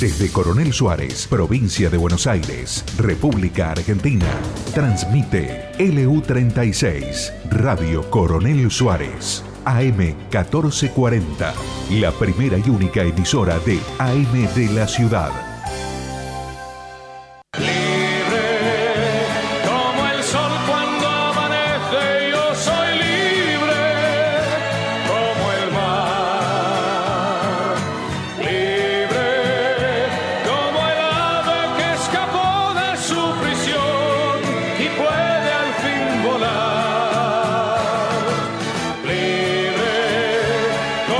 Desde 0.00 0.32
Coronel 0.32 0.72
Suárez, 0.72 1.26
provincia 1.28 1.90
de 1.90 1.98
Buenos 1.98 2.26
Aires, 2.26 2.86
República 2.96 3.72
Argentina, 3.72 4.24
transmite 4.72 5.72
LU36, 5.78 7.30
Radio 7.50 8.08
Coronel 8.08 8.70
Suárez, 8.70 9.44
AM 9.66 9.98
1440, 9.98 11.52
la 11.90 12.12
primera 12.12 12.56
y 12.56 12.70
única 12.70 13.02
emisora 13.02 13.58
de 13.58 13.78
AM 13.98 14.54
de 14.54 14.70
la 14.72 14.88
ciudad. 14.88 15.49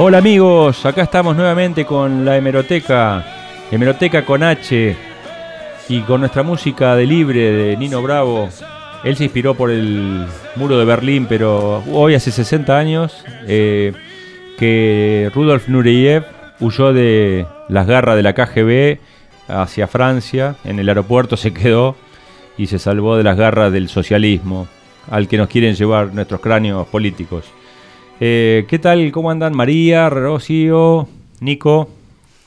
Hola 0.03 0.17
amigos, 0.17 0.87
acá 0.87 1.03
estamos 1.03 1.37
nuevamente 1.37 1.85
con 1.85 2.25
la 2.25 2.35
hemeroteca, 2.39 3.23
hemeroteca 3.71 4.25
con 4.25 4.43
H 4.43 4.97
y 5.91 6.01
con 6.01 6.21
nuestra 6.21 6.43
música 6.43 6.97
de 6.97 7.05
libre 7.05 7.53
de 7.53 7.77
Nino 7.77 8.01
Bravo. 8.01 8.49
Él 9.05 9.17
se 9.17 9.25
inspiró 9.25 9.55
por 9.55 9.71
el 9.71 10.25
muro 10.57 10.79
de 10.79 10.87
Berlín, 10.87 11.27
pero 11.29 11.85
hoy 11.93 12.15
hace 12.15 12.31
60 12.31 12.79
años 12.79 13.27
eh, 13.47 13.93
que 14.59 15.31
Rudolf 15.35 15.69
Nureyev 15.69 16.25
huyó 16.61 16.95
de 16.95 17.47
las 17.69 17.87
garras 17.87 18.17
de 18.17 18.23
la 18.23 18.33
KGB 18.33 19.01
hacia 19.49 19.87
Francia, 19.87 20.57
en 20.65 20.79
el 20.79 20.89
aeropuerto 20.89 21.37
se 21.37 21.53
quedó 21.53 21.95
y 22.57 22.69
se 22.69 22.79
salvó 22.79 23.19
de 23.19 23.25
las 23.25 23.37
garras 23.37 23.71
del 23.71 23.91
socialismo 23.91 24.67
al 25.11 25.29
que 25.29 25.37
nos 25.37 25.49
quieren 25.49 25.75
llevar 25.75 26.15
nuestros 26.15 26.41
cráneos 26.41 26.89
políticos. 26.89 27.53
Eh, 28.21 28.67
¿Qué 28.69 28.79
tal? 28.79 29.11
¿Cómo 29.13 29.31
andan 29.31 29.57
María, 29.57 30.11
Rocío, 30.11 31.09
Nico? 31.41 31.89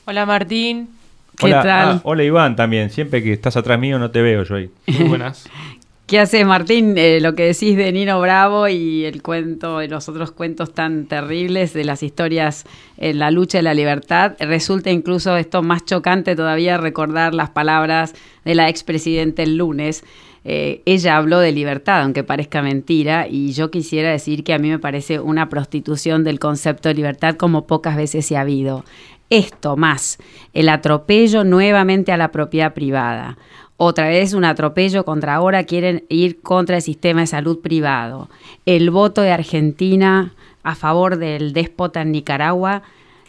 Hola 0.04 0.24
Martín, 0.24 0.88
¿qué 1.36 1.46
Hola, 1.46 1.62
tal? 1.62 1.88
ah, 1.96 2.00
hola 2.04 2.22
Iván 2.22 2.54
también. 2.54 2.90
Siempre 2.90 3.22
que 3.24 3.32
estás 3.32 3.56
atrás 3.56 3.80
mío 3.80 3.98
no 3.98 4.12
te 4.12 4.22
veo 4.22 4.44
yo 4.44 4.54
ahí. 4.54 4.70
Muy 4.86 5.08
buenas. 5.08 5.48
¿Qué 6.06 6.20
haces 6.20 6.46
Martín? 6.46 6.96
Eh, 6.98 7.18
lo 7.20 7.34
que 7.34 7.44
decís 7.44 7.76
de 7.76 7.90
Nino 7.90 8.20
Bravo 8.20 8.68
y 8.68 9.04
el 9.06 9.22
cuento, 9.22 9.82
y 9.82 9.88
los 9.88 10.08
otros 10.08 10.30
cuentos 10.32 10.74
tan 10.74 11.06
terribles 11.06 11.72
de 11.72 11.82
las 11.84 12.02
historias 12.02 12.66
en 12.98 13.18
la 13.18 13.30
lucha 13.30 13.58
de 13.58 13.62
la 13.62 13.72
libertad, 13.72 14.34
resulta 14.38 14.90
incluso 14.90 15.36
esto 15.38 15.62
más 15.62 15.86
chocante 15.86 16.36
todavía 16.36 16.76
recordar 16.76 17.34
las 17.34 17.50
palabras 17.50 18.14
de 18.44 18.54
la 18.54 18.68
expresidenta 18.68 19.42
el 19.42 19.56
lunes. 19.56 20.04
Eh, 20.44 20.82
ella 20.84 21.16
habló 21.16 21.38
de 21.38 21.52
libertad, 21.52 22.02
aunque 22.02 22.22
parezca 22.22 22.62
mentira, 22.62 23.26
y 23.28 23.52
yo 23.52 23.70
quisiera 23.70 24.10
decir 24.10 24.44
que 24.44 24.52
a 24.52 24.58
mí 24.58 24.68
me 24.68 24.78
parece 24.78 25.18
una 25.20 25.48
prostitución 25.48 26.22
del 26.22 26.38
concepto 26.38 26.88
de 26.88 26.94
libertad 26.94 27.36
como 27.36 27.66
pocas 27.66 27.96
veces 27.96 28.26
se 28.26 28.36
ha 28.36 28.42
habido. 28.42 28.84
Esto 29.30 29.76
más 29.76 30.18
el 30.52 30.68
atropello 30.68 31.44
nuevamente 31.44 32.12
a 32.12 32.16
la 32.16 32.30
propiedad 32.30 32.74
privada. 32.74 33.38
Otra 33.76 34.08
vez 34.08 34.34
un 34.34 34.44
atropello 34.44 35.04
contra 35.04 35.34
ahora 35.34 35.64
quieren 35.64 36.04
ir 36.08 36.40
contra 36.40 36.76
el 36.76 36.82
sistema 36.82 37.22
de 37.22 37.26
salud 37.26 37.60
privado. 37.60 38.28
El 38.66 38.90
voto 38.90 39.22
de 39.22 39.32
Argentina 39.32 40.34
a 40.62 40.74
favor 40.74 41.18
del 41.18 41.52
déspota 41.52 42.02
en 42.02 42.12
Nicaragua. 42.12 42.82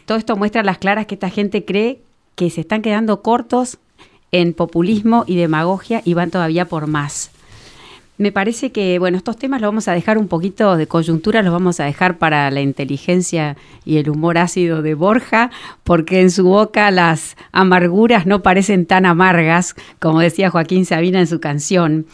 Todo 0.04 0.18
esto 0.18 0.36
muestra 0.36 0.60
a 0.60 0.64
las 0.64 0.78
claras 0.78 1.06
que 1.06 1.14
esta 1.14 1.30
gente 1.30 1.64
cree 1.64 2.00
que 2.34 2.50
se 2.50 2.60
están 2.60 2.82
quedando 2.82 3.22
cortos 3.22 3.78
en 4.40 4.52
populismo 4.52 5.24
y 5.26 5.36
demagogia 5.36 6.02
y 6.04 6.14
van 6.14 6.30
todavía 6.30 6.66
por 6.66 6.86
más. 6.86 7.30
Me 8.18 8.32
parece 8.32 8.72
que, 8.72 8.98
bueno, 8.98 9.18
estos 9.18 9.36
temas 9.36 9.60
los 9.60 9.68
vamos 9.68 9.88
a 9.88 9.92
dejar 9.92 10.16
un 10.16 10.26
poquito 10.26 10.78
de 10.78 10.86
coyuntura, 10.86 11.42
los 11.42 11.52
vamos 11.52 11.80
a 11.80 11.84
dejar 11.84 12.16
para 12.16 12.50
la 12.50 12.62
inteligencia 12.62 13.58
y 13.84 13.98
el 13.98 14.08
humor 14.08 14.38
ácido 14.38 14.80
de 14.80 14.94
Borja, 14.94 15.50
porque 15.84 16.22
en 16.22 16.30
su 16.30 16.44
boca 16.44 16.90
las 16.90 17.36
amarguras 17.52 18.24
no 18.24 18.42
parecen 18.42 18.86
tan 18.86 19.04
amargas, 19.04 19.74
como 19.98 20.20
decía 20.20 20.48
Joaquín 20.48 20.86
Sabina 20.86 21.20
en 21.20 21.26
su 21.26 21.40
canción. 21.40 22.06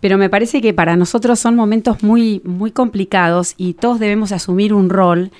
Pero 0.00 0.16
me 0.16 0.30
parece 0.30 0.62
que 0.62 0.72
para 0.72 0.96
nosotros 0.96 1.38
son 1.38 1.56
momentos 1.56 2.02
muy, 2.02 2.40
muy 2.46 2.70
complicados 2.70 3.52
y 3.58 3.74
todos 3.74 4.00
debemos 4.00 4.32
asumir 4.32 4.72
un 4.72 4.88
rol 4.88 5.30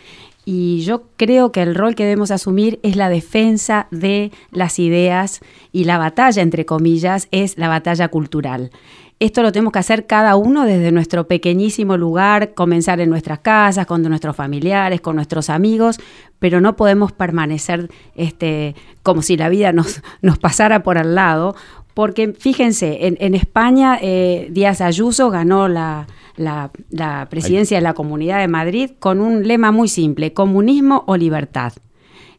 y 0.52 0.80
yo 0.80 1.04
creo 1.16 1.52
que 1.52 1.62
el 1.62 1.76
rol 1.76 1.94
que 1.94 2.02
debemos 2.02 2.32
asumir 2.32 2.80
es 2.82 2.96
la 2.96 3.08
defensa 3.08 3.86
de 3.92 4.32
las 4.50 4.80
ideas 4.80 5.42
y 5.70 5.84
la 5.84 5.96
batalla, 5.96 6.42
entre 6.42 6.66
comillas, 6.66 7.28
es 7.30 7.56
la 7.56 7.68
batalla 7.68 8.08
cultural. 8.08 8.72
Esto 9.20 9.44
lo 9.44 9.52
tenemos 9.52 9.72
que 9.72 9.78
hacer 9.78 10.08
cada 10.08 10.34
uno 10.34 10.64
desde 10.64 10.90
nuestro 10.90 11.28
pequeñísimo 11.28 11.96
lugar, 11.96 12.54
comenzar 12.54 13.00
en 13.00 13.10
nuestras 13.10 13.38
casas, 13.38 13.86
con 13.86 14.02
nuestros 14.02 14.34
familiares, 14.34 15.00
con 15.00 15.14
nuestros 15.14 15.50
amigos, 15.50 16.00
pero 16.40 16.60
no 16.60 16.74
podemos 16.74 17.12
permanecer 17.12 17.88
este, 18.16 18.74
como 19.04 19.22
si 19.22 19.36
la 19.36 19.50
vida 19.50 19.70
nos, 19.72 20.02
nos 20.20 20.40
pasara 20.40 20.82
por 20.82 20.98
al 20.98 21.14
lado, 21.14 21.54
porque 21.94 22.34
fíjense, 22.36 23.06
en, 23.06 23.34
España 23.36 24.00
eh, 24.02 24.48
Díaz 24.50 24.80
Ayuso 24.80 25.30
ganó 25.30 25.68
la, 25.68 26.08
la, 26.36 26.70
la 26.90 27.28
presidencia 27.30 27.76
de 27.76 27.82
la 27.82 27.94
Comunidad 27.94 28.38
de 28.40 28.48
Madrid 28.48 28.90
con 28.98 29.20
un 29.20 29.46
lema 29.46 29.72
muy 29.72 29.88
simple, 29.88 30.32
comunismo 30.32 31.04
o 31.06 31.16
libertad. 31.16 31.72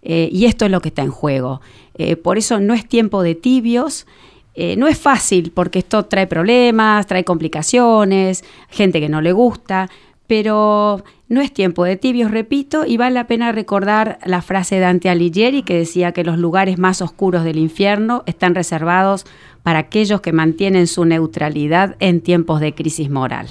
Eh, 0.02 0.30
y 0.32 0.46
esto 0.46 0.66
es 0.66 0.72
lo 0.72 0.82
que 0.82 0.90
está 0.90 1.04
en 1.04 1.12
juego. 1.12 1.62
Eh, 1.96 2.16
por 2.16 2.38
eso 2.38 2.60
no 2.60 2.74
es 2.74 2.88
tiempo 2.88 3.22
de 3.24 3.36
tibios. 3.36 4.08
Eh, 4.54 4.76
no 4.76 4.88
es 4.88 4.98
fácil 4.98 5.52
porque 5.52 5.80
esto 5.80 6.06
trae 6.06 6.28
problemas, 6.28 7.08
trae 7.08 7.24
complicaciones, 7.24 8.44
gente 8.70 9.00
que 9.00 9.10
no 9.10 9.22
le 9.22 9.32
gusta, 9.32 9.90
pero 10.28 11.04
no 11.30 11.42
es 11.42 11.54
tiempo 11.54 11.86
de 11.86 11.96
tibios, 11.96 12.32
repito, 12.32 12.86
y 12.86 12.98
vale 12.98 13.14
la 13.14 13.28
pena 13.28 13.54
recordar 13.54 14.20
la 14.26 14.42
frase 14.42 14.76
de 14.76 14.82
Dante 14.82 15.10
Alighieri 15.10 15.64
que 15.64 15.78
decía 15.78 16.12
que 16.12 16.26
los 16.26 16.38
lugares 16.38 16.78
más 16.78 17.02
oscuros 17.02 17.46
del 17.46 17.58
infierno 17.58 18.24
están 18.26 18.56
reservados 18.56 19.26
para 19.64 19.80
aquellos 19.80 20.20
que 20.20 20.34
mantienen 20.34 20.88
su 20.88 21.06
neutralidad 21.06 21.96
en 22.00 22.20
tiempos 22.20 22.60
de 22.60 22.74
crisis 22.74 23.10
moral. 23.10 23.50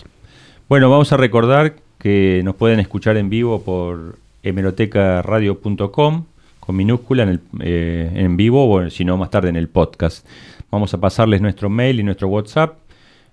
Bueno, 0.70 0.88
vamos 0.88 1.12
a 1.12 1.16
recordar 1.16 1.74
que 1.98 2.42
nos 2.44 2.54
pueden 2.54 2.78
escuchar 2.78 3.16
en 3.16 3.28
vivo 3.28 3.62
por 3.62 4.20
hemerotecaradio.com 4.44 6.26
con 6.60 6.76
minúscula 6.76 7.24
en, 7.24 7.28
el, 7.28 7.40
eh, 7.60 8.12
en 8.14 8.36
vivo 8.36 8.70
o 8.70 8.88
si 8.88 9.04
no 9.04 9.16
más 9.16 9.30
tarde 9.30 9.48
en 9.48 9.56
el 9.56 9.68
podcast. 9.68 10.24
Vamos 10.70 10.94
a 10.94 11.00
pasarles 11.00 11.40
nuestro 11.40 11.70
mail 11.70 11.98
y 11.98 12.04
nuestro 12.04 12.28
WhatsApp. 12.28 12.78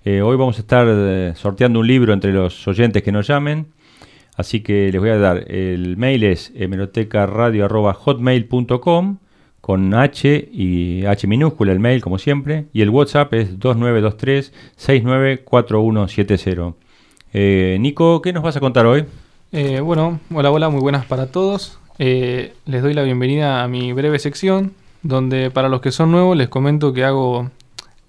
Eh, 0.04 0.24
hoy 0.24 0.36
vamos 0.36 0.58
a 0.58 0.62
estar 0.62 0.88
eh, 0.90 1.34
sorteando 1.36 1.80
un 1.80 1.86
libro 1.86 2.12
entre 2.12 2.34
los 2.34 2.68
oyentes 2.68 3.04
que 3.04 3.12
nos 3.12 3.28
llamen. 3.28 3.68
Así 4.36 4.62
que 4.62 4.92
les 4.92 5.00
voy 5.00 5.12
a 5.12 5.20
dar, 5.20 5.46
el 5.48 5.96
mail 5.96 6.24
es 6.24 6.52
hemerotecaradio.hotmail.com 6.56 9.18
con 9.62 9.94
H 9.94 10.50
y 10.52 11.06
H 11.06 11.28
minúscula 11.28 11.72
el 11.72 11.80
mail 11.80 12.02
como 12.02 12.18
siempre. 12.18 12.66
Y 12.74 12.82
el 12.82 12.90
WhatsApp 12.90 13.32
es 13.36 13.60
2923 13.60 14.52
694170. 14.76 16.87
Eh, 17.34 17.78
Nico, 17.80 18.22
¿qué 18.22 18.32
nos 18.32 18.42
vas 18.42 18.56
a 18.56 18.60
contar 18.60 18.86
hoy? 18.86 19.06
Eh, 19.52 19.82
bueno, 19.82 20.20
hola, 20.34 20.50
hola, 20.50 20.70
muy 20.70 20.80
buenas 20.80 21.06
para 21.06 21.28
todos. 21.28 21.80
Eh, 22.00 22.54
les 22.66 22.82
doy 22.82 22.94
la 22.94 23.04
bienvenida 23.04 23.64
a 23.64 23.68
mi 23.68 23.92
breve 23.92 24.18
sección, 24.20 24.74
donde 25.04 25.52
para 25.52 25.68
los 25.68 25.82
que 25.82 25.92
son 25.92 26.12
nuevos 26.12 26.38
les 26.38 26.48
comento 26.48 26.94
que 26.94 27.04
hago, 27.04 27.50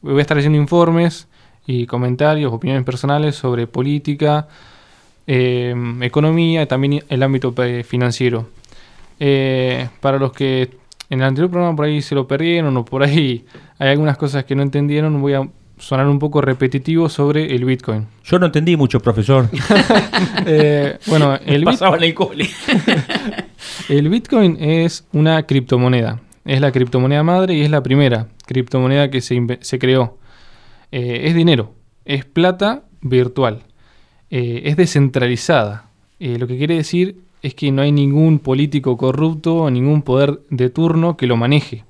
voy 0.03 0.19
a 0.19 0.21
estar 0.21 0.39
haciendo 0.39 0.59
informes 0.59 1.27
y 1.67 1.87
comentarios, 1.87 2.53
opiniones 2.53 2.85
personales 2.85 3.35
sobre 3.35 3.67
política, 3.67 4.49
economía 5.27 6.63
y 6.63 6.67
también 6.67 7.05
el 7.09 7.23
ámbito 7.23 7.53
financiero. 7.85 8.49
Para 10.01 10.19
los 10.19 10.33
que 10.33 10.71
en 11.11 11.21
el 11.21 11.27
anterior 11.27 11.51
programa 11.51 11.77
por 11.77 11.87
ahí 11.87 12.01
se 12.03 12.15
lo 12.15 12.27
perdieron 12.27 12.77
o 12.77 12.85
por 12.85 13.03
ahí 13.03 13.45
hay 13.79 13.91
algunas 13.91 14.17
cosas 14.17 14.45
que 14.45 14.55
no 14.55 14.63
entendieron, 14.63 15.21
voy 15.21 15.35
a 15.35 15.49
sonar 15.79 16.07
un 16.07 16.19
poco 16.19 16.41
repetitivo 16.41 17.09
sobre 17.09 17.55
el 17.55 17.65
Bitcoin. 17.65 18.07
Yo 18.25 18.39
no 18.39 18.47
entendí 18.47 18.77
mucho, 18.77 19.01
profesor. 19.01 19.49
Eh, 20.47 20.99
bueno, 21.07 21.39
el, 21.45 21.65
Pasaba 21.65 21.97
en 21.97 22.05
el 22.05 22.15
cole. 22.15 22.49
el 23.89 24.09
Bitcoin 24.09 24.57
es 24.61 25.07
una 25.13 25.43
criptomoneda. 25.43 26.21
Es 26.45 26.61
la 26.61 26.73
criptomoneda 26.73 27.23
madre 27.23 27.55
y 27.55 27.63
es 27.63 27.71
la 27.71 27.83
primera 27.83 28.29
criptomoneda 28.47 29.11
que 29.11 29.21
se, 29.21 29.59
se 29.61 29.79
creó. 29.79 30.19
Eh, 30.91 31.23
es 31.25 31.35
dinero, 31.35 31.75
es 32.05 32.25
plata 32.25 32.85
virtual, 33.03 33.63
eh, 34.31 34.63
es 34.65 34.77
descentralizada. 34.77 35.91
Lo 36.19 36.47
que 36.47 36.57
quiere 36.57 36.77
decir 36.77 37.21
es 37.43 37.55
que 37.55 37.71
no 37.71 37.83
hay 37.83 37.93
ningún 37.93 38.39
político 38.39 38.97
corrupto 38.97 39.57
o 39.57 39.71
ningún 39.71 40.03
poder 40.03 40.41
de 40.51 40.71
turno 40.71 41.17
que 41.17 41.27
lo 41.27 41.37
maneje. 41.37 41.85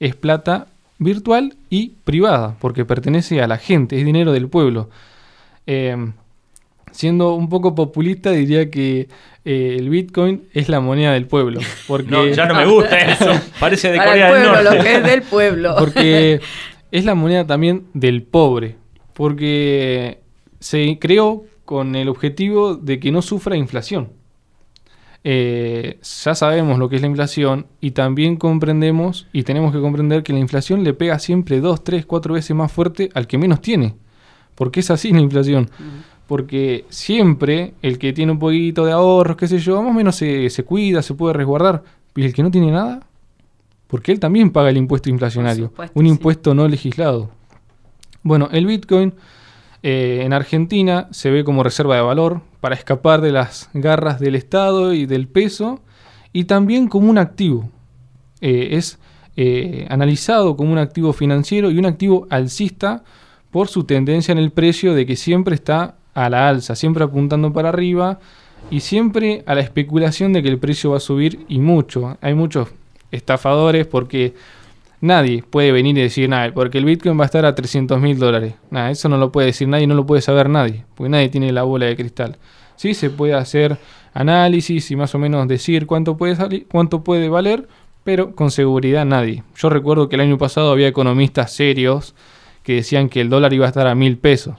Es 0.00 0.14
plata 0.16 0.66
virtual 0.98 1.56
y 1.70 1.92
privada, 2.04 2.56
porque 2.60 2.84
pertenece 2.84 3.42
a 3.42 3.46
la 3.46 3.58
gente, 3.58 3.98
es 3.98 4.04
dinero 4.04 4.32
del 4.32 4.48
pueblo. 4.48 4.90
Eh, 5.66 5.96
siendo 6.94 7.34
un 7.34 7.48
poco 7.48 7.74
populista, 7.74 8.30
diría 8.30 8.70
que 8.70 9.08
eh, 9.44 9.76
el 9.78 9.88
Bitcoin 9.90 10.44
es 10.54 10.68
la 10.68 10.80
moneda 10.80 11.12
del 11.12 11.26
pueblo. 11.26 11.60
Porque, 11.86 12.10
No, 12.10 12.26
ya 12.26 12.46
no 12.46 12.54
me 12.54 12.66
gusta 12.66 12.98
eso. 13.12 13.32
Parece 13.60 13.90
de 13.90 13.98
Para 13.98 14.10
Corea 14.10 14.28
el 14.28 14.32
del 14.32 14.42
pueblo, 14.42 14.62
Norte. 14.62 14.76
lo 14.76 14.84
que 14.84 14.94
es 14.94 15.02
del 15.04 15.22
pueblo. 15.22 15.74
porque 15.78 16.40
es 16.90 17.04
la 17.04 17.14
moneda 17.14 17.46
también 17.46 17.84
del 17.92 18.22
pobre. 18.22 18.76
Porque 19.12 20.20
se 20.60 20.98
creó 21.00 21.44
con 21.64 21.94
el 21.96 22.08
objetivo 22.08 22.76
de 22.76 23.00
que 23.00 23.10
no 23.10 23.22
sufra 23.22 23.56
inflación. 23.56 24.10
Eh, 25.26 25.98
ya 26.02 26.34
sabemos 26.34 26.78
lo 26.78 26.90
que 26.90 26.96
es 26.96 27.02
la 27.02 27.08
inflación 27.08 27.66
y 27.80 27.92
también 27.92 28.36
comprendemos 28.36 29.26
y 29.32 29.42
tenemos 29.42 29.72
que 29.72 29.80
comprender 29.80 30.22
que 30.22 30.34
la 30.34 30.38
inflación 30.38 30.84
le 30.84 30.92
pega 30.92 31.18
siempre 31.18 31.60
dos, 31.60 31.82
tres, 31.82 32.04
cuatro 32.04 32.34
veces 32.34 32.54
más 32.54 32.70
fuerte 32.70 33.08
al 33.14 33.26
que 33.26 33.38
menos 33.38 33.62
tiene. 33.62 33.96
Porque 34.54 34.80
es 34.80 34.90
así 34.90 35.12
la 35.12 35.20
inflación. 35.20 35.70
Porque 36.26 36.84
siempre 36.90 37.74
el 37.80 37.98
que 37.98 38.12
tiene 38.12 38.32
un 38.32 38.38
poquito 38.38 38.84
de 38.84 38.92
ahorros, 38.92 39.36
qué 39.36 39.48
sé 39.48 39.58
yo, 39.58 39.82
más 39.82 39.90
o 39.90 39.94
menos 39.94 40.14
se, 40.14 40.50
se 40.50 40.62
cuida, 40.62 41.02
se 41.02 41.14
puede 41.14 41.32
resguardar. 41.32 41.82
Y 42.14 42.24
el 42.24 42.34
que 42.34 42.42
no 42.42 42.50
tiene 42.50 42.70
nada, 42.70 43.00
porque 43.88 44.12
él 44.12 44.20
también 44.20 44.50
paga 44.50 44.70
el 44.70 44.76
impuesto 44.76 45.08
inflacionario, 45.08 45.66
supuesto, 45.66 45.98
un 45.98 46.04
sí. 46.04 46.10
impuesto 46.10 46.54
no 46.54 46.68
legislado. 46.68 47.30
Bueno, 48.22 48.48
el 48.52 48.66
Bitcoin 48.66 49.14
eh, 49.86 50.22
en 50.24 50.32
Argentina 50.32 51.08
se 51.10 51.30
ve 51.30 51.44
como 51.44 51.62
reserva 51.62 51.94
de 51.94 52.00
valor 52.00 52.40
para 52.62 52.74
escapar 52.74 53.20
de 53.20 53.32
las 53.32 53.68
garras 53.74 54.18
del 54.18 54.34
Estado 54.34 54.94
y 54.94 55.04
del 55.04 55.28
peso 55.28 55.82
y 56.32 56.44
también 56.44 56.88
como 56.88 57.10
un 57.10 57.18
activo. 57.18 57.68
Eh, 58.40 58.68
es 58.72 58.98
eh, 59.36 59.86
analizado 59.90 60.56
como 60.56 60.72
un 60.72 60.78
activo 60.78 61.12
financiero 61.12 61.70
y 61.70 61.76
un 61.76 61.84
activo 61.84 62.26
alcista 62.30 63.04
por 63.50 63.68
su 63.68 63.84
tendencia 63.84 64.32
en 64.32 64.38
el 64.38 64.52
precio 64.52 64.94
de 64.94 65.04
que 65.04 65.16
siempre 65.16 65.54
está 65.54 65.96
a 66.14 66.30
la 66.30 66.48
alza, 66.48 66.76
siempre 66.76 67.04
apuntando 67.04 67.52
para 67.52 67.68
arriba 67.68 68.20
y 68.70 68.80
siempre 68.80 69.42
a 69.44 69.54
la 69.54 69.60
especulación 69.60 70.32
de 70.32 70.42
que 70.42 70.48
el 70.48 70.58
precio 70.58 70.92
va 70.92 70.96
a 70.96 71.00
subir 71.00 71.44
y 71.46 71.58
mucho. 71.58 72.16
Hay 72.22 72.32
muchos 72.32 72.68
estafadores 73.10 73.86
porque 73.86 74.32
nadie 75.04 75.42
puede 75.48 75.70
venir 75.70 75.96
y 75.98 76.02
decir 76.02 76.28
nada, 76.28 76.52
porque 76.52 76.78
el 76.78 76.84
Bitcoin 76.84 77.18
va 77.18 77.24
a 77.24 77.26
estar 77.26 77.44
a 77.44 77.54
300 77.54 78.00
mil 78.00 78.18
dólares. 78.18 78.54
Nada, 78.70 78.90
eso 78.90 79.08
no 79.08 79.18
lo 79.18 79.30
puede 79.30 79.48
decir 79.48 79.68
nadie, 79.68 79.86
no 79.86 79.94
lo 79.94 80.06
puede 80.06 80.22
saber 80.22 80.48
nadie, 80.48 80.84
porque 80.94 81.10
nadie 81.10 81.28
tiene 81.28 81.52
la 81.52 81.62
bola 81.62 81.86
de 81.86 81.96
cristal. 81.96 82.38
Sí, 82.76 82.94
se 82.94 83.10
puede 83.10 83.34
hacer 83.34 83.78
análisis 84.14 84.90
y 84.90 84.96
más 84.96 85.14
o 85.14 85.18
menos 85.18 85.46
decir 85.46 85.86
cuánto 85.86 86.16
puede 86.16 86.36
salir, 86.36 86.66
cuánto 86.70 87.04
puede 87.04 87.28
valer, 87.28 87.68
pero 88.02 88.34
con 88.34 88.50
seguridad 88.50 89.04
nadie. 89.04 89.42
Yo 89.56 89.68
recuerdo 89.68 90.08
que 90.08 90.16
el 90.16 90.22
año 90.22 90.38
pasado 90.38 90.72
había 90.72 90.88
economistas 90.88 91.52
serios 91.52 92.14
que 92.62 92.76
decían 92.76 93.08
que 93.08 93.20
el 93.20 93.28
dólar 93.28 93.52
iba 93.52 93.66
a 93.66 93.68
estar 93.68 93.86
a 93.86 93.94
mil 93.94 94.18
pesos. 94.18 94.56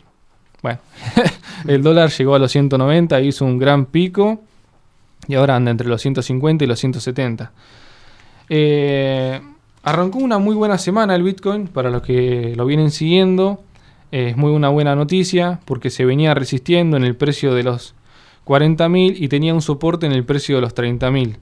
Bueno, 0.61 0.79
el 1.67 1.83
dólar 1.83 2.09
llegó 2.11 2.35
a 2.35 2.39
los 2.39 2.51
190, 2.51 3.21
hizo 3.21 3.45
un 3.45 3.57
gran 3.57 3.85
pico 3.85 4.41
y 5.27 5.35
ahora 5.35 5.55
anda 5.55 5.71
entre 5.71 5.87
los 5.87 6.01
150 6.01 6.63
y 6.63 6.67
los 6.67 6.79
170. 6.79 7.51
Eh, 8.49 9.41
arrancó 9.85 10.17
una 10.17 10.39
muy 10.39 10.55
buena 10.55 10.79
semana 10.79 11.15
el 11.15 11.23
Bitcoin, 11.23 11.67
para 11.67 11.91
los 11.91 12.01
que 12.01 12.53
lo 12.57 12.65
vienen 12.65 12.91
siguiendo. 12.91 13.63
eh, 14.11 14.29
es 14.29 14.37
muy 14.37 14.51
una 14.51 14.69
buena 14.69 14.95
noticia 14.95 15.59
porque 15.65 15.89
se 15.91 16.05
venía 16.05 16.33
resistiendo 16.33 16.97
en 16.97 17.03
el 17.03 17.15
precio 17.15 17.53
de 17.53 17.63
los 17.63 17.93
40.000 18.45 19.15
y 19.17 19.27
tenía 19.27 19.53
un 19.53 19.61
soporte 19.61 20.07
en 20.07 20.11
el 20.11 20.25
precio 20.25 20.55
de 20.55 20.61
los 20.61 20.75
30.000. 20.75 21.37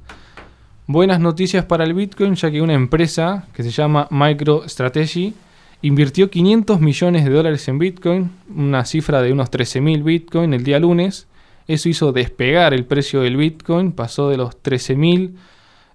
Buenas 0.87 1.21
noticias 1.21 1.63
para 1.63 1.85
el 1.85 1.93
Bitcoin 1.93 2.35
ya 2.35 2.51
que 2.51 2.61
una 2.61 2.73
empresa 2.73 3.47
que 3.53 3.63
se 3.63 3.71
llama 3.71 4.07
MicroStrategy 4.11 5.33
invirtió 5.81 6.29
500 6.29 6.81
millones 6.81 7.23
de 7.23 7.31
dólares 7.31 7.65
en 7.69 7.79
Bitcoin, 7.79 8.31
una 8.53 8.83
cifra 8.83 9.21
de 9.21 9.31
unos 9.31 9.51
13.000 9.51 10.03
Bitcoin 10.03 10.53
el 10.53 10.65
día 10.65 10.79
lunes. 10.79 11.27
Eso 11.67 11.87
hizo 11.87 12.11
despegar 12.11 12.73
el 12.73 12.83
precio 12.83 13.21
del 13.21 13.37
Bitcoin, 13.37 13.93
pasó 13.93 14.29
de 14.29 14.35
los 14.35 14.61
13.000, 14.61 15.31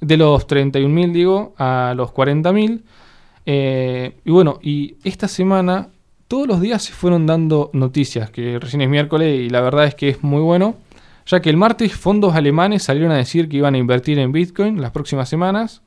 de 0.01 0.17
los 0.17 0.47
31.000 0.47 1.13
digo, 1.13 1.55
a 1.59 1.95
los 1.97 2.11
40.000. 2.11 2.83
Eh, 3.47 4.17
y 4.25 4.31
bueno, 4.31 4.59
y 4.63 4.97
esta 5.05 5.29
semana 5.29 5.89
todos 6.29 6.47
los 6.47 6.61
días 6.61 6.83
se 6.83 6.93
fueron 6.93 7.27
dando 7.27 7.71
noticias, 7.73 8.31
que 8.31 8.59
recién 8.59 8.83
es 8.83 8.89
miércoles 8.89 9.41
y 9.41 9.49
la 9.49 9.63
verdad 9.63 9.87
es 9.87 9.95
que 9.95 10.11
es 10.11 10.23
muy 10.23 10.43
bueno, 10.43 10.77
ya 11.27 11.41
que 11.41 11.49
el 11.49 11.57
martes 11.57 11.95
fondos 11.95 12.35
alemanes 12.35 12.83
salieron 12.83 13.13
a 13.13 13.17
decir 13.17 13.49
que 13.49 13.57
iban 13.57 13.75
a 13.75 13.79
invertir 13.79 14.19
en 14.19 14.33
Bitcoin 14.33 14.81
las 14.81 14.91
próximas 14.91 15.29
semanas. 15.29 15.83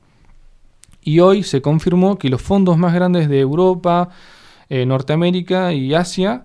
Y 1.04 1.20
hoy 1.20 1.42
se 1.42 1.62
confirmó 1.62 2.16
que 2.18 2.28
los 2.28 2.42
fondos 2.42 2.78
más 2.78 2.94
grandes 2.94 3.28
de 3.28 3.40
Europa, 3.40 4.10
eh, 4.68 4.86
Norteamérica 4.86 5.72
y 5.72 5.94
Asia 5.94 6.44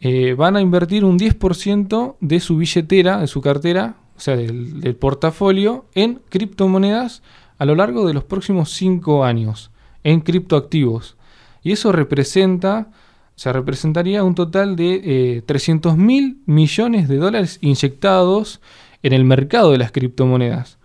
eh, 0.00 0.34
van 0.34 0.56
a 0.56 0.60
invertir 0.60 1.04
un 1.04 1.18
10% 1.18 2.16
de 2.20 2.40
su 2.40 2.56
billetera, 2.56 3.18
de 3.18 3.28
su 3.28 3.40
cartera, 3.40 3.94
sea, 4.22 4.36
del, 4.36 4.96
portafolio, 4.96 5.86
en 5.94 6.20
criptomonedas 6.28 7.22
a 7.58 7.64
lo 7.64 7.74
largo 7.74 8.06
de 8.06 8.14
los 8.14 8.24
próximos 8.24 8.70
5 8.72 9.24
años, 9.24 9.70
en 10.04 10.20
criptoactivos. 10.20 11.16
Y 11.62 11.72
eso 11.72 11.92
representa, 11.92 12.90
o 12.90 13.38
sea, 13.38 13.52
representaría 13.52 14.24
un 14.24 14.34
total 14.34 14.76
de 14.76 15.00
eh, 15.04 15.42
300 15.42 15.96
mil 15.96 16.38
millones 16.46 17.08
de 17.08 17.16
dólares 17.16 17.58
inyectados 17.60 18.60
en 19.02 19.12
el 19.12 19.24
mercado 19.24 19.72
de 19.72 19.78
las 19.78 19.92
criptomonedas. 19.92 20.78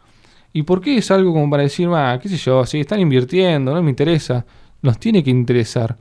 ¿Y 0.54 0.64
por 0.64 0.82
qué 0.82 0.98
es 0.98 1.12
algo 1.12 1.34
como 1.34 1.50
para 1.50 1.64
decir, 1.64 1.88
ah, 1.92 2.20
qué 2.22 2.30
sé 2.30 2.38
yo, 2.38 2.66
si 2.66 2.80
están 2.80 3.00
invirtiendo, 3.00 3.74
no 3.74 3.84
me 3.84 3.92
interesa? 3.92 4.46
Nos 4.82 4.98
tiene 4.98 5.24
que 5.24 5.30
interesar. 5.30 5.98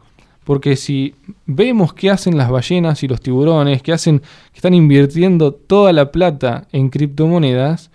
Porque 0.47 0.77
si 0.77 1.13
vemos 1.45 1.93
qué 1.93 2.09
hacen 2.09 2.39
las 2.39 2.49
ballenas 2.49 3.03
y 3.03 3.09
los 3.09 3.21
tiburones, 3.21 3.83
que 3.83 3.93
hacen, 3.93 4.21
que 4.21 4.55
están 4.55 4.75
invirtiendo 4.75 5.53
toda 5.53 5.93
la 5.93 6.13
plata 6.13 6.69
en 6.71 6.89
criptomonedas, 6.89 7.91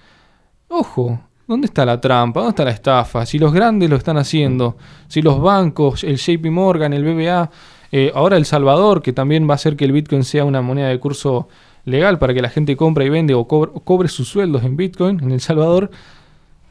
ojo, 0.68 1.22
¿dónde 1.48 1.68
está 1.68 1.86
la 1.86 2.02
trampa? 2.02 2.42
¿Dónde 2.42 2.50
está 2.50 2.66
la 2.66 2.72
estafa? 2.72 3.26
Si 3.26 3.40
los 3.40 3.54
grandes 3.54 3.90
lo 3.90 3.96
están 3.96 4.18
haciendo, 4.18 4.76
si 5.08 5.22
los 5.22 5.40
bancos, 5.40 6.04
el 6.04 6.18
JP 6.18 6.48
Morgan, 6.48 6.92
el 6.92 7.06
BBA, 7.06 7.50
eh, 7.94 8.12
ahora 8.14 8.36
El 8.36 8.44
Salvador, 8.44 9.02
que 9.02 9.14
también 9.14 9.48
va 9.48 9.54
a 9.54 9.56
hacer 9.56 9.78
que 9.78 9.86
el 9.86 9.94
Bitcoin 9.94 10.26
sea 10.26 10.44
una 10.44 10.62
moneda 10.62 10.90
de 10.90 11.00
curso 11.00 11.48
legal 11.86 12.20
para 12.20 12.34
que 12.34 12.42
la 12.42 12.50
gente 12.50 12.76
compre 12.76 13.06
y 13.06 13.10
vende 13.10 13.34
o 13.34 13.48
cobre, 13.48 13.72
o 13.74 13.80
cobre 13.80 14.10
sus 14.10 14.28
sueldos 14.28 14.66
en 14.66 14.76
Bitcoin 14.76 15.24
en 15.24 15.32
El 15.32 15.40
Salvador, 15.40 15.90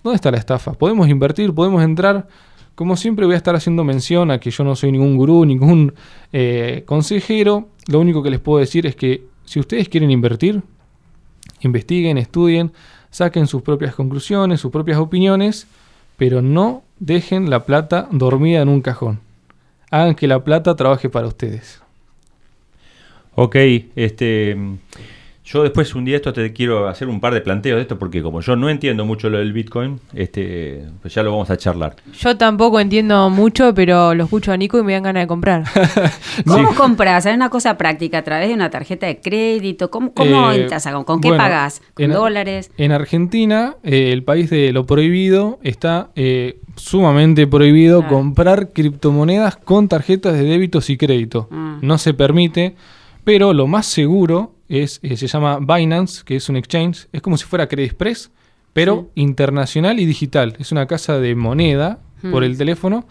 ¿dónde 0.04 0.16
está 0.16 0.30
la 0.30 0.36
estafa? 0.36 0.74
Podemos 0.74 1.08
invertir, 1.08 1.54
podemos 1.54 1.82
entrar. 1.82 2.26
Como 2.80 2.96
siempre 2.96 3.26
voy 3.26 3.34
a 3.34 3.36
estar 3.36 3.54
haciendo 3.54 3.84
mención 3.84 4.30
a 4.30 4.40
que 4.40 4.50
yo 4.50 4.64
no 4.64 4.74
soy 4.74 4.90
ningún 4.90 5.14
gurú, 5.14 5.44
ningún 5.44 5.92
eh, 6.32 6.82
consejero. 6.86 7.68
Lo 7.88 8.00
único 8.00 8.22
que 8.22 8.30
les 8.30 8.40
puedo 8.40 8.58
decir 8.58 8.86
es 8.86 8.96
que 8.96 9.22
si 9.44 9.60
ustedes 9.60 9.90
quieren 9.90 10.10
invertir, 10.10 10.62
investiguen, 11.60 12.16
estudien, 12.16 12.72
saquen 13.10 13.46
sus 13.48 13.60
propias 13.60 13.94
conclusiones, 13.94 14.60
sus 14.60 14.72
propias 14.72 14.96
opiniones, 14.96 15.66
pero 16.16 16.40
no 16.40 16.82
dejen 16.98 17.50
la 17.50 17.66
plata 17.66 18.08
dormida 18.12 18.62
en 18.62 18.70
un 18.70 18.80
cajón. 18.80 19.20
Hagan 19.90 20.14
que 20.14 20.26
la 20.26 20.42
plata 20.42 20.74
trabaje 20.74 21.10
para 21.10 21.26
ustedes. 21.26 21.82
Ok, 23.34 23.56
este. 23.94 24.56
Yo 25.52 25.64
después 25.64 25.94
un 25.96 26.04
día 26.04 26.14
esto 26.16 26.32
te 26.32 26.52
quiero 26.52 26.86
hacer 26.86 27.08
un 27.08 27.18
par 27.18 27.34
de 27.34 27.40
planteos 27.40 27.76
de 27.76 27.82
esto 27.82 27.98
porque 27.98 28.22
como 28.22 28.40
yo 28.40 28.54
no 28.54 28.68
entiendo 28.70 29.04
mucho 29.04 29.28
lo 29.30 29.38
del 29.38 29.52
Bitcoin, 29.52 29.98
este, 30.14 30.84
pues 31.02 31.12
ya 31.12 31.24
lo 31.24 31.32
vamos 31.32 31.50
a 31.50 31.56
charlar. 31.56 31.96
Yo 32.20 32.36
tampoco 32.36 32.78
entiendo 32.78 33.28
mucho, 33.30 33.74
pero 33.74 34.14
lo 34.14 34.24
escucho 34.24 34.52
a 34.52 34.56
Nico 34.56 34.78
y 34.78 34.84
me 34.84 34.92
dan 34.92 35.02
ganas 35.02 35.24
de 35.24 35.26
comprar. 35.26 35.64
¿Cómo 36.46 36.72
compras? 36.76 37.26
Hay 37.26 37.34
una 37.34 37.50
cosa 37.50 37.76
práctica 37.76 38.18
a 38.18 38.22
través 38.22 38.46
de 38.48 38.54
una 38.54 38.70
tarjeta 38.70 39.06
de 39.08 39.18
crédito. 39.20 39.90
¿Cómo, 39.90 40.12
cómo 40.14 40.52
Eh, 40.52 40.62
entras? 40.62 40.86
a- 40.86 40.92
¿Con 41.02 41.20
qué 41.20 41.28
bueno, 41.28 41.42
pagas? 41.42 41.82
¿Con 41.94 42.04
en- 42.04 42.12
dólares? 42.12 42.70
En 42.76 42.92
Argentina, 42.92 43.74
eh, 43.82 44.12
el 44.12 44.22
país 44.22 44.50
de 44.50 44.70
lo 44.72 44.86
prohibido, 44.86 45.58
está 45.64 46.10
eh, 46.14 46.60
sumamente 46.76 47.48
prohibido 47.48 48.06
comprar 48.06 48.68
criptomonedas 48.72 49.56
con 49.56 49.88
tarjetas 49.88 50.34
de 50.34 50.44
débitos 50.44 50.90
y 50.90 50.96
crédito. 50.96 51.48
Ah. 51.50 51.78
No 51.82 51.98
se 51.98 52.14
permite, 52.14 52.76
pero 53.24 53.52
lo 53.52 53.66
más 53.66 53.86
seguro 53.86 54.52
es, 54.70 55.00
eh, 55.02 55.16
se 55.16 55.26
llama 55.26 55.58
Binance, 55.60 56.22
que 56.24 56.36
es 56.36 56.48
un 56.48 56.56
exchange, 56.56 57.08
es 57.12 57.20
como 57.20 57.36
si 57.36 57.44
fuera 57.44 57.66
Credit 57.68 57.90
Express, 57.90 58.30
pero 58.72 59.10
internacional 59.16 59.98
y 59.98 60.06
digital. 60.06 60.54
Es 60.58 60.70
una 60.72 60.86
casa 60.86 61.18
de 61.18 61.34
moneda 61.34 61.98
por 62.30 62.42
Hmm. 62.42 62.46
el 62.46 62.56
teléfono, 62.56 63.06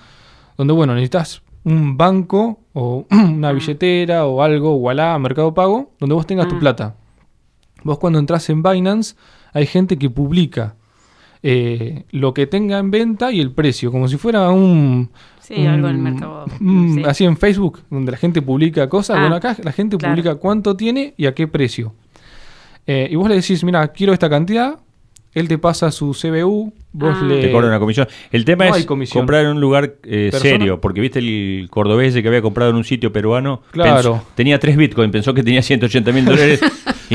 donde, 0.57 0.73
bueno, 0.73 0.93
necesitas 0.95 1.41
un 1.65 1.97
banco 1.97 2.61
o 2.73 3.05
una 3.11 3.49
Ah. 3.49 3.51
billetera 3.53 4.25
o 4.25 4.41
algo, 4.41 4.75
Wallah, 4.77 5.19
Mercado 5.19 5.53
Pago, 5.53 5.91
donde 5.99 6.15
vos 6.15 6.25
tengas 6.25 6.47
tu 6.47 6.55
Ah. 6.55 6.59
plata. 6.59 6.95
Vos 7.83 7.99
cuando 7.99 8.19
entras 8.19 8.49
en 8.49 8.63
Binance, 8.63 9.15
hay 9.53 9.65
gente 9.65 9.97
que 9.97 10.09
publica 10.09 10.75
eh, 11.43 12.03
lo 12.11 12.33
que 12.33 12.47
tenga 12.47 12.77
en 12.79 12.91
venta 12.91 13.31
y 13.31 13.39
el 13.39 13.51
precio, 13.51 13.91
como 13.91 14.07
si 14.07 14.17
fuera 14.17 14.49
un... 14.49 15.09
Sí, 15.39 15.65
algo 15.65 15.87
en 15.87 15.95
el 15.95 16.01
mercado. 16.01 16.45
un- 16.61 16.95
Sí. 16.95 17.03
Así 17.05 17.25
en 17.25 17.35
Facebook, 17.37 17.79
donde 17.89 18.11
la 18.11 18.17
gente 18.17 18.41
publica 18.41 18.87
cosas. 18.87 19.17
Ah, 19.17 19.21
bueno, 19.21 19.35
acá 19.35 19.55
la 19.63 19.71
gente 19.71 19.97
claro. 19.97 20.13
publica 20.13 20.35
cuánto 20.35 20.75
tiene 20.75 21.13
y 21.17 21.25
a 21.25 21.33
qué 21.33 21.47
precio. 21.47 21.93
Eh, 22.85 23.07
y 23.11 23.15
vos 23.15 23.27
le 23.29 23.35
decís, 23.35 23.63
mira, 23.63 23.87
quiero 23.89 24.13
esta 24.13 24.29
cantidad, 24.29 24.79
él 25.33 25.47
te 25.47 25.57
pasa 25.57 25.91
su 25.91 26.11
CBU, 26.19 26.73
vos 26.93 27.17
Ah. 27.21 27.25
le... 27.25 27.41
Te 27.41 27.51
cobran 27.51 27.69
una 27.69 27.79
comisión. 27.79 28.07
El 28.31 28.45
tema 28.45 28.67
No 28.67 28.75
es 28.75 28.85
comisión. 28.85 29.21
comprar 29.21 29.45
en 29.45 29.51
un 29.51 29.61
lugar 29.61 29.95
eh, 30.03 30.31
serio, 30.33 30.81
porque 30.81 31.01
viste 31.01 31.19
el 31.19 31.67
cordobés 31.69 32.15
que 32.15 32.27
había 32.27 32.41
comprado 32.41 32.71
en 32.71 32.77
un 32.77 32.83
sitio 32.83 33.13
peruano. 33.13 33.61
Claro. 33.71 33.95
pensó- 34.15 34.23
tenía 34.35 34.59
3 34.59 34.75
bitcoins, 34.77 35.11
pensó 35.11 35.33
que 35.33 35.43
tenía 35.43 35.61
180 35.61 36.11
mil 36.11 36.25
dólares 36.25 36.59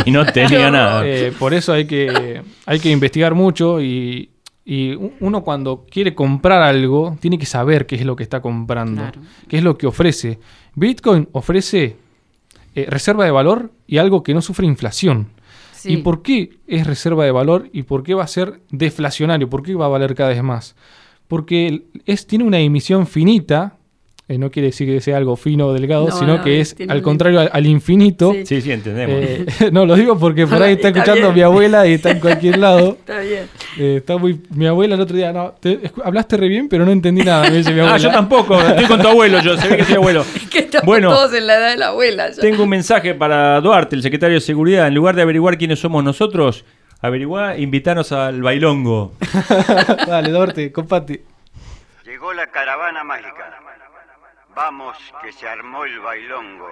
y 0.05 0.11
no 0.11 0.25
tenía 0.27 0.71
nada. 0.71 1.03
Eh, 1.07 1.33
por 1.39 1.55
eso 1.55 1.73
hay 1.73 1.87
que, 1.87 2.41
hay 2.67 2.79
que 2.79 2.91
investigar 2.91 3.35
mucho 3.35 3.81
y, 3.83 4.31
y 4.65 4.95
uno 5.21 5.43
cuando 5.43 5.85
quiere 5.91 6.15
comprar 6.15 6.63
algo 6.63 7.17
tiene 7.21 7.37
que 7.39 7.47
saber 7.47 7.85
qué 7.87 7.97
es 7.97 8.05
lo 8.05 8.15
que 8.17 8.23
está 8.23 8.41
comprando, 8.41 9.03
Claro. 9.03 9.21
qué 9.49 9.57
es 9.59 9.63
lo 9.65 9.77
que 9.77 9.87
ofrece. 9.87 10.39
Bitcoin 10.77 11.29
ofrece 11.33 11.97
eh, 12.77 12.87
reserva 12.89 13.25
de 13.25 13.31
valor 13.31 13.71
y 13.87 13.99
algo 13.99 14.23
que 14.23 14.35
no 14.35 14.41
sufre 14.41 14.67
inflación. 14.67 15.29
¿Y 15.85 15.99
por 15.99 16.23
qué 16.23 16.59
es 16.67 16.87
reserva 16.87 17.25
de 17.25 17.31
valor 17.31 17.69
y 17.73 17.83
por 17.83 18.03
qué 18.03 18.15
va 18.15 18.25
a 18.25 18.29
ser 18.29 18.61
deflacionario? 18.71 19.51
¿Por 19.51 19.63
qué 19.63 19.75
va 19.75 19.87
a 19.87 19.89
valer 19.89 20.15
cada 20.15 20.31
vez 20.31 20.43
más? 20.43 20.77
Porque 21.29 21.87
es, 22.07 22.27
tiene 22.27 22.45
una 22.45 22.61
emisión 22.61 23.07
finita, 23.07 23.79
eh, 24.27 24.39
no 24.39 24.51
quiere 24.51 24.69
decir 24.69 24.89
que 24.89 25.01
sea 25.03 25.19
algo 25.19 25.37
fino 25.37 25.67
o 25.67 25.73
delgado, 25.75 26.09
No, 26.09 26.17
sino 26.19 26.39
no, 26.39 26.43
que 26.43 26.61
es 26.61 26.75
tiene 26.75 26.91
al 26.93 27.03
contrario 27.03 27.41
al, 27.41 27.51
al 27.53 27.67
infinito. 27.67 28.33
Sí. 28.33 28.47
Sí, 28.47 28.61
sí, 28.63 28.73
entendemos. 28.73 29.17
Eh, 29.21 29.47
no, 29.73 29.85
lo 29.85 29.97
digo 29.97 30.19
porque 30.19 30.47
por 30.47 30.63
ahí 30.63 30.73
está 30.73 30.89
Está 30.89 31.01
escuchando 31.01 31.29
bien. 31.29 31.35
mi 31.35 31.43
abuela 31.43 31.87
y 31.87 31.93
está 31.93 32.11
en 32.11 32.21
cualquier 32.21 32.57
lado. 32.59 32.97
Está 33.01 33.21
bien. 33.21 33.49
Eh, 33.79 33.97
está 33.99 34.17
muy, 34.17 34.41
mi 34.51 34.67
abuela 34.67 34.95
el 34.95 35.01
otro 35.03 35.15
día, 35.17 35.33
no, 35.33 35.51
te- 35.61 35.79
hablaste 36.05 36.37
re 36.39 36.49
bien, 36.49 36.69
pero 36.69 36.87
no 36.87 36.93
entendí 36.93 37.23
nada, 37.23 37.51
me 37.51 37.57
dice 37.59 37.73
mi 37.73 37.81
abuela. 37.81 37.97
ah, 37.97 37.99
yo 37.99 38.11
tampoco, 38.11 38.59
estoy 38.61 38.87
con 38.87 39.03
tu 39.03 39.09
abuelo, 39.09 39.41
yo 39.41 39.57
se 39.59 39.69
ve 39.69 39.77
que 39.79 39.85
soy 39.85 39.97
abuelo. 39.97 40.25
Que 40.51 40.61
estamos 40.61 40.87
Bueno. 40.87 41.11
todos 41.11 41.35
en 41.35 41.47
la 41.47 41.57
edad 41.59 41.71
de 41.71 41.77
la 41.77 41.87
abuela. 41.89 42.31
ya. 42.31 42.41
Tengo 42.41 42.63
un 42.63 42.69
mensaje 42.71 43.15
para 43.15 43.61
Duarte, 43.61 43.95
el 43.97 44.03
secretario 44.03 44.37
de 44.37 44.41
Seguridad. 44.41 44.87
En 44.87 44.95
lugar 44.95 45.17
de 45.17 45.23
averiguar 45.23 45.59
quiénes 45.59 45.81
somos 45.81 46.03
nosotros, 46.03 46.65
averiguá, 47.03 47.59
invitarnos 47.59 48.11
al 48.13 48.41
bailongo. 48.41 49.13
Dale, 50.07 50.31
Dorte, 50.31 50.73
comparte. 50.73 51.23
Llegó 52.07 52.33
la 52.33 52.47
caravana 52.47 53.03
mágica. 53.05 53.61
Vamos, 54.55 54.97
que 55.21 55.33
se 55.33 55.49
armó 55.49 55.85
el 55.85 55.99
bailongo. 55.99 56.69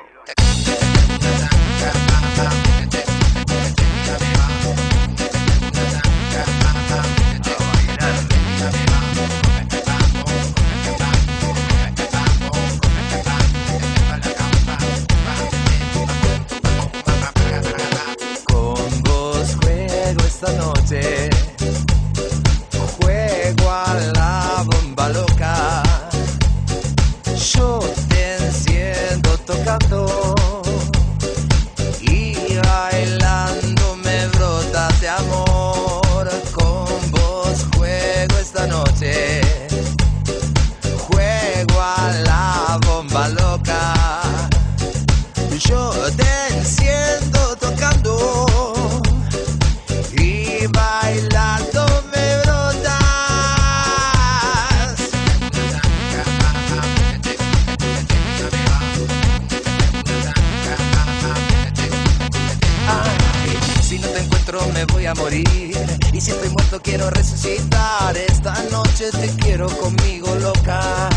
Con 18.47 19.03
vos 19.03 19.57
juego 19.61 20.21
esta 20.25 20.53
noche. 20.53 21.52
Quiero 66.83 67.11
resucitar. 67.11 68.17
Esta 68.17 68.55
noche 68.71 69.11
te 69.11 69.29
quiero 69.37 69.69
conmigo 69.79 70.35
loca. 70.37 71.09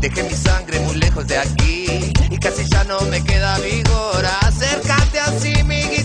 Dejé 0.00 0.22
mi 0.22 0.34
sangre 0.34 0.80
muy 0.80 0.96
lejos 0.96 1.26
de 1.26 1.36
aquí 1.36 2.12
y 2.30 2.38
casi 2.38 2.64
ya 2.70 2.84
no 2.84 3.00
me 3.02 3.22
queda 3.22 3.58
vigor. 3.58 4.24
Acércate 4.42 5.20
así, 5.20 5.62
mi 5.64 5.82
guitarra 5.82 5.99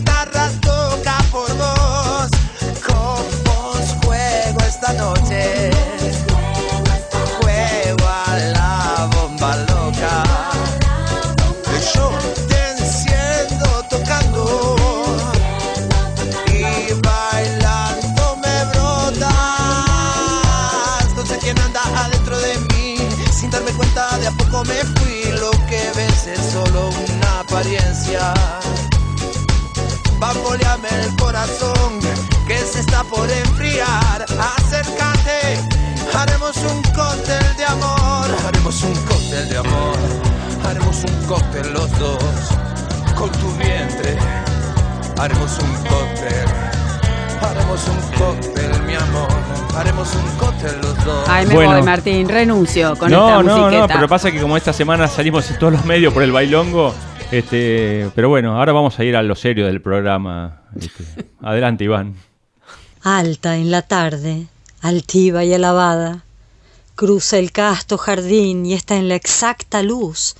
apariencia. 28.06 28.34
Bamboleame 30.20 30.88
el 31.04 31.16
corazón 31.18 32.00
que 32.48 32.58
se 32.58 32.80
está 32.82 33.04
por 33.04 33.30
enfriar. 33.30 34.26
Acércate, 34.58 35.60
haremos 36.14 36.56
un 36.58 36.82
cóctel 36.94 37.58
de 37.58 37.66
amor. 37.66 38.28
Haremos 38.48 38.84
un 38.84 38.94
cóctel 39.06 39.50
de 39.50 39.58
amor. 39.58 39.96
Haremos 40.66 41.04
un 41.04 41.26
cóctel 41.28 41.74
los 41.74 42.00
dos 42.00 42.24
con 43.16 43.32
tu 43.32 43.52
vientre. 43.54 44.18
Haremos 45.20 45.58
un 45.60 45.74
cóctel. 45.84 46.46
Haremos 47.42 47.88
un 47.88 48.18
cóctel, 48.18 48.84
mi 48.84 48.96
amor. 48.96 49.28
Haremos 49.78 50.10
un 50.16 50.38
cóctel 50.38 50.76
los 50.82 51.06
dos. 51.06 51.28
Ay, 51.30 51.46
me 51.46 51.54
Bueno. 51.56 51.72
voy, 51.74 51.82
Martín. 51.84 52.28
Renuncio 52.30 52.96
con 52.98 53.12
no, 53.12 53.28
esta 53.28 53.44
no, 53.44 53.58
musiqueta. 53.58 53.88
no, 53.88 53.94
pero 53.94 54.08
pasa 54.08 54.32
que 54.32 54.42
como 54.42 54.58
esta 54.58 54.74
semana 54.74 55.08
salimos 55.08 55.50
en 55.52 55.60
todos 55.60 55.74
los 55.74 55.86
medios 55.86 56.14
por 56.14 56.24
el 56.24 56.32
bailongo, 56.32 56.96
este, 57.32 58.10
pero 58.16 58.30
bueno, 58.30 58.58
ahora 58.58 58.72
vamos 58.72 59.00
a 59.00 59.04
ir 59.04 59.16
a 59.16 59.24
lo 59.24 59.36
serio 59.36 59.66
del 59.66 59.82
programa. 59.82 60.62
este. 60.80 61.04
Adelante, 61.42 61.84
Iván. 61.84 62.16
Alta 63.02 63.58
en 63.58 63.72
la 63.72 63.82
tarde, 63.84 64.48
altiva 64.82 65.44
y 65.44 65.54
alabada, 65.54 66.24
cruza 66.96 67.38
el 67.38 67.52
casto 67.52 67.98
jardín 67.98 68.66
y 68.66 68.74
está 68.74 68.96
en 68.96 69.10
la 69.10 69.16
exacta 69.16 69.84
luz 69.84 70.36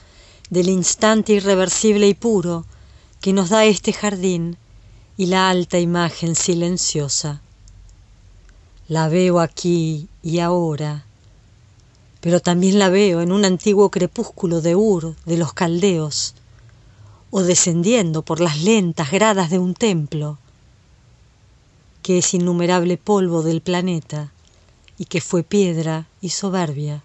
del 0.50 0.70
instante 0.70 1.34
irreversible 1.34 2.08
y 2.08 2.14
puro 2.14 2.66
que 3.22 3.34
nos 3.34 3.50
da 3.50 3.66
este 3.66 3.94
jardín 3.94 4.58
y 5.18 5.28
la 5.28 5.50
alta 5.50 5.80
imagen 5.80 6.36
silenciosa. 6.36 7.42
La 8.88 9.08
veo 9.10 9.40
aquí 9.40 10.08
y 10.22 10.40
ahora, 10.40 11.06
pero 12.22 12.40
también 12.40 12.80
la 12.80 12.90
veo 12.90 13.22
en 13.22 13.32
un 13.32 13.46
antiguo 13.46 13.90
crepúsculo 13.90 14.62
de 14.62 14.76
Ur 14.76 15.16
de 15.26 15.38
los 15.38 15.54
caldeos, 15.54 16.36
o 17.38 17.44
descendiendo 17.44 18.22
por 18.22 18.40
las 18.40 18.62
lentas 18.62 19.12
gradas 19.12 19.50
de 19.50 19.60
un 19.60 19.74
templo, 19.74 20.38
que 22.02 22.20
es 22.20 22.34
innumerable 22.34 22.96
polvo 22.96 23.44
del 23.44 23.60
planeta 23.60 24.32
y 24.98 25.04
que 25.04 25.20
fue 25.20 25.44
piedra 25.44 26.08
y 26.22 26.30
soberbia, 26.30 27.04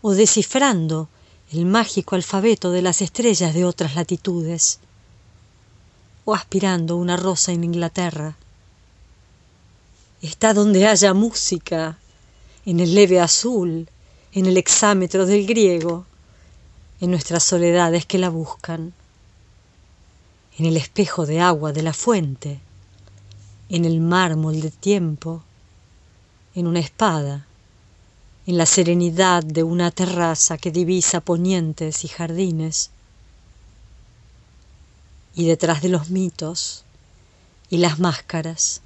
o 0.00 0.14
descifrando 0.14 1.10
el 1.52 1.66
mágico 1.66 2.14
alfabeto 2.14 2.70
de 2.70 2.80
las 2.80 3.02
estrellas 3.02 3.52
de 3.52 3.66
otras 3.66 3.96
latitudes, 3.96 4.78
o 6.24 6.34
aspirando 6.34 6.96
una 6.96 7.18
rosa 7.18 7.52
en 7.52 7.64
Inglaterra. 7.64 8.38
Está 10.22 10.54
donde 10.54 10.86
haya 10.86 11.12
música, 11.12 11.98
en 12.64 12.80
el 12.80 12.94
leve 12.94 13.20
azul, 13.20 13.90
en 14.32 14.46
el 14.46 14.56
exámetro 14.56 15.26
del 15.26 15.46
griego, 15.46 16.06
en 17.00 17.10
nuestras 17.10 17.44
soledades 17.44 18.06
que 18.06 18.18
la 18.18 18.30
buscan, 18.30 18.92
en 20.58 20.64
el 20.64 20.76
espejo 20.76 21.26
de 21.26 21.40
agua 21.40 21.72
de 21.72 21.82
la 21.82 21.92
fuente, 21.92 22.60
en 23.68 23.84
el 23.84 24.00
mármol 24.00 24.60
de 24.60 24.70
tiempo, 24.70 25.42
en 26.54 26.66
una 26.66 26.80
espada, 26.80 27.46
en 28.46 28.56
la 28.56 28.64
serenidad 28.64 29.42
de 29.42 29.62
una 29.62 29.90
terraza 29.90 30.56
que 30.56 30.70
divisa 30.70 31.20
ponientes 31.20 32.04
y 32.04 32.08
jardines, 32.08 32.90
y 35.34 35.46
detrás 35.46 35.82
de 35.82 35.90
los 35.90 36.08
mitos 36.08 36.84
y 37.68 37.76
las 37.76 37.98
máscaras, 37.98 38.80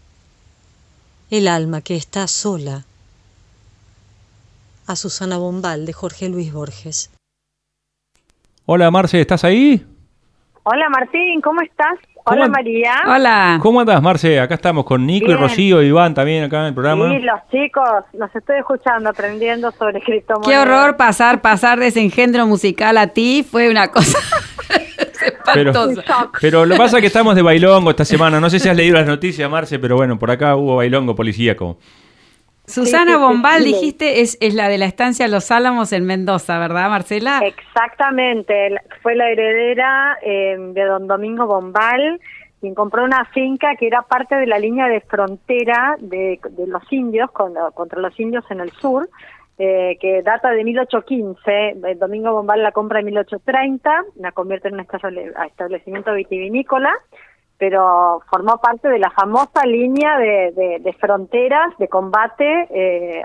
el 1.31 1.47
alma 1.47 1.81
que 1.81 1.95
está 1.95 2.27
sola. 2.27 2.85
A 4.87 4.97
Susana 4.97 5.39
Bombal 5.39 5.87
de 5.87 5.93
Jorge 5.93 6.29
Luis 6.29 6.53
Borges. 6.53 7.11
Hola, 8.73 8.89
Marce, 8.93 9.21
¿estás 9.21 9.43
ahí? 9.43 9.85
Hola 10.63 10.89
Martín, 10.91 11.41
¿cómo 11.41 11.61
estás? 11.61 11.99
Hola 12.25 12.43
¿Cómo- 12.43 12.53
María. 12.53 12.93
Hola. 13.05 13.59
¿Cómo 13.61 13.81
andas, 13.81 14.01
Marce? 14.01 14.39
Acá 14.39 14.55
estamos 14.55 14.85
con 14.85 15.05
Nico 15.05 15.29
y. 15.29 15.35
Rocío 15.35 15.83
y 15.83 15.87
Iván 15.87 16.15
también 16.15 16.45
acá 16.45 16.61
en 16.61 16.67
el 16.67 16.75
programa. 16.75 17.09
Sí, 17.09 17.19
los 17.19 17.41
chicos, 17.51 18.05
los 18.13 18.33
estoy 18.33 18.59
escuchando, 18.59 19.11
aprendiendo 19.11 19.73
sobre 19.73 20.01
criptomonedas. 20.01 20.49
Qué 20.49 20.57
horror 20.57 20.97
pasar, 20.97 21.41
pasar 21.41 21.81
de 21.81 21.89
ese 21.89 22.01
engendro 22.01 22.47
musical 22.47 22.97
a 22.99 23.09
ti. 23.09 23.45
Fue 23.51 23.69
una 23.69 23.89
cosa 23.89 24.17
Pero, 25.53 25.73
pero 26.41 26.65
lo 26.65 26.77
que 26.77 26.79
pasa 26.79 26.99
es 26.99 27.01
que 27.01 27.09
estamos 27.09 27.35
de 27.35 27.43
bailongo 27.43 27.91
esta 27.91 28.05
semana. 28.05 28.39
No 28.39 28.49
sé 28.51 28.61
si 28.61 28.69
has 28.69 28.77
leído 28.77 28.95
las 28.99 29.07
noticias, 29.09 29.51
Marce, 29.51 29.81
pero 29.81 29.97
bueno, 29.97 30.17
por 30.17 30.31
acá 30.31 30.55
hubo 30.55 30.77
bailongo 30.77 31.17
policíaco. 31.17 31.77
Susana 32.71 33.05
Sí, 33.05 33.11
sí, 33.13 33.19
sí, 33.19 33.23
Bombal, 33.23 33.63
sí. 33.63 33.69
dijiste, 33.73 34.21
es, 34.23 34.39
es 34.41 34.55
la 34.55 34.69
de 34.69 34.79
la 34.79 34.87
estancia 34.87 35.29
Los 35.29 35.51
Álamos 35.51 35.93
en 35.93 36.07
Mendoza, 36.07 36.59
¿verdad, 36.59 36.89
Marcela? 36.89 37.41
Exactamente, 37.45 38.75
fue 39.03 39.15
la 39.15 39.29
heredera 39.31 40.19
eh, 40.23 40.57
de 40.59 40.85
don 40.85 41.07
Domingo 41.07 41.47
Bombal, 41.47 42.21
quien 42.61 42.75
compró 42.75 43.05
una 43.05 43.25
finca 43.27 43.75
que 43.77 43.87
era 43.87 44.03
parte 44.03 44.37
de 44.37 44.47
la 44.47 44.59
línea 44.59 44.87
de 44.89 45.01
frontera 45.01 45.97
de, 45.99 46.39
de 46.51 46.67
los 46.67 46.83
indios, 46.93 47.31
con- 47.31 47.55
contra 47.75 48.01
los 48.01 48.19
indios 48.21 48.45
en 48.51 48.61
el 48.61 48.71
sur, 48.73 49.09
eh, 49.59 49.97
que 50.01 50.23
data 50.23 50.51
de 50.51 50.63
1815. 50.65 51.77
El 51.85 51.99
Domingo 51.99 52.33
Bombal 52.33 52.63
la 52.63 52.73
compra 52.73 53.01
en 53.01 53.07
1830, 53.07 54.05
la 54.17 54.33
convierte 54.33 54.69
en 54.69 54.75
un 54.75 54.81
estable- 54.81 55.33
establecimiento 55.47 56.13
vitivinícola, 56.15 56.93
pero 57.61 58.23
formó 58.31 58.57
parte 58.59 58.89
de 58.89 58.99
la 58.99 59.11
famosa 59.11 59.67
línea 59.67 60.17
de, 60.19 60.81
de- 60.83 60.93
fronteras 60.95 61.77
de 61.79 61.89
combate 61.89 62.67
eh, 62.71 63.23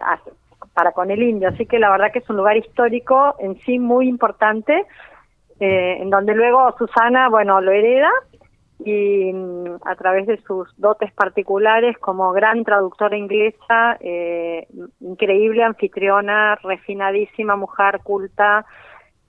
para 0.73 0.91
con 0.91 1.09
el 1.09 1.23
indio. 1.23 1.47
Así 1.49 1.65
que 1.65 1.79
la 1.79 1.89
verdad 1.89 2.11
que 2.11 2.19
es 2.19 2.29
un 2.29 2.35
lugar 2.35 2.57
histórico 2.57 3.35
en 3.39 3.55
sí 3.61 3.79
muy 3.79 4.09
importante, 4.09 4.85
eh, 5.61 5.97
en 6.01 6.09
donde 6.09 6.35
luego 6.35 6.75
Susana, 6.77 7.29
bueno, 7.29 7.61
lo 7.61 7.71
hereda 7.71 8.11
y 8.79 9.31
mm, 9.31 9.77
a 9.85 9.95
través 9.95 10.27
de 10.27 10.35
sus 10.41 10.67
dotes 10.77 11.13
particulares 11.13 11.97
como 11.97 12.33
gran 12.33 12.65
traductora 12.65 13.15
inglesa, 13.15 13.95
eh, 14.01 14.67
increíble 14.99 15.63
anfitriona, 15.63 16.55
refinadísima 16.61 17.55
mujer 17.55 18.01
culta, 18.03 18.65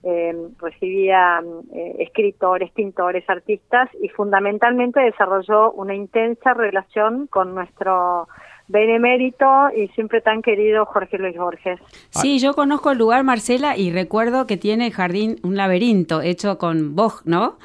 eh, 0.03 0.33
recibía 0.59 1.41
eh, 1.73 1.95
escritores, 1.99 2.71
pintores, 2.71 3.27
artistas 3.29 3.89
y 4.01 4.09
fundamentalmente 4.09 4.99
desarrolló 4.99 5.71
una 5.71 5.95
intensa 5.95 6.53
relación 6.53 7.27
con 7.27 7.53
nuestro 7.55 8.27
benemérito 8.69 9.45
y 9.75 9.87
siempre 9.89 10.21
tan 10.21 10.41
querido 10.41 10.85
Jorge 10.85 11.17
Luis 11.17 11.37
Borges. 11.37 11.79
Sí, 12.09 12.39
yo 12.39 12.53
conozco 12.53 12.91
el 12.91 12.97
lugar, 12.97 13.23
Marcela, 13.23 13.77
y 13.77 13.91
recuerdo 13.91 14.45
que 14.45 14.57
tiene 14.57 14.91
jardín, 14.91 15.37
un 15.43 15.55
laberinto 15.55 16.21
hecho 16.21 16.57
con 16.57 16.95
boj, 16.95 17.21
¿no? 17.25 17.57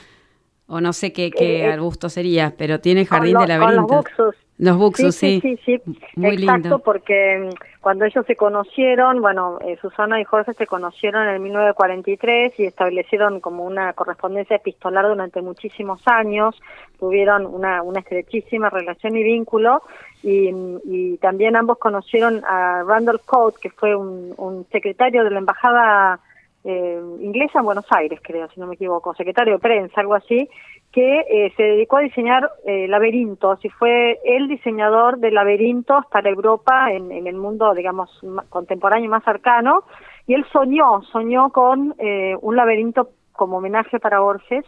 O 0.68 0.80
no 0.80 0.92
sé 0.92 1.12
qué, 1.12 1.30
qué 1.30 1.60
Eh, 1.62 1.66
arbusto 1.66 2.08
sería, 2.08 2.54
pero 2.56 2.80
tiene 2.80 3.06
Con 3.06 3.18
jardín 3.18 3.34
lo- 3.34 3.40
de 3.40 3.46
laberinto. 3.48 3.86
Con 3.86 3.96
los 3.96 4.04
buxus. 4.04 4.36
Los 4.58 4.76
buxus, 4.76 5.16
sí. 5.16 5.40
sí, 5.40 5.58
sí, 5.64 5.80
sí. 5.84 5.98
Muy 6.14 6.34
Exacto, 6.34 6.62
lindo. 6.62 6.78
porque 6.80 7.50
mm, 7.50 7.80
cuando 7.80 8.04
ellos 8.04 8.24
se 8.26 8.36
conocieron, 8.36 9.20
bueno, 9.20 9.58
eh, 9.64 9.76
Susana 9.80 10.20
y 10.20 10.24
Jorge 10.24 10.52
se 10.52 10.66
conocieron 10.66 11.26
en 11.26 11.34
el 11.34 11.40
1943 11.40 12.60
y 12.60 12.66
establecieron 12.66 13.40
como 13.40 13.64
una 13.64 13.92
correspondencia 13.94 14.56
epistolar 14.56 15.08
durante 15.08 15.42
muchísimos 15.42 16.00
años, 16.06 16.60
tuvieron 16.98 17.46
una, 17.46 17.82
una 17.82 18.00
estrechísima 18.00 18.70
relación 18.70 19.16
y 19.16 19.24
vínculo 19.24 19.82
y, 20.22 20.50
y 20.84 21.16
también 21.16 21.56
ambos 21.56 21.78
conocieron 21.78 22.44
a 22.44 22.84
Randall 22.86 23.20
Coate, 23.24 23.58
que 23.60 23.70
fue 23.70 23.96
un, 23.96 24.34
un 24.36 24.66
secretario 24.70 25.24
de 25.24 25.30
la 25.30 25.38
embajada 25.38 26.20
eh, 26.64 27.00
inglesa 27.20 27.58
en 27.58 27.64
Buenos 27.64 27.86
Aires, 27.90 28.20
creo, 28.22 28.48
si 28.50 28.60
no 28.60 28.66
me 28.66 28.74
equivoco, 28.74 29.14
secretario 29.14 29.54
de 29.54 29.58
prensa, 29.58 30.00
algo 30.00 30.14
así, 30.14 30.48
que 30.92 31.20
eh, 31.20 31.52
se 31.56 31.62
dedicó 31.62 31.96
a 31.96 32.02
diseñar 32.02 32.50
eh, 32.66 32.86
laberintos 32.86 33.64
y 33.64 33.70
fue 33.70 34.20
el 34.24 34.46
diseñador 34.46 35.18
de 35.18 35.30
laberintos 35.30 36.04
para 36.06 36.28
Europa 36.28 36.92
en, 36.92 37.10
en 37.10 37.26
el 37.26 37.36
mundo, 37.36 37.72
digamos, 37.74 38.10
contemporáneo 38.50 39.10
más 39.10 39.24
cercano. 39.24 39.84
Y 40.26 40.34
él 40.34 40.44
soñó, 40.52 41.02
soñó 41.10 41.48
con 41.50 41.94
eh, 41.98 42.36
un 42.42 42.56
laberinto 42.56 43.08
como 43.32 43.56
homenaje 43.56 43.98
para 44.00 44.20
Borges. 44.20 44.66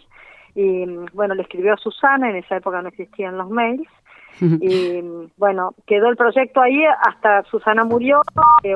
Y 0.54 0.86
mm, 0.86 1.06
bueno, 1.12 1.34
le 1.34 1.42
escribió 1.42 1.74
a 1.74 1.76
Susana, 1.76 2.30
en 2.30 2.36
esa 2.36 2.56
época 2.56 2.80
no 2.80 2.88
existían 2.88 3.36
los 3.36 3.50
mails. 3.50 3.88
Y 4.40 5.02
mm, 5.02 5.30
bueno, 5.36 5.74
quedó 5.86 6.08
el 6.08 6.16
proyecto 6.16 6.62
ahí 6.62 6.84
hasta 7.02 7.42
Susana 7.44 7.84
murió, 7.84 8.22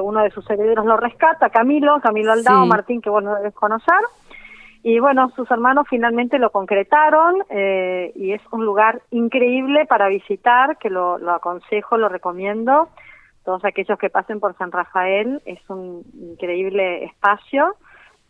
uno 0.03 0.23
de 0.23 0.31
sus 0.31 0.49
herederos 0.49 0.87
lo 0.87 0.97
rescata, 0.99 1.51
Camilo, 1.51 1.99
Camilo 2.01 2.33
Aldao, 2.33 2.63
Sí. 2.63 2.69
Martín, 2.69 3.01
que 3.01 3.11
vos 3.11 3.25
no 3.25 3.35
debes 3.35 3.55
conocer. 3.55 3.99
Y 4.83 5.01
bueno, 5.01 5.31
sus 5.35 5.51
hermanos 5.51 5.87
finalmente 5.89 6.39
lo 6.39 6.51
concretaron 6.51 7.43
eh, 7.51 8.13
y 8.15 8.33
es 8.33 8.43
un 8.53 8.65
lugar 8.65 9.03
increíble 9.11 9.87
para 9.87 10.09
visitar, 10.09 10.79
que 10.79 10.91
lo, 10.91 11.19
lo 11.19 11.33
aconsejo, 11.33 11.97
lo 11.97 12.09
recomiendo. 12.09 12.89
Todos 13.45 13.65
aquellos 13.65 13.99
que 13.99 14.11
pasen 14.11 14.41
por 14.41 14.57
San 14.57 14.71
Rafael, 14.71 15.43
es 15.47 15.59
un 15.69 16.05
increíble 16.15 17.05
espacio 17.05 17.75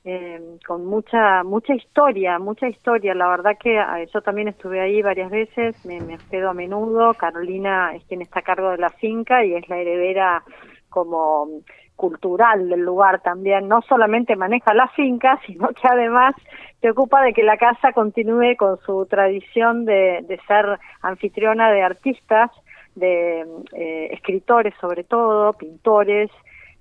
eh, 0.05 0.59
con 0.67 0.87
mucha 0.87 1.43
mucha 1.43 1.75
historia, 1.75 2.39
mucha 2.39 2.67
historia. 2.67 3.15
La 3.15 3.29
verdad 3.29 3.59
que 3.61 3.79
eh, 3.79 4.09
yo 4.13 4.23
también 4.23 4.49
estuve 4.49 4.81
ahí 4.81 5.03
varias 5.03 5.31
veces, 5.31 5.85
me, 5.85 6.01
me 6.01 6.17
a 6.17 6.53
menudo. 6.55 7.13
Carolina 7.15 7.95
es 7.95 8.05
quien 8.05 8.23
está 8.23 8.41
a 8.41 8.43
cargo 8.43 8.71
de 8.71 8.79
la 8.79 8.89
finca 8.89 9.45
y 9.45 9.55
es 9.55 9.69
la 9.69 9.77
heredera 9.77 10.43
como 10.89 11.61
cultural 11.99 12.69
del 12.71 12.81
lugar 12.81 13.21
también. 13.21 13.69
No 13.69 13.83
solamente 13.83 14.37
maneja 14.37 14.73
la 14.73 14.89
finca, 14.89 15.39
sino 15.47 15.69
que 15.69 15.87
además 15.87 16.35
se 16.81 16.91
ocupa 16.91 17.21
de 17.23 17.35
que 17.35 17.43
la 17.43 17.59
casa 17.59 17.93
continúe 17.93 18.57
con 18.57 18.79
su 18.87 19.05
tradición 19.07 19.85
de, 19.85 20.25
de 20.27 20.41
ser 20.47 20.79
anfitriona 21.03 21.71
de 21.73 21.83
artistas, 21.83 22.51
de 22.95 23.45
eh, 23.73 24.09
escritores 24.13 24.75
sobre 24.81 25.05
todo, 25.05 25.53
pintores, 25.55 26.31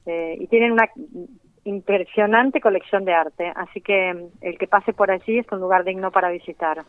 eh, 0.05 0.37
y 0.39 0.47
tienen 0.47 0.71
una 0.71 0.87
impresionante 1.63 2.61
colección 2.61 3.03
de 3.03 3.13
arte. 3.13 3.51
Así 3.55 3.81
que 3.81 4.13
mm, 4.13 4.27
el 4.41 4.57
que 4.57 4.67
pase 4.67 4.93
por 4.93 5.09
allí 5.11 5.39
es 5.39 5.51
un 5.51 5.59
lugar 5.59 5.83
digno 5.83 6.11
para 6.11 6.29
visitar. 6.29 6.85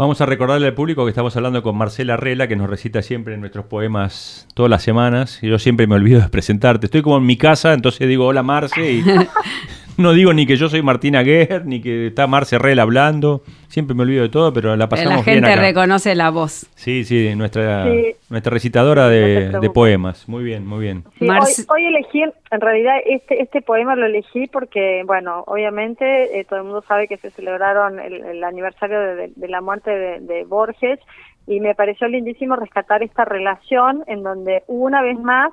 Vamos 0.00 0.22
a 0.22 0.24
recordarle 0.24 0.66
al 0.66 0.72
público 0.72 1.04
que 1.04 1.10
estamos 1.10 1.36
hablando 1.36 1.62
con 1.62 1.76
Marcela 1.76 2.16
Rela, 2.16 2.48
que 2.48 2.56
nos 2.56 2.70
recita 2.70 3.02
siempre 3.02 3.34
en 3.34 3.40
nuestros 3.40 3.66
poemas 3.66 4.46
todas 4.54 4.70
las 4.70 4.82
semanas. 4.82 5.40
Y 5.42 5.48
yo 5.48 5.58
siempre 5.58 5.86
me 5.86 5.94
olvido 5.94 6.22
de 6.22 6.28
presentarte. 6.30 6.86
Estoy 6.86 7.02
como 7.02 7.18
en 7.18 7.26
mi 7.26 7.36
casa, 7.36 7.74
entonces 7.74 8.08
digo 8.08 8.24
hola 8.24 8.42
Marce 8.42 8.92
y 8.92 9.04
no 10.02 10.12
digo 10.12 10.32
ni 10.32 10.46
que 10.46 10.56
yo 10.56 10.68
soy 10.68 10.82
Martina 10.82 11.22
Guerre, 11.22 11.62
ni 11.64 11.80
que 11.80 12.08
está 12.08 12.26
Marce 12.26 12.58
Rela 12.58 12.82
hablando. 12.82 13.42
Siempre 13.68 13.94
me 13.94 14.02
olvido 14.02 14.22
de 14.22 14.28
todo, 14.28 14.52
pero 14.52 14.74
la 14.76 14.88
pasamos 14.88 15.18
la 15.18 15.22
bien 15.22 15.34
gente 15.36 15.52
acá. 15.52 15.60
reconoce 15.60 16.14
la 16.16 16.30
voz. 16.30 16.66
Sí, 16.74 17.04
sí, 17.04 17.34
nuestra, 17.36 17.84
Sí. 17.84 18.14
nuestra 18.28 18.50
recitadora 18.52 19.08
de, 19.08 19.70
poemas. 19.72 20.28
Muy 20.28 20.42
bien, 20.42 20.66
muy 20.66 20.80
bien. 20.80 21.04
Sí, 21.18 21.24
Marce- 21.26 21.64
hoy, 21.68 21.84
hoy 21.84 21.86
elegí, 21.94 22.22
en 22.22 22.60
realidad 22.60 22.94
este 23.06 23.40
este 23.42 23.62
poema 23.62 23.94
lo 23.94 24.06
elegí 24.06 24.46
porque, 24.48 25.02
bueno, 25.06 25.44
obviamente 25.46 26.40
eh, 26.40 26.44
todo 26.44 26.58
el 26.58 26.64
mundo 26.64 26.82
sabe 26.88 27.06
que 27.06 27.16
se 27.18 27.30
celebraron 27.30 28.00
el, 28.00 28.14
el 28.24 28.42
aniversario 28.44 28.98
de, 29.00 29.14
de- 29.14 29.32
de 29.36 29.48
la 29.48 29.60
muerte 29.60 29.90
de, 29.90 30.20
de 30.20 30.44
Borges 30.44 30.98
y 31.46 31.60
me 31.60 31.74
pareció 31.74 32.08
lindísimo 32.08 32.56
rescatar 32.56 33.02
esta 33.02 33.24
relación 33.24 34.02
en 34.08 34.22
donde 34.22 34.62
una 34.66 35.02
vez 35.02 35.18
más 35.18 35.52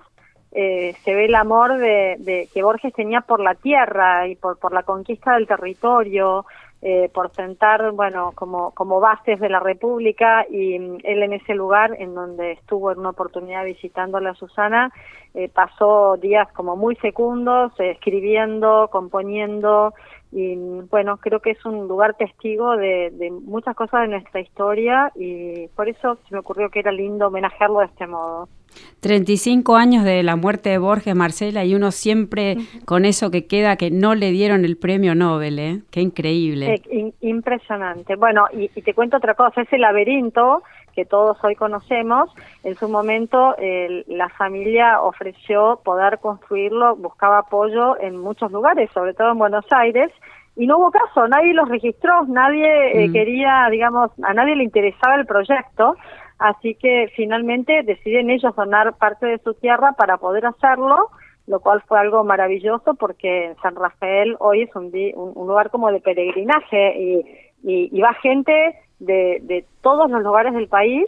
eh, 0.60 0.96
se 1.04 1.14
ve 1.14 1.26
el 1.26 1.36
amor 1.36 1.78
de, 1.78 2.16
de 2.18 2.50
que 2.52 2.64
Borges 2.64 2.92
tenía 2.92 3.22
por 3.22 3.40
la 3.40 3.54
tierra 3.54 4.28
y 4.28 4.36
por, 4.36 4.58
por 4.58 4.74
la 4.74 4.82
conquista 4.82 5.36
del 5.36 5.46
territorio, 5.46 6.48
eh, 6.82 7.10
por 7.14 7.32
sentar, 7.34 7.92
bueno, 7.92 8.32
como, 8.34 8.72
como 8.72 9.00
bases 9.00 9.40
de 9.40 9.50
la 9.50 9.60
República 9.60 10.46
y 10.50 10.80
mm, 10.80 10.98
él 11.04 11.22
en 11.22 11.34
ese 11.34 11.54
lugar 11.54 11.96
en 12.00 12.16
donde 12.16 12.54
estuvo 12.54 12.92
en 12.92 12.98
una 12.98 13.12
oportunidad 13.12 13.66
visitándola 13.66 14.32
a 14.32 14.36
Susana, 14.36 14.92
eh, 15.36 15.48
pasó 15.48 16.18
días 16.18 16.52
como 16.54 16.76
muy 16.76 16.96
secundos, 16.96 17.72
eh, 17.80 17.92
escribiendo, 17.92 18.90
componiendo 18.92 19.94
y 20.32 20.56
bueno, 20.92 21.18
creo 21.18 21.40
que 21.40 21.52
es 21.52 21.66
un 21.66 21.88
lugar 21.88 22.16
testigo 22.18 22.76
de, 22.76 23.12
de 23.14 23.32
muchas 23.32 23.76
cosas 23.76 24.02
de 24.02 24.08
nuestra 24.10 24.42
historia 24.42 25.12
y 25.16 25.68
por 25.76 25.88
eso 25.88 26.18
se 26.28 26.34
me 26.36 26.40
ocurrió 26.40 26.70
que 26.70 26.80
era 26.80 26.92
lindo 26.92 27.28
homenajearlo 27.28 27.80
de 27.80 27.86
este 27.86 28.08
modo. 28.08 28.50
35 29.00 29.76
años 29.76 30.04
de 30.04 30.22
la 30.24 30.36
muerte 30.36 30.70
de 30.70 30.78
Borges, 30.78 31.16
Marcela, 31.16 31.64
y 31.66 31.74
uno 31.74 31.92
siempre 31.92 32.58
con 32.86 33.06
eso 33.06 33.32
que 33.32 33.48
queda 33.48 33.76
que 33.78 33.90
no 33.92 34.14
le 34.16 34.32
dieron 34.32 34.66
el 34.66 34.78
premio 34.78 35.16
Nobel, 35.16 35.60
¿eh? 35.60 35.80
Qué 35.92 36.02
increíble. 36.02 36.74
Eh, 36.76 36.82
in- 36.92 37.14
impresionante. 37.22 38.16
Bueno, 38.16 38.46
y, 38.54 38.70
y 38.76 38.82
te 38.82 38.94
cuento 38.94 39.18
otra 39.18 39.34
cosa, 39.36 39.62
ese 39.62 39.78
laberinto 39.78 40.62
que 40.98 41.06
todos 41.06 41.38
hoy 41.44 41.56
conocemos, 41.56 42.28
en 42.64 42.76
su 42.80 42.90
momento 42.90 43.56
el- 43.58 44.04
la 44.08 44.30
familia 44.30 45.00
ofreció 45.00 45.80
poder 45.86 46.18
construirlo, 46.18 46.96
buscaba 46.96 47.38
apoyo 47.38 48.00
en 48.02 48.18
muchos 48.18 48.52
lugares, 48.52 48.90
sobre 48.96 49.14
todo 49.14 49.32
en 49.34 49.38
Buenos 49.38 49.66
Aires, 49.70 50.12
y 50.56 50.66
no 50.66 50.80
hubo 50.80 50.90
caso, 50.90 51.28
nadie 51.28 51.54
los 51.54 51.70
registró, 51.70 52.26
nadie 52.26 52.66
eh, 53.04 53.10
Mm. 53.10 53.14
quería, 53.14 53.68
digamos, 53.70 54.10
a 54.24 54.34
nadie 54.34 54.56
le 54.56 54.64
interesaba 54.64 55.14
el 55.14 55.28
proyecto, 55.28 55.96
así 56.40 56.74
que 56.74 57.12
finalmente 57.16 57.84
deciden 57.84 58.32
ellos 58.32 58.56
donar 58.56 58.98
parte 58.98 59.28
de 59.28 59.38
su 59.38 59.54
tierra 59.54 59.92
para 59.92 60.18
poder 60.18 60.48
hacerlo, 60.48 60.98
lo 61.46 61.60
cual 61.60 61.84
fue 61.88 62.00
algo 62.00 62.24
maravilloso 62.24 62.96
porque 62.96 63.54
San 63.62 63.76
Rafael 63.76 64.36
hoy 64.40 64.64
es 64.64 64.76
un, 64.76 64.86
un, 65.16 65.32
un 65.36 65.48
lugar 65.48 65.70
como 65.70 65.92
de 65.92 66.00
peregrinaje 66.02 66.98
y, 67.00 67.12
y, 67.64 67.90
y 67.96 68.02
va 68.02 68.14
gente 68.16 68.54
de, 69.00 69.40
de 69.44 69.66
todos 69.82 70.10
los 70.10 70.22
lugares 70.24 70.54
del 70.54 70.68
país 70.68 71.06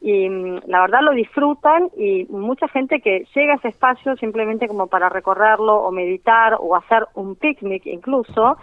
y 0.00 0.28
mm, 0.28 0.60
la 0.66 0.82
verdad 0.82 1.00
lo 1.02 1.12
disfrutan 1.12 1.90
y 1.96 2.26
mucha 2.30 2.68
gente 2.68 3.00
que 3.00 3.26
llega 3.34 3.54
a 3.54 3.56
ese 3.56 3.68
espacio 3.68 4.16
simplemente 4.16 4.68
como 4.68 4.86
para 4.86 5.08
recorrerlo 5.08 5.76
o 5.76 5.90
meditar 5.90 6.56
o 6.60 6.76
hacer 6.76 7.06
un 7.14 7.36
picnic 7.36 7.86
incluso, 7.86 8.56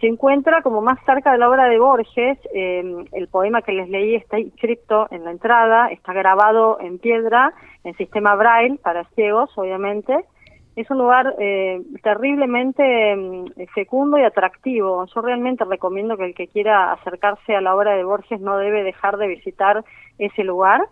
se 0.00 0.06
encuentra 0.06 0.62
como 0.62 0.80
más 0.80 0.98
cerca 1.04 1.32
de 1.32 1.38
la 1.38 1.48
obra 1.50 1.68
de 1.68 1.78
Borges, 1.78 2.38
eh, 2.54 3.04
el 3.12 3.28
poema 3.28 3.60
que 3.60 3.72
les 3.72 3.88
leí 3.90 4.14
está 4.14 4.38
inscrito 4.38 5.06
en 5.10 5.24
la 5.24 5.30
entrada, 5.30 5.88
está 5.88 6.14
grabado 6.14 6.78
en 6.80 6.98
piedra, 6.98 7.52
en 7.84 7.94
sistema 7.96 8.34
braille 8.34 8.78
para 8.82 9.04
ciegos 9.10 9.50
obviamente, 9.56 10.24
es 10.76 10.90
un 10.90 10.98
lugar 10.98 11.34
eh, 11.38 11.80
terriblemente 12.02 13.16
mm, 13.16 13.66
fecundo 13.74 14.18
y 14.18 14.22
atractivo. 14.22 15.06
Yo 15.06 15.20
realmente 15.20 15.64
recomiendo 15.64 16.16
que 16.16 16.26
el 16.26 16.34
que 16.34 16.48
quiera 16.48 16.92
acercarse 16.92 17.54
a 17.54 17.60
la 17.60 17.74
obra 17.74 17.94
de 17.96 18.04
Borges 18.04 18.40
no 18.40 18.56
debe 18.56 18.82
dejar 18.82 19.16
de 19.16 19.26
visitar 19.26 19.84
ese 20.18 20.44
lugar. 20.44 20.82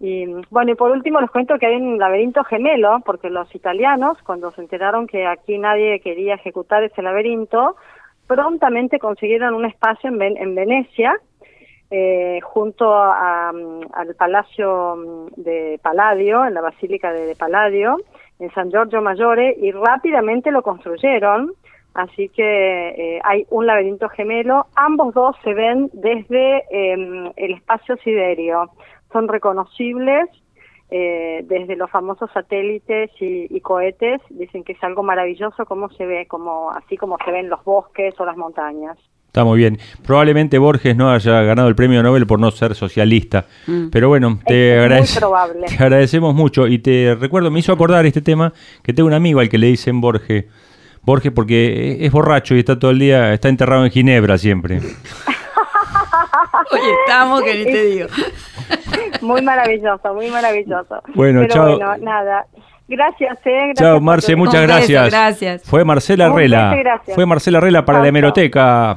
Y 0.00 0.26
bueno, 0.50 0.72
y 0.72 0.74
por 0.74 0.90
último 0.90 1.20
les 1.20 1.30
cuento 1.30 1.58
que 1.58 1.66
hay 1.66 1.76
un 1.76 1.98
laberinto 1.98 2.42
gemelo, 2.44 3.00
porque 3.04 3.30
los 3.30 3.54
italianos, 3.54 4.18
cuando 4.24 4.50
se 4.52 4.60
enteraron 4.60 5.06
que 5.06 5.26
aquí 5.26 5.58
nadie 5.58 6.00
quería 6.00 6.34
ejecutar 6.34 6.82
ese 6.82 7.00
laberinto, 7.00 7.76
prontamente 8.26 8.98
consiguieron 8.98 9.54
un 9.54 9.66
espacio 9.66 10.10
en, 10.10 10.36
en 10.36 10.54
Venecia, 10.54 11.14
eh, 11.90 12.40
junto 12.42 12.92
a, 12.92 13.50
al 13.50 14.14
Palacio 14.18 14.96
mm, 14.96 15.40
de 15.42 15.78
Palladio, 15.82 16.44
en 16.44 16.54
la 16.54 16.60
Basílica 16.60 17.12
de, 17.12 17.26
de 17.26 17.36
Palladio, 17.36 17.98
en 18.44 18.52
San 18.52 18.70
Giorgio 18.70 19.02
Maggiore, 19.02 19.56
y 19.60 19.72
rápidamente 19.72 20.50
lo 20.50 20.62
construyeron. 20.62 21.52
Así 21.94 22.28
que 22.28 22.88
eh, 22.88 23.20
hay 23.22 23.46
un 23.50 23.66
laberinto 23.66 24.08
gemelo. 24.08 24.66
Ambos 24.74 25.14
dos 25.14 25.36
se 25.44 25.54
ven 25.54 25.90
desde 25.92 26.64
eh, 26.70 27.32
el 27.36 27.52
espacio 27.54 27.96
siderio. 27.98 28.70
Son 29.12 29.28
reconocibles 29.28 30.28
eh, 30.90 31.44
desde 31.44 31.76
los 31.76 31.90
famosos 31.90 32.30
satélites 32.32 33.10
y, 33.20 33.46
y, 33.48 33.60
cohetes. 33.60 34.20
Dicen 34.30 34.64
que 34.64 34.72
es 34.72 34.82
algo 34.82 35.04
maravilloso 35.04 35.64
cómo 35.66 35.88
se 35.90 36.04
ve, 36.04 36.26
como 36.26 36.70
así 36.72 36.96
como 36.96 37.16
se 37.24 37.30
ven 37.30 37.48
los 37.48 37.62
bosques 37.64 38.18
o 38.18 38.24
las 38.24 38.36
montañas. 38.36 38.98
Está 39.34 39.42
muy 39.42 39.58
bien. 39.58 39.78
Probablemente 40.06 40.58
Borges 40.58 40.94
no 40.94 41.10
haya 41.10 41.42
ganado 41.42 41.66
el 41.66 41.74
premio 41.74 42.00
Nobel 42.04 42.24
por 42.24 42.38
no 42.38 42.52
ser 42.52 42.76
socialista. 42.76 43.46
Mm. 43.66 43.88
Pero 43.90 44.08
bueno, 44.08 44.38
te, 44.46 44.78
agradece, 44.78 45.18
te 45.66 45.74
agradecemos 45.74 46.36
mucho. 46.36 46.68
Y 46.68 46.78
te 46.78 47.16
recuerdo, 47.18 47.50
me 47.50 47.58
hizo 47.58 47.72
acordar 47.72 48.06
este 48.06 48.22
tema 48.22 48.52
que 48.84 48.92
tengo 48.92 49.08
un 49.08 49.12
amigo 49.12 49.40
al 49.40 49.48
que 49.48 49.58
le 49.58 49.66
dicen 49.66 50.00
Borges. 50.00 50.44
Borges 51.02 51.32
porque 51.32 52.06
es 52.06 52.12
borracho 52.12 52.54
y 52.54 52.60
está 52.60 52.78
todo 52.78 52.92
el 52.92 53.00
día, 53.00 53.32
está 53.32 53.48
enterrado 53.48 53.84
en 53.84 53.90
Ginebra 53.90 54.38
siempre. 54.38 54.76
Oye, 54.76 54.86
estamos 57.04 57.42
que 57.42 57.54
ni 57.56 57.64
te 57.64 57.86
digo. 57.86 58.06
Muy 59.20 59.42
maravilloso, 59.42 60.14
muy 60.14 60.30
maravilloso. 60.30 61.02
Bueno, 61.12 61.40
Pero 61.40 61.54
chao. 61.54 61.76
bueno, 61.76 61.96
nada. 61.96 62.46
Gracias, 62.86 63.36
eh. 63.46 63.50
Gracias 63.50 63.78
Chao, 63.78 64.00
Marce, 64.00 64.36
muchas 64.36 64.62
gracias. 64.62 65.10
gracias. 65.10 65.62
Fue 65.64 65.84
Marcela 65.84 66.28
Rela. 66.28 67.02
Fue 67.16 67.26
Marcela 67.26 67.58
Rela 67.58 67.84
para 67.84 67.98
Chao, 67.98 68.04
la 68.04 68.08
hemeroteca. 68.10 68.96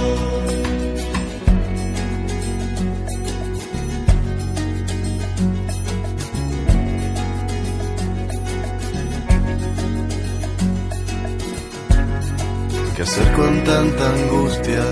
¿Qué 13.01 13.05
hacer 13.05 13.33
con 13.33 13.63
tanta 13.63 14.13
angustia? 14.13 14.85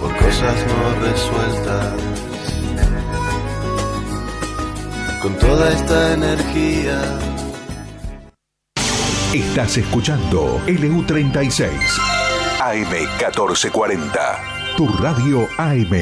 Por 0.00 0.16
cosas 0.16 0.56
no 0.68 0.94
resueltas. 1.04 2.00
Con 5.20 5.36
toda 5.36 5.70
esta 5.70 6.14
energía. 6.14 7.18
Estás 9.34 9.76
escuchando 9.76 10.58
LU36 10.66 11.68
AM1440. 12.60 14.76
Tu 14.78 14.88
radio 14.88 15.46
AM. 15.58 15.92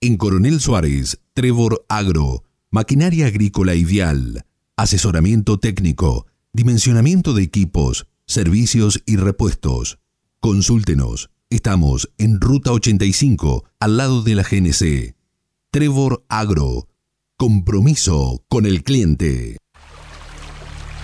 En 0.00 0.16
Coronel 0.16 0.60
Suárez, 0.60 1.20
Trevor 1.34 1.84
Agro, 1.90 2.44
maquinaria 2.70 3.26
agrícola 3.26 3.72
vial, 3.72 4.46
asesoramiento 4.78 5.58
técnico, 5.58 6.24
dimensionamiento 6.56 7.34
de 7.34 7.42
equipos, 7.42 8.06
servicios 8.24 9.02
y 9.04 9.16
repuestos. 9.16 9.98
Consúltenos. 10.40 11.30
Estamos 11.50 12.10
en 12.16 12.40
Ruta 12.40 12.72
85, 12.72 13.64
al 13.78 13.96
lado 13.98 14.22
de 14.22 14.34
la 14.34 14.42
GNC. 14.42 15.14
Trevor 15.70 16.24
Agro. 16.28 16.88
Compromiso 17.36 18.42
con 18.48 18.64
el 18.64 18.82
cliente. 18.82 19.58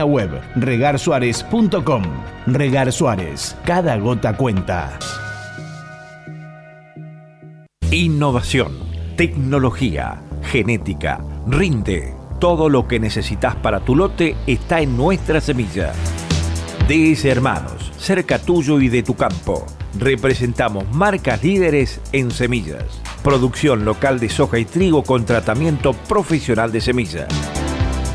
web 0.00 0.40
regarsuárez.com. 0.56 2.02
Regar 2.46 2.92
Suárez, 2.92 3.56
cada 3.64 3.96
gota 3.98 4.36
cuenta. 4.36 4.98
Innovación, 7.90 8.72
tecnología, 9.16 10.22
genética, 10.42 11.20
rinde. 11.46 12.14
Todo 12.40 12.68
lo 12.68 12.88
que 12.88 12.98
necesitas 12.98 13.54
para 13.56 13.80
tu 13.80 13.94
lote 13.94 14.34
está 14.46 14.80
en 14.80 14.96
nuestra 14.96 15.40
semilla. 15.40 15.92
DS 16.88 17.24
Hermanos, 17.26 17.92
cerca 17.98 18.38
tuyo 18.38 18.80
y 18.80 18.88
de 18.88 19.02
tu 19.02 19.14
campo. 19.14 19.64
Representamos 19.98 20.90
marcas 20.90 21.44
líderes 21.44 22.00
en 22.12 22.30
semillas. 22.30 23.00
Producción 23.22 23.84
local 23.84 24.18
de 24.18 24.28
soja 24.28 24.58
y 24.58 24.64
trigo 24.64 25.04
con 25.04 25.24
tratamiento 25.24 25.92
profesional 25.92 26.72
de 26.72 26.80
semilla. 26.80 27.28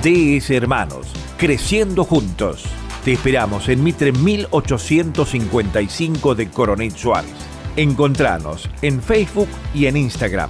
DS 0.03 0.49
Hermanos, 0.49 1.07
creciendo 1.37 2.03
juntos. 2.03 2.65
Te 3.05 3.13
esperamos 3.13 3.69
en 3.69 3.81
Mitre 3.83 4.11
1855 4.11 6.35
de 6.35 6.49
Coronel 6.49 6.91
Suárez. 6.91 7.31
Encontranos 7.75 8.69
en 8.81 9.01
Facebook 9.01 9.49
y 9.73 9.85
en 9.85 9.95
Instagram. 9.97 10.49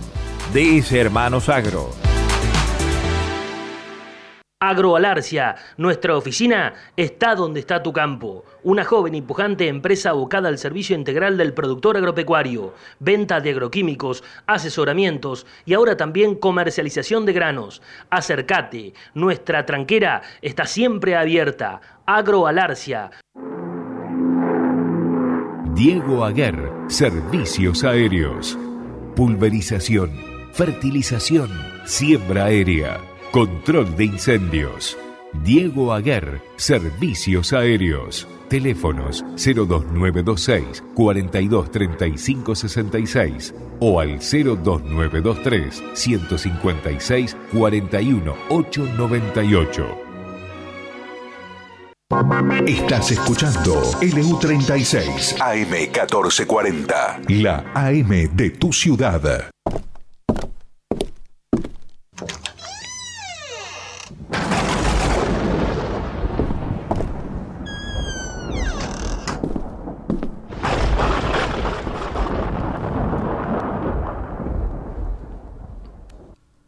DS 0.54 0.92
Hermanos 0.94 1.50
Agro. 1.50 2.07
Agroalarcia, 4.60 5.56
nuestra 5.78 6.18
oficina 6.18 6.74
está 6.96 7.36
donde 7.36 7.60
está 7.60 7.84
tu 7.84 7.94
campo. 7.94 8.44
Una 8.64 8.84
joven 8.84 9.14
y 9.14 9.22
pujante 9.22 9.68
empresa 9.68 10.10
abocada 10.10 10.50
al 10.50 10.58
servicio 10.58 10.96
integral 10.96 11.38
del 11.38 11.54
productor 11.54 11.96
agropecuario, 11.96 12.74
venta 13.00 13.40
de 13.40 13.52
agroquímicos, 13.52 14.24
asesoramientos 14.48 15.46
y 15.66 15.76
ahora 15.76 15.96
también 15.96 16.34
comercialización 16.34 17.28
de 17.28 17.34
granos. 17.34 17.84
Acércate, 18.10 18.96
nuestra 19.14 19.64
tranquera 19.68 20.24
está 20.42 20.66
siempre 20.66 21.16
abierta. 21.16 21.80
Agroalarcia. 22.08 23.12
Diego 25.76 26.26
Aguer, 26.26 26.72
Servicios 26.88 27.84
Aéreos. 27.84 28.58
Pulverización, 29.16 30.14
fertilización, 30.52 31.52
siembra 31.86 32.46
aérea, 32.46 33.00
control 33.32 33.96
de 33.96 34.06
incendios. 34.06 34.98
Diego 35.44 35.94
Aguer, 35.94 36.42
Servicios 36.56 37.54
Aéreos. 37.54 38.28
Teléfonos 38.50 39.24
02926 39.36 40.84
423566 40.94 43.54
o 43.80 44.00
al 44.00 44.20
02923 44.20 45.84
156 45.94 47.38
41898. 47.54 50.08
Estás 52.66 53.12
escuchando 53.12 53.82
LU36 54.02 55.38
AM1440, 55.38 57.28
la 57.42 57.66
AM 57.74 58.34
de 58.34 58.52
tu 58.52 58.72
ciudad. 58.72 59.50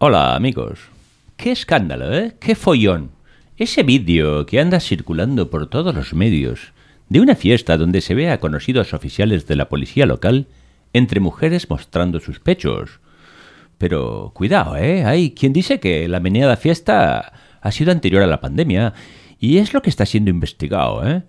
Hola 0.02 0.34
amigos. 0.34 0.80
Qué 1.36 1.52
escándalo, 1.52 2.14
¿eh? 2.18 2.34
Qué 2.40 2.56
follón. 2.56 3.12
Ese 3.58 3.84
vídeo 3.84 4.46
que 4.46 4.62
anda 4.62 4.80
circulando 4.80 5.50
por 5.50 5.68
todos 5.68 5.94
los 5.94 6.14
medios 6.14 6.72
de 7.10 7.20
una 7.20 7.36
fiesta 7.36 7.76
donde 7.76 8.00
se 8.00 8.16
ve 8.16 8.32
a 8.32 8.40
conocidos 8.40 8.94
oficiales 8.94 9.46
de 9.46 9.58
la 9.58 9.68
policía 9.68 10.06
local 10.06 10.48
entre 10.94 11.20
mujeres 11.20 11.70
mostrando 11.70 12.22
sus 12.22 12.40
pechos. 12.40 13.02
Pero 13.78 14.32
cuidado, 14.34 14.78
¿eh? 14.78 15.04
Hay 15.04 15.32
quien 15.32 15.52
dice 15.52 15.82
que 15.82 16.08
la 16.08 16.22
meneada 16.22 16.56
fiesta 16.56 17.34
ha 17.60 17.72
sido 17.74 17.92
anterior 17.92 18.24
a 18.24 18.28
la 18.28 18.40
pandemia 18.40 18.94
y 19.38 19.58
es 19.58 19.74
lo 19.74 19.82
que 19.82 19.90
está 19.90 20.06
siendo 20.06 20.30
investigado, 20.30 21.06
¿eh? 21.06 21.24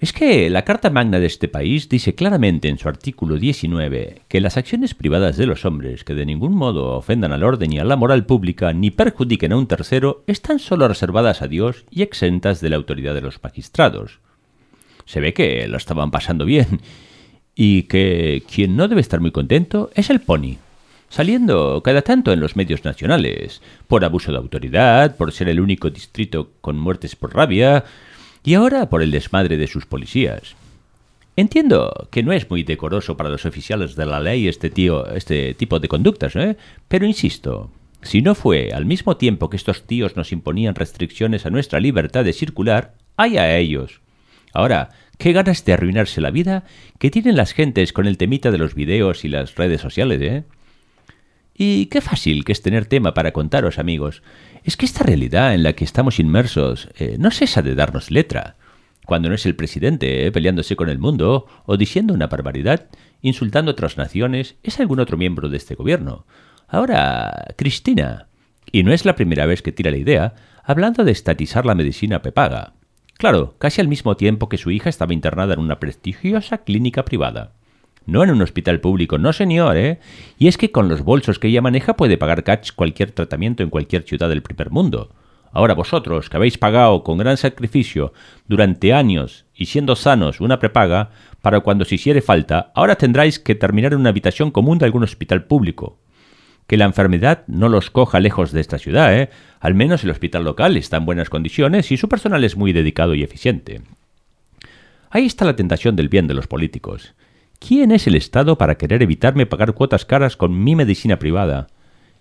Es 0.00 0.12
que 0.12 0.48
la 0.48 0.62
Carta 0.62 0.90
Magna 0.90 1.18
de 1.18 1.26
este 1.26 1.48
país 1.48 1.88
dice 1.88 2.14
claramente 2.14 2.68
en 2.68 2.78
su 2.78 2.88
artículo 2.88 3.36
19 3.36 4.22
que 4.28 4.40
las 4.40 4.56
acciones 4.56 4.94
privadas 4.94 5.36
de 5.36 5.46
los 5.46 5.64
hombres 5.64 6.04
que 6.04 6.14
de 6.14 6.24
ningún 6.24 6.54
modo 6.54 6.96
ofendan 6.96 7.32
al 7.32 7.42
orden 7.42 7.72
y 7.72 7.80
a 7.80 7.84
la 7.84 7.96
moral 7.96 8.24
pública 8.24 8.72
ni 8.72 8.92
perjudiquen 8.92 9.52
a 9.52 9.56
un 9.56 9.66
tercero 9.66 10.22
están 10.28 10.60
solo 10.60 10.86
reservadas 10.86 11.42
a 11.42 11.48
Dios 11.48 11.84
y 11.90 12.02
exentas 12.02 12.60
de 12.60 12.70
la 12.70 12.76
autoridad 12.76 13.12
de 13.12 13.22
los 13.22 13.42
magistrados. 13.42 14.20
Se 15.04 15.18
ve 15.18 15.34
que 15.34 15.66
lo 15.66 15.76
estaban 15.76 16.12
pasando 16.12 16.44
bien 16.44 16.80
y 17.56 17.82
que 17.84 18.44
quien 18.48 18.76
no 18.76 18.86
debe 18.86 19.00
estar 19.00 19.20
muy 19.20 19.32
contento 19.32 19.90
es 19.96 20.10
el 20.10 20.20
pony, 20.20 20.58
saliendo 21.08 21.82
cada 21.82 22.02
tanto 22.02 22.32
en 22.32 22.38
los 22.38 22.54
medios 22.54 22.84
nacionales, 22.84 23.62
por 23.88 24.04
abuso 24.04 24.30
de 24.30 24.38
autoridad, 24.38 25.16
por 25.16 25.32
ser 25.32 25.48
el 25.48 25.58
único 25.58 25.90
distrito 25.90 26.52
con 26.60 26.78
muertes 26.78 27.16
por 27.16 27.34
rabia, 27.34 27.84
y 28.48 28.54
ahora 28.54 28.88
por 28.88 29.02
el 29.02 29.10
desmadre 29.10 29.58
de 29.58 29.66
sus 29.66 29.84
policías. 29.84 30.56
Entiendo 31.36 32.08
que 32.10 32.22
no 32.22 32.32
es 32.32 32.48
muy 32.48 32.62
decoroso 32.62 33.14
para 33.14 33.28
los 33.28 33.44
oficiales 33.44 33.94
de 33.94 34.06
la 34.06 34.20
ley 34.20 34.48
este, 34.48 34.70
tío, 34.70 35.06
este 35.08 35.52
tipo 35.52 35.80
de 35.80 35.88
conductas, 35.88 36.34
¿eh? 36.34 36.56
pero 36.88 37.04
insisto, 37.04 37.70
si 38.00 38.22
no 38.22 38.34
fue 38.34 38.70
al 38.72 38.86
mismo 38.86 39.18
tiempo 39.18 39.50
que 39.50 39.58
estos 39.58 39.86
tíos 39.86 40.16
nos 40.16 40.32
imponían 40.32 40.76
restricciones 40.76 41.44
a 41.44 41.50
nuestra 41.50 41.78
libertad 41.78 42.24
de 42.24 42.32
circular, 42.32 42.94
hay 43.18 43.36
a 43.36 43.54
ellos. 43.58 44.00
Ahora, 44.54 44.92
qué 45.18 45.34
ganas 45.34 45.66
de 45.66 45.74
arruinarse 45.74 46.22
la 46.22 46.30
vida 46.30 46.64
que 46.98 47.10
tienen 47.10 47.36
las 47.36 47.52
gentes 47.52 47.92
con 47.92 48.06
el 48.06 48.16
temita 48.16 48.50
de 48.50 48.56
los 48.56 48.74
videos 48.74 49.26
y 49.26 49.28
las 49.28 49.56
redes 49.56 49.82
sociales, 49.82 50.22
¿eh? 50.22 50.44
Y 51.60 51.86
qué 51.86 52.00
fácil 52.00 52.44
que 52.44 52.52
es 52.52 52.62
tener 52.62 52.86
tema 52.86 53.12
para 53.12 53.32
contaros, 53.32 53.80
amigos. 53.80 54.22
Es 54.68 54.76
que 54.76 54.84
esta 54.84 55.02
realidad 55.02 55.54
en 55.54 55.62
la 55.62 55.72
que 55.72 55.84
estamos 55.84 56.18
inmersos 56.18 56.90
eh, 56.98 57.16
no 57.18 57.30
cesa 57.30 57.62
de 57.62 57.74
darnos 57.74 58.10
letra. 58.10 58.56
Cuando 59.06 59.30
no 59.30 59.34
es 59.34 59.46
el 59.46 59.56
presidente 59.56 60.26
eh, 60.26 60.30
peleándose 60.30 60.76
con 60.76 60.90
el 60.90 60.98
mundo 60.98 61.46
o 61.64 61.78
diciendo 61.78 62.12
una 62.12 62.26
barbaridad, 62.26 62.88
insultando 63.22 63.70
a 63.70 63.72
otras 63.72 63.96
naciones, 63.96 64.56
es 64.62 64.78
algún 64.78 65.00
otro 65.00 65.16
miembro 65.16 65.48
de 65.48 65.56
este 65.56 65.74
gobierno. 65.74 66.26
Ahora, 66.66 67.46
Cristina. 67.56 68.28
Y 68.70 68.82
no 68.82 68.92
es 68.92 69.06
la 69.06 69.16
primera 69.16 69.46
vez 69.46 69.62
que 69.62 69.72
tira 69.72 69.90
la 69.90 69.96
idea, 69.96 70.34
hablando 70.62 71.02
de 71.02 71.12
estatizar 71.12 71.64
la 71.64 71.74
medicina 71.74 72.20
pepaga. 72.20 72.74
Claro, 73.14 73.54
casi 73.56 73.80
al 73.80 73.88
mismo 73.88 74.18
tiempo 74.18 74.50
que 74.50 74.58
su 74.58 74.70
hija 74.70 74.90
estaba 74.90 75.14
internada 75.14 75.54
en 75.54 75.60
una 75.60 75.80
prestigiosa 75.80 76.58
clínica 76.58 77.06
privada. 77.06 77.54
No 78.08 78.24
en 78.24 78.30
un 78.30 78.40
hospital 78.40 78.80
público, 78.80 79.18
no 79.18 79.34
señor, 79.34 79.76
¿eh? 79.76 80.00
Y 80.38 80.48
es 80.48 80.56
que 80.56 80.72
con 80.72 80.88
los 80.88 81.02
bolsos 81.02 81.38
que 81.38 81.48
ella 81.48 81.60
maneja 81.60 81.94
puede 81.94 82.16
pagar 82.16 82.42
catch 82.42 82.72
cualquier 82.72 83.10
tratamiento 83.10 83.62
en 83.62 83.68
cualquier 83.68 84.04
ciudad 84.04 84.30
del 84.30 84.40
primer 84.40 84.70
mundo. 84.70 85.10
Ahora 85.52 85.74
vosotros, 85.74 86.30
que 86.30 86.38
habéis 86.38 86.56
pagado 86.56 87.04
con 87.04 87.18
gran 87.18 87.36
sacrificio 87.36 88.14
durante 88.46 88.94
años 88.94 89.44
y 89.54 89.66
siendo 89.66 89.94
sanos 89.94 90.40
una 90.40 90.58
prepaga, 90.58 91.10
para 91.42 91.60
cuando 91.60 91.84
se 91.84 91.96
hiciere 91.96 92.22
falta, 92.22 92.72
ahora 92.74 92.96
tendráis 92.96 93.38
que 93.38 93.54
terminar 93.54 93.92
en 93.92 94.00
una 94.00 94.08
habitación 94.08 94.52
común 94.52 94.78
de 94.78 94.86
algún 94.86 95.02
hospital 95.02 95.44
público. 95.44 95.98
Que 96.66 96.78
la 96.78 96.86
enfermedad 96.86 97.44
no 97.46 97.68
los 97.68 97.90
coja 97.90 98.20
lejos 98.20 98.52
de 98.52 98.62
esta 98.62 98.78
ciudad, 98.78 99.14
¿eh? 99.14 99.28
Al 99.60 99.74
menos 99.74 100.02
el 100.02 100.10
hospital 100.10 100.44
local 100.44 100.78
está 100.78 100.96
en 100.96 101.04
buenas 101.04 101.28
condiciones 101.28 101.92
y 101.92 101.98
su 101.98 102.08
personal 102.08 102.42
es 102.42 102.56
muy 102.56 102.72
dedicado 102.72 103.14
y 103.14 103.22
eficiente. 103.22 103.82
Ahí 105.10 105.26
está 105.26 105.44
la 105.44 105.56
tentación 105.56 105.94
del 105.94 106.08
bien 106.08 106.26
de 106.26 106.32
los 106.32 106.46
políticos. 106.46 107.14
¿Quién 107.58 107.90
es 107.90 108.06
el 108.06 108.14
Estado 108.14 108.56
para 108.56 108.76
querer 108.76 109.02
evitarme 109.02 109.46
pagar 109.46 109.74
cuotas 109.74 110.04
caras 110.04 110.36
con 110.36 110.62
mi 110.62 110.76
medicina 110.76 111.18
privada? 111.18 111.66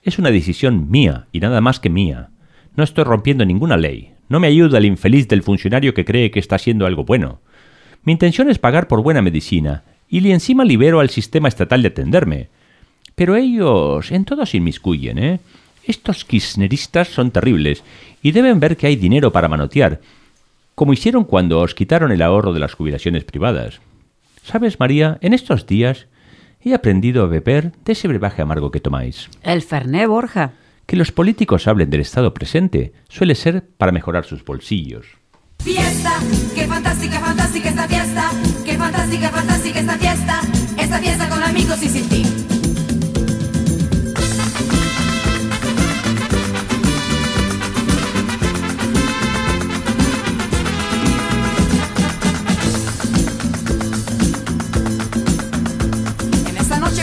Es 0.01 0.19
una 0.19 0.31
decisión 0.31 0.89
mía 0.89 1.27
y 1.31 1.39
nada 1.39 1.61
más 1.61 1.79
que 1.79 1.89
mía. 1.89 2.29
No 2.75 2.83
estoy 2.83 3.03
rompiendo 3.03 3.45
ninguna 3.45 3.77
ley. 3.77 4.13
No 4.29 4.39
me 4.39 4.47
ayuda 4.47 4.77
el 4.77 4.85
infeliz 4.85 5.27
del 5.27 5.43
funcionario 5.43 5.93
que 5.93 6.05
cree 6.05 6.31
que 6.31 6.39
está 6.39 6.55
haciendo 6.55 6.85
algo 6.85 7.05
bueno. 7.05 7.39
Mi 8.03 8.13
intención 8.13 8.49
es 8.49 8.59
pagar 8.59 8.87
por 8.87 9.03
buena 9.03 9.21
medicina 9.21 9.83
y 10.09 10.29
encima 10.31 10.65
libero 10.65 10.99
al 10.99 11.09
sistema 11.09 11.47
estatal 11.47 11.81
de 11.81 11.89
atenderme. 11.89 12.49
Pero 13.15 13.35
ellos 13.35 14.11
en 14.11 14.25
todo 14.25 14.45
se 14.45 14.57
inmiscuyen, 14.57 15.17
¿eh? 15.17 15.39
Estos 15.85 16.25
kirchneristas 16.25 17.07
son 17.07 17.31
terribles 17.31 17.83
y 18.21 18.31
deben 18.31 18.59
ver 18.59 18.75
que 18.75 18.87
hay 18.87 18.95
dinero 18.95 19.31
para 19.31 19.47
manotear, 19.47 20.01
como 20.75 20.93
hicieron 20.93 21.23
cuando 21.23 21.61
os 21.61 21.73
quitaron 21.73 22.11
el 22.11 22.21
ahorro 22.21 22.53
de 22.53 22.59
las 22.59 22.73
jubilaciones 22.73 23.23
privadas. 23.23 23.79
Sabes, 24.47 24.79
María, 24.79 25.17
en 25.19 25.33
estos 25.33 25.67
días 25.67 26.07
he 26.61 26.73
aprendido 26.73 27.21
a 27.21 27.27
beber 27.27 27.73
de 27.83 27.91
ese 27.91 28.07
brebaje 28.07 28.41
amargo 28.41 28.71
que 28.71 28.79
tomáis. 28.79 29.29
¿El 29.43 29.61
Ferné, 29.61 30.07
Borja? 30.07 30.53
Que 30.85 30.95
los 30.95 31.11
políticos 31.11 31.67
hablen 31.67 31.89
del 31.89 31.99
estado 31.99 32.33
presente 32.33 32.93
suele 33.09 33.35
ser 33.35 33.67
para 33.77 33.91
mejorar 33.91 34.23
sus 34.23 34.45
bolsillos. 34.45 35.05
Fiesta, 35.59 36.13
qué 36.55 36.65
fantástica, 36.65 37.19
fantástica 37.19 37.69
esta 37.69 37.87
fiesta, 37.89 38.31
qué 38.63 38.77
fantástica, 38.77 39.29
fantástica 39.31 39.79
esta 39.81 39.97
fiesta, 39.97 40.41
esta 40.79 40.99
fiesta 40.99 41.27
con 41.27 41.43
amigos 41.43 41.83
y 41.83 41.89
sin 41.89 42.07
ti. 42.07 42.56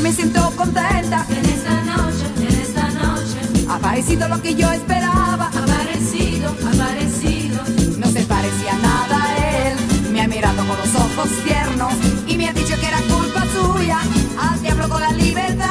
Me 0.05 0.13
siento 0.13 0.53
contenta. 0.55 1.25
En 1.31 1.45
esta 1.47 1.81
noche, 1.83 2.27
en 2.37 2.61
esta 2.61 2.91
noche. 2.91 3.67
Ha 3.71 3.79
parecido 3.79 4.29
lo 4.29 4.41
que 4.43 4.55
yo 4.55 4.71
esperaba. 4.71 5.47
Ha 5.47 5.67
parecido, 5.67 6.51
ha 6.51 6.77
parecido. 6.77 7.63
No 7.97 8.07
se 8.09 8.21
parecía 8.25 8.75
nada 8.83 9.17
a 9.25 9.69
él. 9.69 9.77
Me 10.13 10.21
ha 10.21 10.29
mirado 10.29 10.59
con 10.67 10.77
los 10.77 10.95
ojos 10.95 11.31
tiernos 11.47 11.95
y 12.29 12.37
me 12.37 12.51
ha 12.51 12.53
dicho 12.53 12.79
que 12.79 12.87
era 12.87 13.01
culpa 13.15 13.47
suya. 13.57 13.99
Al 14.39 14.61
diablo 14.61 14.91
con 14.91 15.01
la 15.01 15.13
libertad. 15.13 15.71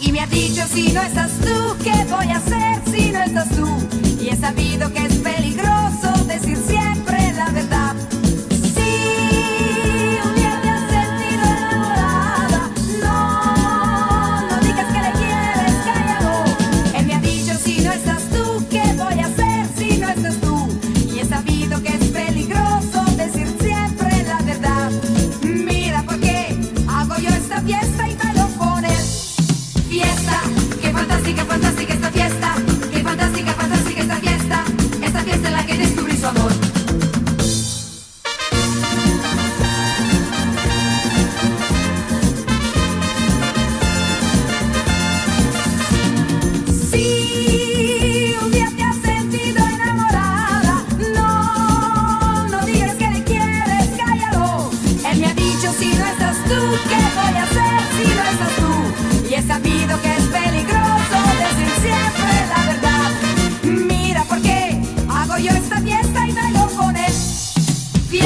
Y 0.00 0.10
me 0.10 0.20
ha 0.20 0.26
dicho 0.26 0.62
si 0.66 0.92
no 0.92 1.00
estás 1.00 1.30
tú, 1.38 1.76
¿qué 1.84 1.94
voy 2.10 2.26
a 2.26 2.38
hacer 2.38 2.82
si 2.90 3.12
no 3.12 3.22
estás 3.22 3.48
tú? 3.50 3.68
Y 4.20 4.30
he 4.30 4.36
sabido 4.36 4.92
que 4.92 5.11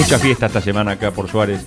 Mucha 0.07 0.21
fiesta 0.21 0.47
esta 0.47 0.61
semana 0.61 0.93
acá 0.93 1.11
por 1.11 1.29
Suárez. 1.29 1.67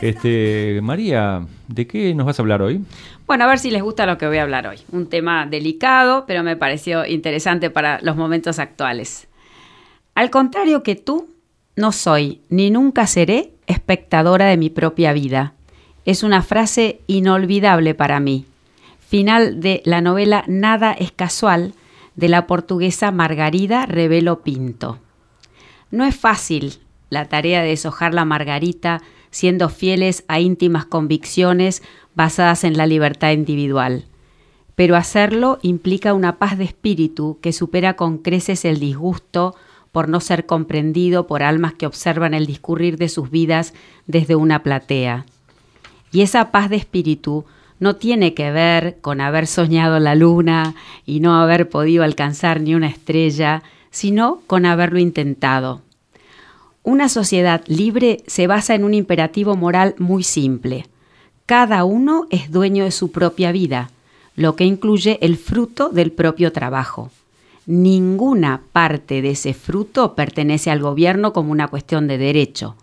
Este, 0.00 0.78
María, 0.80 1.44
¿de 1.66 1.88
qué 1.88 2.14
nos 2.14 2.24
vas 2.24 2.38
a 2.38 2.42
hablar 2.42 2.62
hoy? 2.62 2.84
Bueno, 3.26 3.42
a 3.42 3.46
ver 3.48 3.58
si 3.58 3.72
les 3.72 3.82
gusta 3.82 4.06
lo 4.06 4.16
que 4.16 4.28
voy 4.28 4.38
a 4.38 4.42
hablar 4.42 4.68
hoy. 4.68 4.78
Un 4.92 5.08
tema 5.08 5.44
delicado, 5.44 6.24
pero 6.24 6.44
me 6.44 6.54
pareció 6.54 7.04
interesante 7.04 7.68
para 7.68 7.98
los 8.02 8.14
momentos 8.14 8.60
actuales. 8.60 9.26
Al 10.14 10.30
contrario 10.30 10.84
que 10.84 10.94
tú, 10.94 11.30
no 11.74 11.90
soy 11.90 12.42
ni 12.48 12.70
nunca 12.70 13.08
seré 13.08 13.54
espectadora 13.66 14.44
de 14.44 14.56
mi 14.56 14.70
propia 14.70 15.12
vida. 15.12 15.54
Es 16.04 16.22
una 16.22 16.42
frase 16.42 17.00
inolvidable 17.08 17.96
para 17.96 18.20
mí. 18.20 18.46
Final 19.00 19.58
de 19.58 19.82
la 19.84 20.00
novela 20.00 20.44
Nada 20.46 20.92
es 20.92 21.10
casual 21.10 21.74
de 22.14 22.28
la 22.28 22.46
portuguesa 22.46 23.10
Margarida 23.10 23.84
Revelo 23.86 24.42
Pinto. 24.42 25.00
No 25.90 26.04
es 26.04 26.14
fácil 26.14 26.78
la 27.10 27.28
tarea 27.28 27.62
de 27.62 27.68
deshojar 27.68 28.14
la 28.14 28.24
margarita 28.24 29.02
siendo 29.30 29.68
fieles 29.68 30.24
a 30.28 30.40
íntimas 30.40 30.86
convicciones 30.86 31.82
basadas 32.14 32.64
en 32.64 32.76
la 32.76 32.86
libertad 32.86 33.32
individual. 33.32 34.04
Pero 34.74 34.96
hacerlo 34.96 35.58
implica 35.62 36.14
una 36.14 36.38
paz 36.38 36.56
de 36.56 36.64
espíritu 36.64 37.38
que 37.42 37.52
supera 37.52 37.94
con 37.94 38.18
creces 38.18 38.64
el 38.64 38.80
disgusto 38.80 39.54
por 39.92 40.08
no 40.08 40.20
ser 40.20 40.46
comprendido 40.46 41.26
por 41.26 41.42
almas 41.42 41.74
que 41.74 41.86
observan 41.86 42.34
el 42.34 42.46
discurrir 42.46 42.96
de 42.96 43.08
sus 43.08 43.30
vidas 43.30 43.74
desde 44.06 44.36
una 44.36 44.62
platea. 44.62 45.26
Y 46.12 46.22
esa 46.22 46.50
paz 46.50 46.70
de 46.70 46.76
espíritu 46.76 47.44
no 47.78 47.96
tiene 47.96 48.34
que 48.34 48.50
ver 48.50 48.98
con 49.00 49.20
haber 49.20 49.46
soñado 49.46 49.98
la 49.98 50.14
luna 50.14 50.74
y 51.06 51.20
no 51.20 51.40
haber 51.40 51.68
podido 51.68 52.04
alcanzar 52.04 52.60
ni 52.60 52.74
una 52.74 52.88
estrella, 52.88 53.62
sino 53.90 54.42
con 54.46 54.66
haberlo 54.66 54.98
intentado. 54.98 55.82
Una 56.82 57.10
sociedad 57.10 57.62
libre 57.66 58.22
se 58.26 58.46
basa 58.46 58.74
en 58.74 58.84
un 58.84 58.94
imperativo 58.94 59.54
moral 59.54 59.94
muy 59.98 60.22
simple. 60.22 60.86
Cada 61.44 61.84
uno 61.84 62.26
es 62.30 62.50
dueño 62.50 62.84
de 62.84 62.90
su 62.90 63.12
propia 63.12 63.52
vida, 63.52 63.90
lo 64.34 64.56
que 64.56 64.64
incluye 64.64 65.18
el 65.20 65.36
fruto 65.36 65.90
del 65.90 66.10
propio 66.10 66.52
trabajo. 66.52 67.10
Ninguna 67.66 68.62
parte 68.72 69.20
de 69.20 69.32
ese 69.32 69.52
fruto 69.52 70.14
pertenece 70.14 70.70
al 70.70 70.80
gobierno 70.80 71.34
como 71.34 71.52
una 71.52 71.68
cuestión 71.68 72.08
de 72.08 72.16
derecho. 72.16 72.76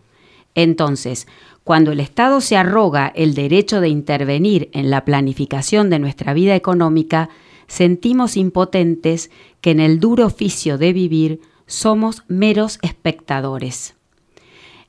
Entonces, 0.53 1.27
cuando 1.63 1.91
el 1.91 1.99
Estado 1.99 2.39
se 2.39 2.55
arroga 2.55 3.11
el 3.15 3.33
derecho 3.33 3.81
de 3.81 3.89
intervenir 3.89 4.69
en 4.73 4.91
la 4.91 5.05
planificación 5.05 5.89
de 5.89 5.99
nuestra 5.99 6.33
vida 6.33 6.55
económica, 6.55 7.29
sentimos 7.67 8.37
impotentes 8.37 9.31
que 9.59 9.71
en 9.71 9.79
el 9.79 9.99
duro 9.99 10.27
oficio 10.27 10.77
de 10.77 10.93
vivir 10.93 11.41
somos 11.67 12.23
meros 12.27 12.79
espectadores. 12.81 13.93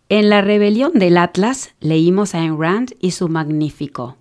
En 0.08 0.30
la 0.30 0.40
rebelión 0.40 0.92
del 0.94 1.18
Atlas 1.18 1.74
leímos 1.80 2.34
a 2.34 2.38
Ayn 2.38 2.86
y 3.00 3.10
su 3.10 3.28
magnífico. 3.28 4.16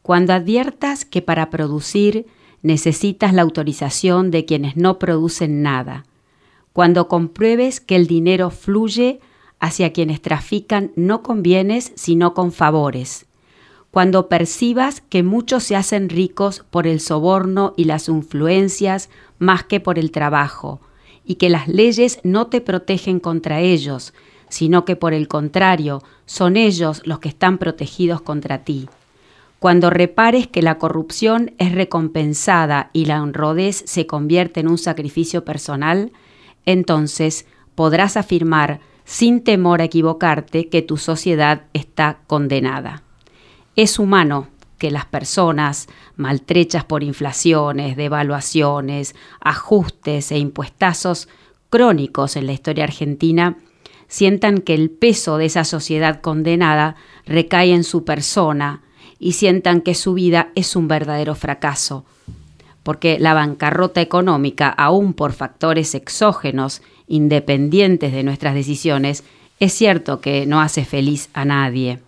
Cuando 0.00 0.32
adviertas 0.32 1.04
que 1.04 1.20
para 1.20 1.50
producir 1.50 2.26
necesitas 2.62 3.34
la 3.34 3.42
autorización 3.42 4.30
de 4.30 4.44
quienes 4.44 4.76
no 4.76 4.98
producen 4.98 5.62
nada, 5.62 6.06
cuando 6.72 7.08
compruebes 7.08 7.80
que 7.80 7.96
el 7.96 8.06
dinero 8.06 8.50
fluye 8.50 9.20
hacia 9.58 9.92
quienes 9.92 10.22
trafican 10.22 10.92
no 10.96 11.22
con 11.22 11.42
bienes 11.42 11.92
sino 11.96 12.32
con 12.32 12.52
favores, 12.52 13.26
cuando 13.90 14.28
percibas 14.28 15.00
que 15.00 15.24
muchos 15.24 15.64
se 15.64 15.74
hacen 15.74 16.08
ricos 16.08 16.64
por 16.70 16.86
el 16.86 17.00
soborno 17.00 17.74
y 17.76 17.84
las 17.84 18.08
influencias 18.08 19.10
más 19.38 19.64
que 19.64 19.80
por 19.80 19.98
el 19.98 20.12
trabajo, 20.12 20.80
y 21.30 21.36
que 21.36 21.48
las 21.48 21.68
leyes 21.68 22.18
no 22.24 22.48
te 22.48 22.60
protegen 22.60 23.20
contra 23.20 23.60
ellos, 23.60 24.14
sino 24.48 24.84
que 24.84 24.96
por 24.96 25.14
el 25.14 25.28
contrario 25.28 26.02
son 26.26 26.56
ellos 26.56 27.02
los 27.04 27.20
que 27.20 27.28
están 27.28 27.58
protegidos 27.58 28.20
contra 28.20 28.64
ti. 28.64 28.88
Cuando 29.60 29.90
repares 29.90 30.48
que 30.48 30.60
la 30.60 30.78
corrupción 30.78 31.52
es 31.58 31.70
recompensada 31.70 32.90
y 32.92 33.04
la 33.04 33.22
honradez 33.22 33.84
se 33.86 34.08
convierte 34.08 34.58
en 34.58 34.66
un 34.66 34.76
sacrificio 34.76 35.44
personal, 35.44 36.10
entonces 36.66 37.46
podrás 37.76 38.16
afirmar 38.16 38.80
sin 39.04 39.44
temor 39.44 39.82
a 39.82 39.84
equivocarte 39.84 40.68
que 40.68 40.82
tu 40.82 40.96
sociedad 40.96 41.62
está 41.74 42.18
condenada. 42.26 43.04
Es 43.76 44.00
humano 44.00 44.48
que 44.80 44.90
las 44.90 45.04
personas, 45.04 45.88
maltrechas 46.16 46.84
por 46.84 47.04
inflaciones, 47.04 47.98
devaluaciones, 47.98 49.14
ajustes 49.38 50.32
e 50.32 50.38
impuestazos 50.38 51.28
crónicos 51.68 52.34
en 52.34 52.46
la 52.46 52.52
historia 52.52 52.84
argentina, 52.84 53.58
sientan 54.08 54.62
que 54.62 54.74
el 54.74 54.88
peso 54.88 55.36
de 55.36 55.44
esa 55.44 55.64
sociedad 55.64 56.22
condenada 56.22 56.96
recae 57.26 57.74
en 57.74 57.84
su 57.84 58.04
persona 58.04 58.80
y 59.18 59.32
sientan 59.32 59.82
que 59.82 59.94
su 59.94 60.14
vida 60.14 60.48
es 60.54 60.74
un 60.74 60.88
verdadero 60.88 61.34
fracaso, 61.34 62.06
porque 62.82 63.18
la 63.20 63.34
bancarrota 63.34 64.00
económica, 64.00 64.70
aún 64.70 65.12
por 65.12 65.34
factores 65.34 65.94
exógenos, 65.94 66.80
independientes 67.06 68.14
de 68.14 68.22
nuestras 68.22 68.54
decisiones, 68.54 69.24
es 69.60 69.74
cierto 69.74 70.22
que 70.22 70.46
no 70.46 70.62
hace 70.62 70.86
feliz 70.86 71.28
a 71.34 71.44
nadie. 71.44 72.00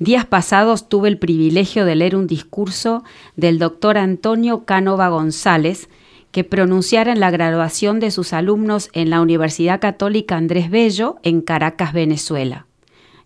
Días 0.00 0.26
pasados 0.26 0.88
tuve 0.88 1.08
el 1.08 1.18
privilegio 1.18 1.84
de 1.84 1.94
leer 1.94 2.16
un 2.16 2.26
discurso 2.26 3.04
del 3.36 3.60
doctor 3.60 3.96
Antonio 3.96 4.64
Cánova 4.64 5.08
González, 5.08 5.88
que 6.32 6.42
pronunciara 6.42 7.12
en 7.12 7.20
la 7.20 7.30
graduación 7.30 8.00
de 8.00 8.10
sus 8.10 8.32
alumnos 8.32 8.90
en 8.92 9.08
la 9.08 9.20
Universidad 9.20 9.80
Católica 9.80 10.36
Andrés 10.36 10.68
Bello, 10.68 11.16
en 11.22 11.42
Caracas, 11.42 11.92
Venezuela. 11.92 12.66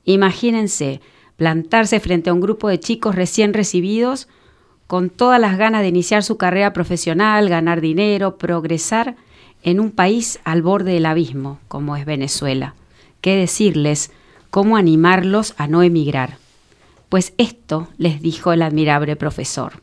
Imagínense 0.05 1.01
plantarse 1.37 2.01
frente 2.01 2.29
a 2.29 2.35
un 2.35 2.41
grupo 2.41 2.69
de 2.69 2.81
chicos 2.81 3.15
recién 3.15 3.55
recibidos, 3.55 4.29
con 4.87 5.09
todas 5.09 5.41
las 5.41 5.57
ganas 5.57 5.81
de 5.81 5.89
iniciar 5.89 6.23
su 6.23 6.37
carrera 6.37 6.75
profesional, 6.75 7.49
ganar 7.49 7.81
dinero, 7.81 8.37
progresar 8.37 9.17
en 9.63 9.81
un 9.81 9.91
país 9.91 10.39
al 10.45 10.61
borde 10.61 10.93
del 10.93 11.07
abismo, 11.07 11.61
como 11.69 11.97
es 11.97 12.05
Venezuela. 12.05 12.75
¿Qué 13.23 13.37
decirles? 13.37 14.11
¿Cómo 14.51 14.77
animarlos 14.77 15.55
a 15.57 15.67
no 15.67 15.83
emigrar? 15.83 16.37
Pues 17.09 17.33
esto 17.39 17.89
les 17.97 18.21
dijo 18.21 18.53
el 18.53 18.63
admirable 18.63 19.17
profesor. 19.17 19.83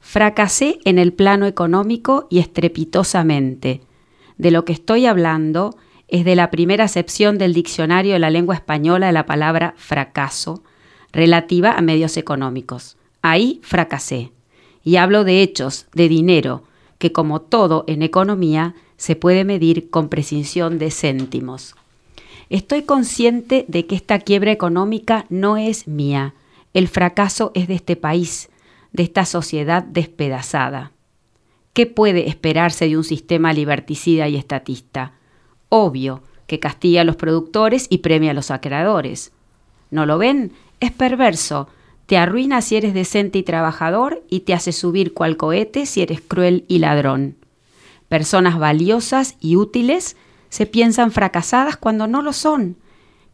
Fracasé 0.00 0.78
en 0.84 0.98
el 0.98 1.12
plano 1.12 1.46
económico 1.46 2.26
y 2.30 2.40
estrepitosamente. 2.40 3.80
De 4.36 4.50
lo 4.50 4.64
que 4.64 4.74
estoy 4.74 5.06
hablando 5.06 5.76
es 6.08 6.24
de 6.24 6.36
la 6.36 6.50
primera 6.50 6.84
acepción 6.84 7.38
del 7.38 7.54
diccionario 7.54 8.12
de 8.12 8.18
la 8.18 8.30
lengua 8.30 8.54
española 8.54 9.06
de 9.06 9.12
la 9.12 9.24
palabra 9.24 9.74
fracaso, 9.78 10.62
relativa 11.10 11.72
a 11.72 11.80
medios 11.80 12.16
económicos. 12.16 12.96
Ahí 13.22 13.60
fracasé. 13.62 14.30
Y 14.82 14.96
hablo 14.96 15.24
de 15.24 15.42
hechos, 15.42 15.86
de 15.94 16.08
dinero, 16.08 16.64
que 16.98 17.12
como 17.12 17.40
todo 17.40 17.84
en 17.86 18.02
economía 18.02 18.74
se 18.98 19.16
puede 19.16 19.44
medir 19.44 19.88
con 19.88 20.10
precisión 20.10 20.78
de 20.78 20.90
céntimos. 20.90 21.74
Estoy 22.54 22.82
consciente 22.82 23.64
de 23.66 23.84
que 23.84 23.96
esta 23.96 24.20
quiebra 24.20 24.52
económica 24.52 25.26
no 25.28 25.56
es 25.56 25.88
mía, 25.88 26.34
el 26.72 26.86
fracaso 26.86 27.50
es 27.52 27.66
de 27.66 27.74
este 27.74 27.96
país, 27.96 28.48
de 28.92 29.02
esta 29.02 29.24
sociedad 29.24 29.82
despedazada. 29.82 30.92
¿Qué 31.72 31.86
puede 31.86 32.28
esperarse 32.28 32.86
de 32.86 32.96
un 32.96 33.02
sistema 33.02 33.52
liberticida 33.52 34.28
y 34.28 34.36
estatista? 34.36 35.14
Obvio 35.68 36.22
que 36.46 36.60
castiga 36.60 37.00
a 37.00 37.04
los 37.04 37.16
productores 37.16 37.88
y 37.90 37.98
premia 37.98 38.30
a 38.30 38.34
los 38.34 38.52
creadores. 38.62 39.32
¿No 39.90 40.06
lo 40.06 40.16
ven? 40.18 40.52
Es 40.78 40.92
perverso. 40.92 41.66
Te 42.06 42.18
arruina 42.18 42.62
si 42.62 42.76
eres 42.76 42.94
decente 42.94 43.40
y 43.40 43.42
trabajador 43.42 44.22
y 44.30 44.40
te 44.40 44.54
hace 44.54 44.70
subir 44.70 45.12
cual 45.12 45.36
cohete 45.36 45.86
si 45.86 46.02
eres 46.02 46.20
cruel 46.20 46.64
y 46.68 46.78
ladrón. 46.78 47.34
Personas 48.08 48.60
valiosas 48.60 49.34
y 49.40 49.56
útiles 49.56 50.16
se 50.54 50.66
piensan 50.66 51.10
fracasadas 51.10 51.76
cuando 51.76 52.06
no 52.06 52.22
lo 52.22 52.32
son. 52.32 52.76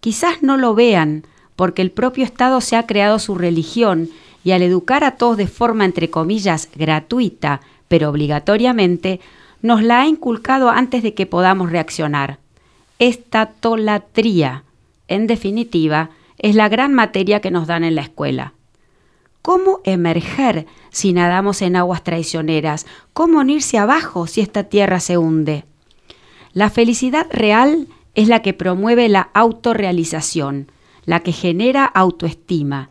Quizás 0.00 0.42
no 0.42 0.56
lo 0.56 0.74
vean, 0.74 1.26
porque 1.54 1.82
el 1.82 1.90
propio 1.90 2.24
Estado 2.24 2.62
se 2.62 2.76
ha 2.76 2.86
creado 2.86 3.18
su 3.18 3.34
religión 3.34 4.08
y 4.42 4.52
al 4.52 4.62
educar 4.62 5.04
a 5.04 5.16
todos 5.16 5.36
de 5.36 5.46
forma, 5.46 5.84
entre 5.84 6.08
comillas, 6.08 6.70
gratuita, 6.74 7.60
pero 7.88 8.08
obligatoriamente, 8.08 9.20
nos 9.60 9.82
la 9.82 10.00
ha 10.00 10.06
inculcado 10.06 10.70
antes 10.70 11.02
de 11.02 11.12
que 11.12 11.26
podamos 11.26 11.70
reaccionar. 11.70 12.38
Esta 12.98 13.50
tolatría, 13.50 14.64
en 15.06 15.26
definitiva, 15.26 16.08
es 16.38 16.54
la 16.54 16.70
gran 16.70 16.94
materia 16.94 17.40
que 17.40 17.50
nos 17.50 17.66
dan 17.66 17.84
en 17.84 17.96
la 17.96 18.00
escuela. 18.00 18.54
¿Cómo 19.42 19.80
emerger 19.84 20.64
si 20.88 21.12
nadamos 21.12 21.60
en 21.60 21.76
aguas 21.76 22.02
traicioneras? 22.02 22.86
¿Cómo 23.12 23.40
unirse 23.40 23.76
abajo 23.76 24.26
si 24.26 24.40
esta 24.40 24.64
tierra 24.64 25.00
se 25.00 25.18
hunde? 25.18 25.64
La 26.52 26.68
felicidad 26.68 27.28
real 27.30 27.86
es 28.14 28.26
la 28.26 28.42
que 28.42 28.52
promueve 28.52 29.08
la 29.08 29.30
autorrealización, 29.34 30.72
la 31.04 31.20
que 31.20 31.32
genera 31.32 31.84
autoestima. 31.84 32.90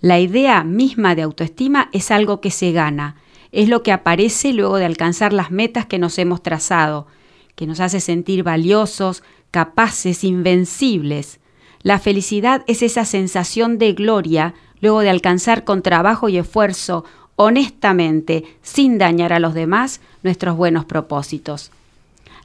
La 0.00 0.20
idea 0.20 0.62
misma 0.62 1.16
de 1.16 1.22
autoestima 1.22 1.88
es 1.92 2.12
algo 2.12 2.40
que 2.40 2.52
se 2.52 2.70
gana, 2.70 3.16
es 3.50 3.68
lo 3.68 3.82
que 3.82 3.90
aparece 3.90 4.52
luego 4.52 4.76
de 4.76 4.84
alcanzar 4.84 5.32
las 5.32 5.50
metas 5.50 5.86
que 5.86 5.98
nos 5.98 6.18
hemos 6.18 6.40
trazado, 6.40 7.08
que 7.56 7.66
nos 7.66 7.80
hace 7.80 7.98
sentir 7.98 8.44
valiosos, 8.44 9.24
capaces, 9.50 10.22
invencibles. 10.22 11.40
La 11.82 11.98
felicidad 11.98 12.62
es 12.68 12.80
esa 12.80 13.04
sensación 13.04 13.78
de 13.78 13.92
gloria 13.92 14.54
luego 14.80 15.00
de 15.00 15.10
alcanzar 15.10 15.64
con 15.64 15.82
trabajo 15.82 16.28
y 16.28 16.38
esfuerzo, 16.38 17.04
honestamente, 17.34 18.44
sin 18.62 18.98
dañar 18.98 19.32
a 19.32 19.40
los 19.40 19.52
demás, 19.52 20.00
nuestros 20.22 20.56
buenos 20.56 20.84
propósitos. 20.84 21.72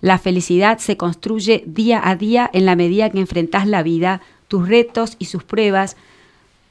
La 0.02 0.18
felicidad 0.18 0.78
se 0.80 0.98
construye 0.98 1.64
día 1.66 2.02
a 2.08 2.16
día 2.16 2.50
en 2.54 2.66
la 2.66 2.76
medida 2.76 3.10
que 3.10 3.20
enfrentas 3.20 3.68
la 3.68 3.84
vida, 3.84 4.22
tus 4.48 4.68
retos 4.68 5.16
y 5.20 5.26
sus 5.26 5.44
pruebas 5.44 5.98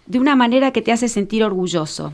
de 0.07 0.19
una 0.19 0.37
manera 0.37 0.73
que 0.73 0.83
te 0.83 0.93
hace 0.93 1.09
sentir 1.09 1.43
orgulloso. 1.45 2.13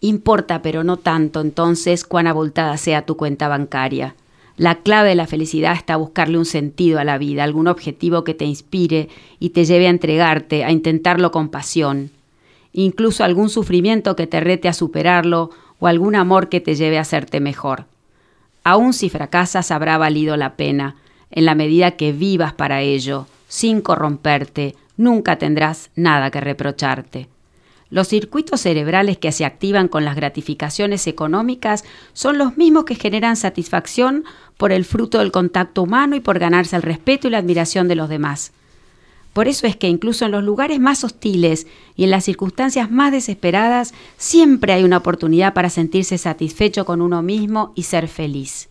Importa, 0.00 0.60
pero 0.60 0.84
no 0.84 0.96
tanto 0.96 1.40
entonces 1.40 2.04
cuán 2.04 2.26
abultada 2.26 2.76
sea 2.76 3.06
tu 3.06 3.16
cuenta 3.16 3.48
bancaria. 3.48 4.14
La 4.56 4.76
clave 4.76 5.10
de 5.10 5.14
la 5.14 5.26
felicidad 5.26 5.72
está 5.72 5.96
buscarle 5.96 6.38
un 6.38 6.44
sentido 6.44 6.98
a 6.98 7.04
la 7.04 7.18
vida, 7.18 7.42
algún 7.42 7.66
objetivo 7.66 8.22
que 8.22 8.34
te 8.34 8.44
inspire 8.44 9.08
y 9.40 9.50
te 9.50 9.64
lleve 9.64 9.86
a 9.86 9.90
entregarte, 9.90 10.64
a 10.64 10.70
intentarlo 10.70 11.30
con 11.30 11.48
pasión. 11.48 12.10
Incluso 12.72 13.24
algún 13.24 13.48
sufrimiento 13.48 14.14
que 14.14 14.26
te 14.26 14.40
rete 14.40 14.68
a 14.68 14.72
superarlo 14.72 15.50
o 15.80 15.86
algún 15.86 16.14
amor 16.14 16.48
que 16.48 16.60
te 16.60 16.74
lleve 16.74 16.98
a 16.98 17.02
hacerte 17.02 17.40
mejor. 17.40 17.86
Aun 18.64 18.94
si 18.94 19.10
fracasas 19.10 19.70
habrá 19.70 19.98
valido 19.98 20.36
la 20.36 20.56
pena, 20.56 20.96
en 21.30 21.44
la 21.44 21.54
medida 21.54 21.92
que 21.92 22.12
vivas 22.12 22.54
para 22.54 22.80
ello, 22.80 23.26
sin 23.46 23.82
corromperte, 23.82 24.74
nunca 24.96 25.36
tendrás 25.36 25.90
nada 25.94 26.30
que 26.30 26.40
reprocharte. 26.40 27.28
Los 27.90 28.08
circuitos 28.08 28.62
cerebrales 28.62 29.18
que 29.18 29.32
se 29.32 29.44
activan 29.44 29.88
con 29.88 30.04
las 30.04 30.16
gratificaciones 30.16 31.06
económicas 31.06 31.84
son 32.12 32.38
los 32.38 32.56
mismos 32.56 32.84
que 32.84 32.94
generan 32.94 33.36
satisfacción 33.36 34.24
por 34.56 34.72
el 34.72 34.84
fruto 34.84 35.18
del 35.18 35.30
contacto 35.30 35.82
humano 35.82 36.16
y 36.16 36.20
por 36.20 36.38
ganarse 36.38 36.74
el 36.74 36.82
respeto 36.82 37.28
y 37.28 37.30
la 37.30 37.38
admiración 37.38 37.86
de 37.86 37.96
los 37.96 38.08
demás. 38.08 38.52
Por 39.34 39.48
eso 39.48 39.66
es 39.66 39.76
que 39.76 39.88
incluso 39.88 40.24
en 40.24 40.30
los 40.30 40.44
lugares 40.44 40.78
más 40.78 41.02
hostiles 41.02 41.66
y 41.96 42.04
en 42.04 42.10
las 42.10 42.24
circunstancias 42.24 42.90
más 42.90 43.10
desesperadas, 43.10 43.92
siempre 44.16 44.72
hay 44.72 44.84
una 44.84 44.98
oportunidad 44.98 45.52
para 45.54 45.70
sentirse 45.70 46.18
satisfecho 46.18 46.84
con 46.84 47.02
uno 47.02 47.20
mismo 47.20 47.72
y 47.74 47.82
ser 47.82 48.06
feliz. 48.06 48.68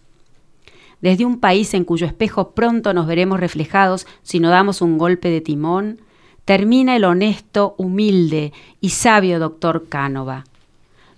Desde 1.02 1.26
un 1.26 1.42
país 1.42 1.74
en 1.74 1.84
cuyo 1.84 2.08
espejo 2.08 2.52
pronto 2.52 2.94
nos 2.94 3.08
veremos 3.08 3.42
reflejados 3.42 4.08
si 4.22 4.40
no 4.40 4.50
damos 4.50 4.82
un 4.82 4.98
golpe 4.98 5.30
de 5.30 5.42
timón, 5.42 6.00
termina 6.46 6.96
el 6.96 7.04
honesto, 7.04 7.76
humilde 7.78 8.54
y 8.80 8.92
sabio 8.92 9.40
doctor 9.40 9.88
Cánova. 9.90 10.46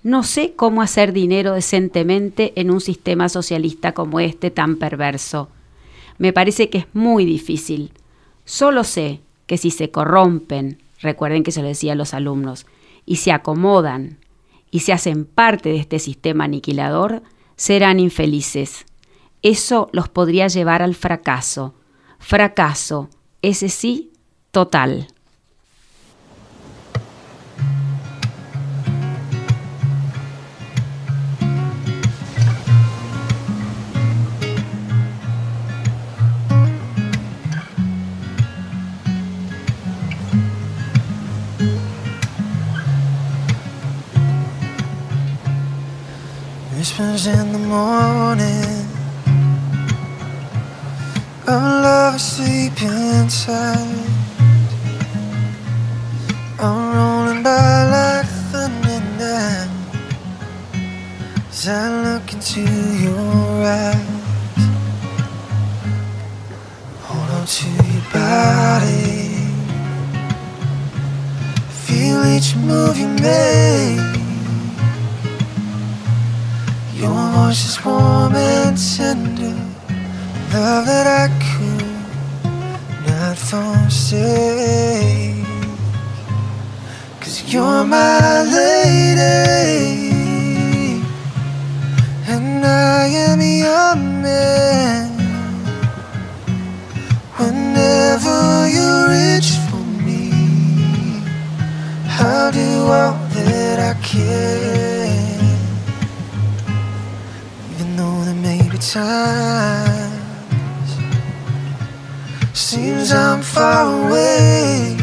No 0.02 0.24
sé 0.24 0.54
cómo 0.56 0.82
hacer 0.82 1.14
dinero 1.14 1.54
decentemente 1.54 2.52
en 2.56 2.72
un 2.72 2.82
sistema 2.82 3.30
socialista 3.30 3.92
como 3.92 4.20
este 4.20 4.50
tan 4.50 4.78
perverso. 4.78 5.50
Me 6.18 6.34
parece 6.34 6.72
que 6.72 6.80
es 6.80 6.88
muy 6.94 7.26
difícil. 7.26 7.92
Solo 8.44 8.84
sé 8.84 9.22
que 9.48 9.58
si 9.58 9.72
se 9.72 9.92
corrompen, 9.92 10.82
recuerden 11.00 11.44
que 11.44 11.52
se 11.52 11.62
lo 11.62 11.68
decía 11.68 11.94
a 11.94 11.96
los 11.96 12.14
alumnos, 12.14 12.66
y 13.06 13.18
se 13.18 13.32
acomodan 13.32 14.20
y 14.72 14.80
se 14.80 14.94
hacen 14.94 15.26
parte 15.26 15.70
de 15.70 15.78
este 15.78 16.00
sistema 16.00 16.46
aniquilador, 16.46 17.24
serán 17.56 18.00
infelices. 18.00 18.86
Eso 19.42 19.90
los 19.94 20.10
podría 20.10 20.48
llevar 20.48 20.82
al 20.82 20.96
fracaso. 20.96 21.76
Fracaso, 22.20 23.10
ese 23.42 23.70
sí, 23.70 24.12
total. 24.52 25.08
Whispers 46.86 47.26
in 47.26 47.52
the 47.52 47.58
morning 47.58 48.86
of 51.48 51.62
love 51.84 52.14
asleep 52.14 52.80
inside. 52.80 54.06
I'm 56.60 56.96
rolling 56.96 57.42
by 57.42 57.90
like 57.90 58.28
thunder 58.52 59.02
now 59.18 59.68
as 61.50 61.68
I 61.68 62.04
look 62.04 62.32
into 62.32 62.62
your 62.62 63.66
eyes. 63.66 64.64
Hold 67.02 67.30
on 67.32 67.46
to 67.48 67.68
your 67.94 68.06
body, 68.14 69.42
feel 71.68 72.24
each 72.28 72.56
move 72.56 72.96
you 73.00 73.08
make. 73.08 74.15
Your 77.46 77.54
just 77.54 77.86
warm 77.86 78.34
and 78.34 78.76
tender, 78.76 79.56
love 80.52 80.86
that 80.88 81.06
I 81.06 81.28
could 81.46 81.86
not 83.06 83.38
forsake. 83.38 84.26
Cause 87.20 87.44
you're 87.54 87.84
my 87.86 88.42
lady, 88.42 89.22
and 92.34 92.66
I 92.66 93.06
am 93.30 93.40
your 93.40 93.96
man. 93.96 95.12
Whenever 97.38 98.68
you 98.76 98.90
reach 99.14 99.52
for 99.70 99.86
me, 100.04 100.24
I'll 102.10 102.52
do 102.52 102.88
all 102.88 103.14
that 103.36 103.78
I 103.80 103.94
can. 104.02 104.95
Times 108.96 110.90
Seems 112.54 113.12
I'm 113.12 113.42
far 113.42 113.84
away. 114.00 114.96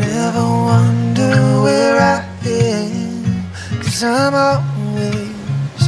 Never 0.00 0.46
wonder 0.70 1.36
where 1.64 1.96
I 2.16 2.18
am 2.46 3.46
Cause 3.82 4.02
I'm 4.02 4.34
always 4.34 5.82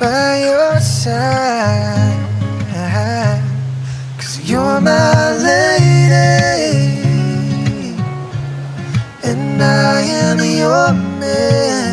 by 0.00 0.28
your 0.48 0.80
side. 0.80 2.22
Cause 4.18 4.36
you're 4.50 4.80
my 4.80 5.14
lady 5.48 6.34
And 9.28 9.62
I 9.62 10.00
am 10.24 10.38
your 10.62 10.92
man 11.20 11.85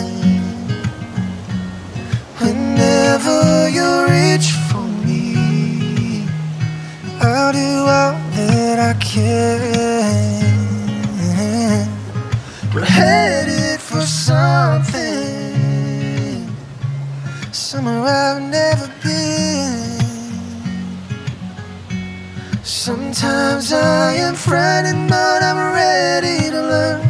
frightened, 24.53 25.09
but 25.09 25.41
I'm 25.41 25.61
ready 25.73 26.51
to 26.51 26.61
learn 26.73 27.01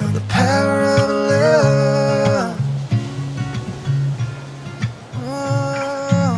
of 0.00 0.12
the 0.12 0.20
power 0.28 0.78
of 0.98 1.08
love. 1.32 2.60
Oh, 5.24 6.36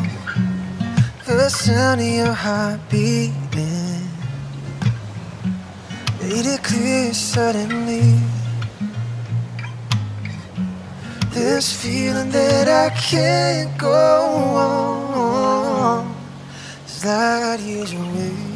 the 1.26 1.48
sound 1.48 2.00
of 2.00 2.06
your 2.06 2.36
heart 2.44 2.78
beating 2.88 4.06
made 6.20 6.46
it 6.54 6.62
clear 6.62 7.12
suddenly. 7.12 8.20
This 11.34 11.66
feeling 11.82 12.30
that 12.30 12.68
I 12.68 12.90
can't 13.10 13.76
go 13.76 13.98
on 15.96 16.14
is 16.86 17.04
light 17.04 17.58
years. 17.58 18.51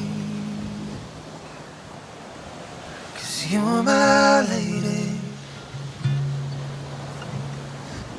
You're 3.49 3.83
my 3.85 4.41
lady. 4.51 5.21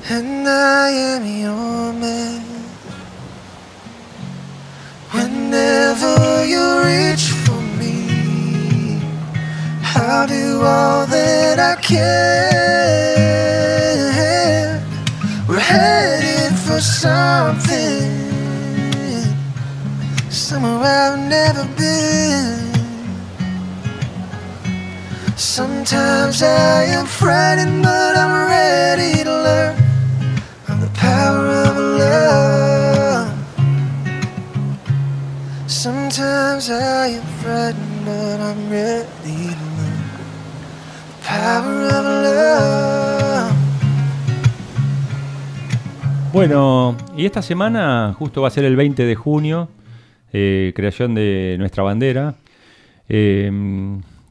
And 0.09 0.47
I 0.47 0.89
am 0.89 1.25
your 1.25 1.91
man. 1.91 2.43
Whenever 5.11 6.45
you 6.45 6.63
reach 6.85 7.31
for 7.43 7.59
me, 7.77 9.01
I'll 9.83 10.27
do 10.27 10.61
all 10.63 11.05
that 11.07 11.59
I 11.59 11.75
can. 11.81 12.07
We're 15.45 15.59
headed 15.59 16.57
for 16.57 16.79
something, 16.79 18.11
somewhere 20.29 20.79
I've 20.79 21.19
never 21.19 21.65
been. 21.75 22.66
Sometimes 25.37 26.41
I 26.41 26.85
am 26.85 27.05
frightened, 27.05 27.83
but 27.83 28.17
I'm 28.17 28.49
ready 28.49 29.23
to 29.23 29.29
learn 29.29 29.75
of 30.67 30.81
the 30.81 30.89
power 30.99 31.45
of 31.69 31.77
love. 31.77 33.29
Sometimes 35.67 36.71
I 36.71 37.17
am 37.17 37.23
frightened, 37.43 38.03
but 38.03 38.39
I'm 38.41 38.67
ready 38.71 39.53
to 39.53 39.65
learn 39.77 40.01
the 41.05 41.23
power 41.23 41.85
of 41.85 42.05
love. 42.23 43.53
Bueno, 46.33 46.97
y 47.15 47.27
esta 47.27 47.43
semana 47.43 48.15
justo 48.17 48.41
va 48.41 48.47
a 48.47 48.51
ser 48.51 48.65
el 48.65 48.75
20 48.75 49.05
de 49.05 49.13
junio, 49.13 49.69
eh, 50.33 50.73
creación 50.75 51.13
de 51.13 51.57
nuestra 51.59 51.83
bandera. 51.83 52.33
Eh, 53.07 53.51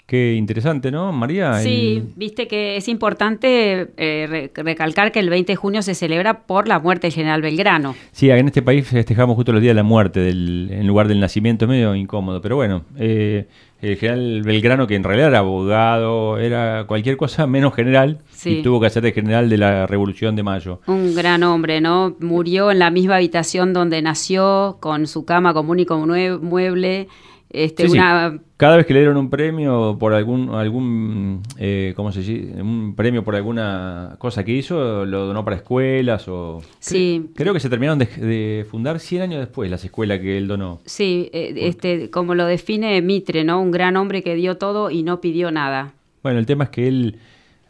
qué 0.06 0.34
interesante, 0.34 0.90
¿no, 0.92 1.10
María? 1.12 1.54
Sí, 1.54 1.96
El- 1.96 2.12
viste 2.16 2.46
que 2.48 2.76
es 2.76 2.88
importante 2.88 3.88
eh, 3.96 4.26
re- 4.54 4.62
recalcar 4.62 5.10
que 5.12 5.18
el 5.18 5.28
20 5.30 5.52
de 5.52 5.56
junio 5.56 5.82
se 5.82 5.94
celebra 5.94 6.46
por 6.46 6.68
la 6.68 6.78
muerte 6.78 7.08
del 7.08 7.14
general 7.14 7.42
Belgrano. 7.42 7.94
Sí, 8.12 8.30
en 8.30 8.46
este 8.46 8.62
país 8.62 8.86
festejamos 8.86 9.34
justo 9.36 9.52
los 9.52 9.60
días 9.60 9.70
de 9.72 9.74
la 9.74 9.82
muerte 9.82 10.20
del- 10.20 10.68
en 10.70 10.86
lugar 10.86 11.08
del 11.08 11.18
nacimiento, 11.20 11.64
es 11.64 11.68
medio 11.70 11.94
incómodo, 11.94 12.40
pero 12.40 12.54
bueno, 12.56 12.84
eh, 12.96 13.46
el 13.82 13.96
general 13.96 14.42
Belgrano, 14.42 14.86
que 14.86 14.94
en 14.94 15.04
realidad 15.04 15.28
era 15.28 15.38
abogado, 15.40 16.38
era 16.38 16.84
cualquier 16.86 17.16
cosa 17.16 17.46
menos 17.46 17.74
general, 17.74 18.20
Sí. 18.30 18.58
y 18.58 18.62
tuvo 18.62 18.80
que 18.80 18.88
ser 18.90 19.02
de 19.02 19.12
general 19.12 19.50
de 19.50 19.58
la 19.58 19.86
Revolución 19.86 20.34
de 20.36 20.42
Mayo. 20.42 20.80
Un 20.86 21.14
gran 21.14 21.42
hombre, 21.42 21.80
¿no? 21.80 22.16
Murió 22.20 22.70
en 22.70 22.78
la 22.78 22.90
misma 22.90 23.16
habitación 23.16 23.72
donde 23.72 24.00
nació, 24.02 24.78
con 24.80 25.06
su 25.06 25.24
cama 25.24 25.52
común 25.52 25.80
y 25.80 25.84
con 25.84 26.08
mueble. 26.42 27.08
Este, 27.56 27.84
Sí, 27.84 27.88
sí. 27.90 27.98
una, 27.98 28.38
Cada 28.58 28.76
vez 28.76 28.84
que 28.84 28.92
le 28.92 29.00
dieron 29.00 29.16
un 29.16 29.30
premio 29.30 29.96
por 29.98 30.12
algún, 30.12 30.50
algún 30.50 31.42
eh, 31.58 31.94
¿cómo 31.96 32.12
se 32.12 32.20
dice? 32.20 32.60
Un 32.60 32.94
premio 32.94 33.24
por 33.24 33.34
alguna 33.34 34.16
cosa 34.18 34.44
que 34.44 34.52
hizo, 34.52 35.06
lo 35.06 35.26
donó 35.26 35.42
para 35.44 35.56
escuelas 35.56 36.28
o... 36.28 36.60
Sí. 36.78 37.30
Creo 37.34 37.54
que 37.54 37.60
se 37.60 37.70
terminaron 37.70 37.98
de, 37.98 38.06
de 38.06 38.66
fundar 38.70 39.00
100 39.00 39.22
años 39.22 39.40
después 39.40 39.70
las 39.70 39.84
escuelas 39.84 40.20
que 40.20 40.36
él 40.36 40.48
donó. 40.48 40.80
Sí, 40.84 41.30
eh, 41.32 41.54
este, 41.56 42.10
como 42.10 42.34
lo 42.34 42.44
define 42.44 43.00
Mitre, 43.00 43.44
¿no? 43.44 43.60
Un 43.60 43.70
gran 43.70 43.96
hombre 43.96 44.22
que 44.22 44.34
dio 44.34 44.58
todo 44.58 44.90
y 44.90 45.02
no 45.02 45.20
pidió 45.20 45.50
nada. 45.50 45.94
Bueno, 46.22 46.38
el 46.38 46.46
tema 46.46 46.64
es 46.64 46.70
que 46.70 46.88
él, 46.88 47.18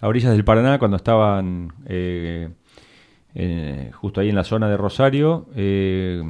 a 0.01 0.09
orillas 0.09 0.32
del 0.32 0.45
Paraná, 0.45 0.78
cuando 0.78 0.97
estaban 0.97 1.72
eh, 1.87 2.49
eh, 3.34 3.91
justo 3.93 4.22
ahí 4.22 4.30
en 4.30 4.34
la 4.34 4.45
zona 4.45 4.66
de 4.66 4.78
Rosario, 4.78 5.47
eh, 5.55 6.22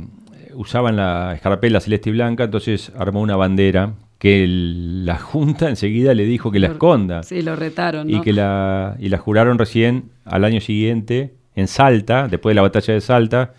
usaban 0.56 0.96
la 0.96 1.34
escarapela 1.34 1.80
celeste 1.80 2.10
y 2.10 2.12
blanca, 2.12 2.44
entonces 2.44 2.90
armó 2.96 3.20
una 3.20 3.36
bandera 3.36 3.92
que 4.18 4.44
el- 4.44 5.04
la 5.04 5.18
Junta 5.18 5.68
enseguida 5.68 6.14
le 6.14 6.24
dijo 6.24 6.50
que 6.50 6.58
la 6.58 6.68
esconda. 6.68 7.22
Sí, 7.22 7.42
lo 7.42 7.54
retaron, 7.54 8.08
y 8.10 8.20
que 8.22 8.32
la 8.32 8.96
y 8.98 9.08
la 9.10 9.18
juraron 9.18 9.58
recién 9.58 10.10
al 10.24 10.44
año 10.44 10.60
siguiente 10.60 11.34
en 11.54 11.68
Salta, 11.68 12.26
después 12.28 12.50
de 12.52 12.54
la 12.56 12.62
batalla 12.62 12.94
de 12.94 13.00
Salta, 13.00 13.54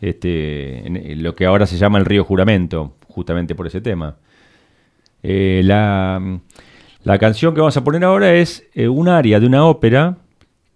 este, 0.00 0.86
en 0.86 1.22
lo 1.22 1.34
que 1.34 1.44
ahora 1.46 1.66
se 1.66 1.76
llama 1.76 1.98
el 1.98 2.04
río 2.04 2.24
Juramento, 2.24 2.94
justamente 3.08 3.54
por 3.54 3.66
ese 3.66 3.80
tema. 3.80 4.16
Eh, 5.22 5.62
la, 5.64 6.38
la 7.02 7.18
canción 7.18 7.54
que 7.54 7.60
vamos 7.60 7.76
a 7.76 7.82
poner 7.84 8.04
ahora 8.04 8.34
es 8.34 8.64
eh, 8.74 8.88
un 8.88 9.08
aria 9.08 9.40
de 9.40 9.46
una 9.46 9.64
ópera, 9.66 10.16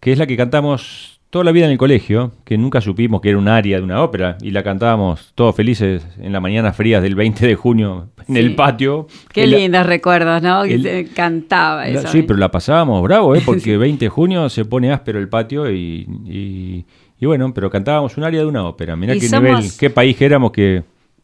que 0.00 0.12
es 0.12 0.18
la 0.18 0.26
que 0.26 0.36
cantamos 0.36 1.20
toda 1.32 1.46
la 1.46 1.52
vida 1.52 1.64
en 1.64 1.70
el 1.72 1.78
colegio, 1.78 2.30
que 2.44 2.58
nunca 2.58 2.82
supimos 2.82 3.22
que 3.22 3.30
era 3.30 3.38
un 3.38 3.48
aria 3.48 3.78
de 3.78 3.82
una 3.82 4.02
ópera, 4.02 4.36
y 4.42 4.50
la 4.50 4.62
cantábamos 4.62 5.32
todos 5.34 5.56
felices 5.56 6.06
en 6.20 6.30
las 6.30 6.42
mañanas 6.42 6.76
frías 6.76 7.02
del 7.02 7.14
20 7.14 7.46
de 7.46 7.54
junio 7.54 8.10
en 8.28 8.34
Sí. 8.34 8.38
el 8.40 8.54
patio. 8.54 9.06
Qué 9.32 9.40
Que 9.40 9.46
la- 9.46 9.56
lindos 9.56 9.86
recuerdos, 9.86 10.42
¿no? 10.42 10.62
Que 10.64 10.74
el- 10.74 10.82
se 10.82 11.04
cantaba 11.14 11.86
la- 11.86 12.00
eso. 12.00 12.08
sí, 12.08 12.18
¿eh? 12.18 12.24
pero 12.26 12.38
la 12.38 12.50
pasábamos 12.50 13.02
bravo, 13.02 13.34
¿eh? 13.34 13.40
porque 13.46 13.78
20 13.78 14.04
de 14.04 14.08
junio 14.10 14.50
se 14.50 14.66
pone 14.66 14.92
áspero 14.92 15.18
el 15.18 15.30
patio 15.30 15.70
y, 15.72 16.06
y- 16.26 16.84
y 17.18 17.24
bueno, 17.26 17.54
pero 17.54 17.70
cantábamos 17.70 18.14
un 18.18 18.24
aria 18.24 18.40
de 18.40 18.46
una 18.46 18.64
ópera. 18.66 18.94
Mirá 18.94 19.14
Y 19.14 19.20
qué 19.20 19.28
somos- 19.28 19.42
nivel, 19.60 19.70
qué 19.80 19.88
país 19.88 20.14
que 20.18 20.26
éramos 20.26 20.52
que, 20.52 20.82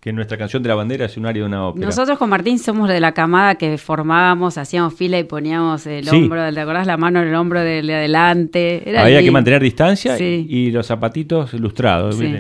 que 0.08 0.12
nuestra 0.14 0.38
canción 0.38 0.62
de 0.62 0.70
la 0.70 0.74
bandera 0.74 1.04
es 1.04 1.18
un 1.18 1.26
aria 1.26 1.42
de 1.42 1.48
una 1.48 1.66
ópera. 1.66 1.84
Nosotros 1.84 2.16
con 2.16 2.30
Martín 2.30 2.58
somos 2.58 2.88
de 2.88 2.98
la 2.98 3.12
camada 3.12 3.56
que 3.56 3.76
formábamos, 3.76 4.56
hacíamos 4.56 4.94
fila 4.94 5.18
y 5.18 5.24
poníamos 5.24 5.86
el 5.86 6.08
Sí. 6.08 6.16
hombro, 6.16 6.50
¿te 6.50 6.58
acordás? 6.60 6.86
La 6.86 6.96
mano 6.96 7.20
en 7.20 7.28
el 7.28 7.34
hombro 7.34 7.60
de 7.60 7.80
adelante. 7.94 8.88
Era 8.88 9.02
Había 9.02 9.22
que 9.22 9.30
mantener 9.30 9.62
distancia 9.62 10.16
Sí. 10.16 10.46
y 10.48 10.70
los 10.70 10.86
zapatitos 10.86 11.52
lustrados. 11.52 12.16
Sí. 12.16 12.36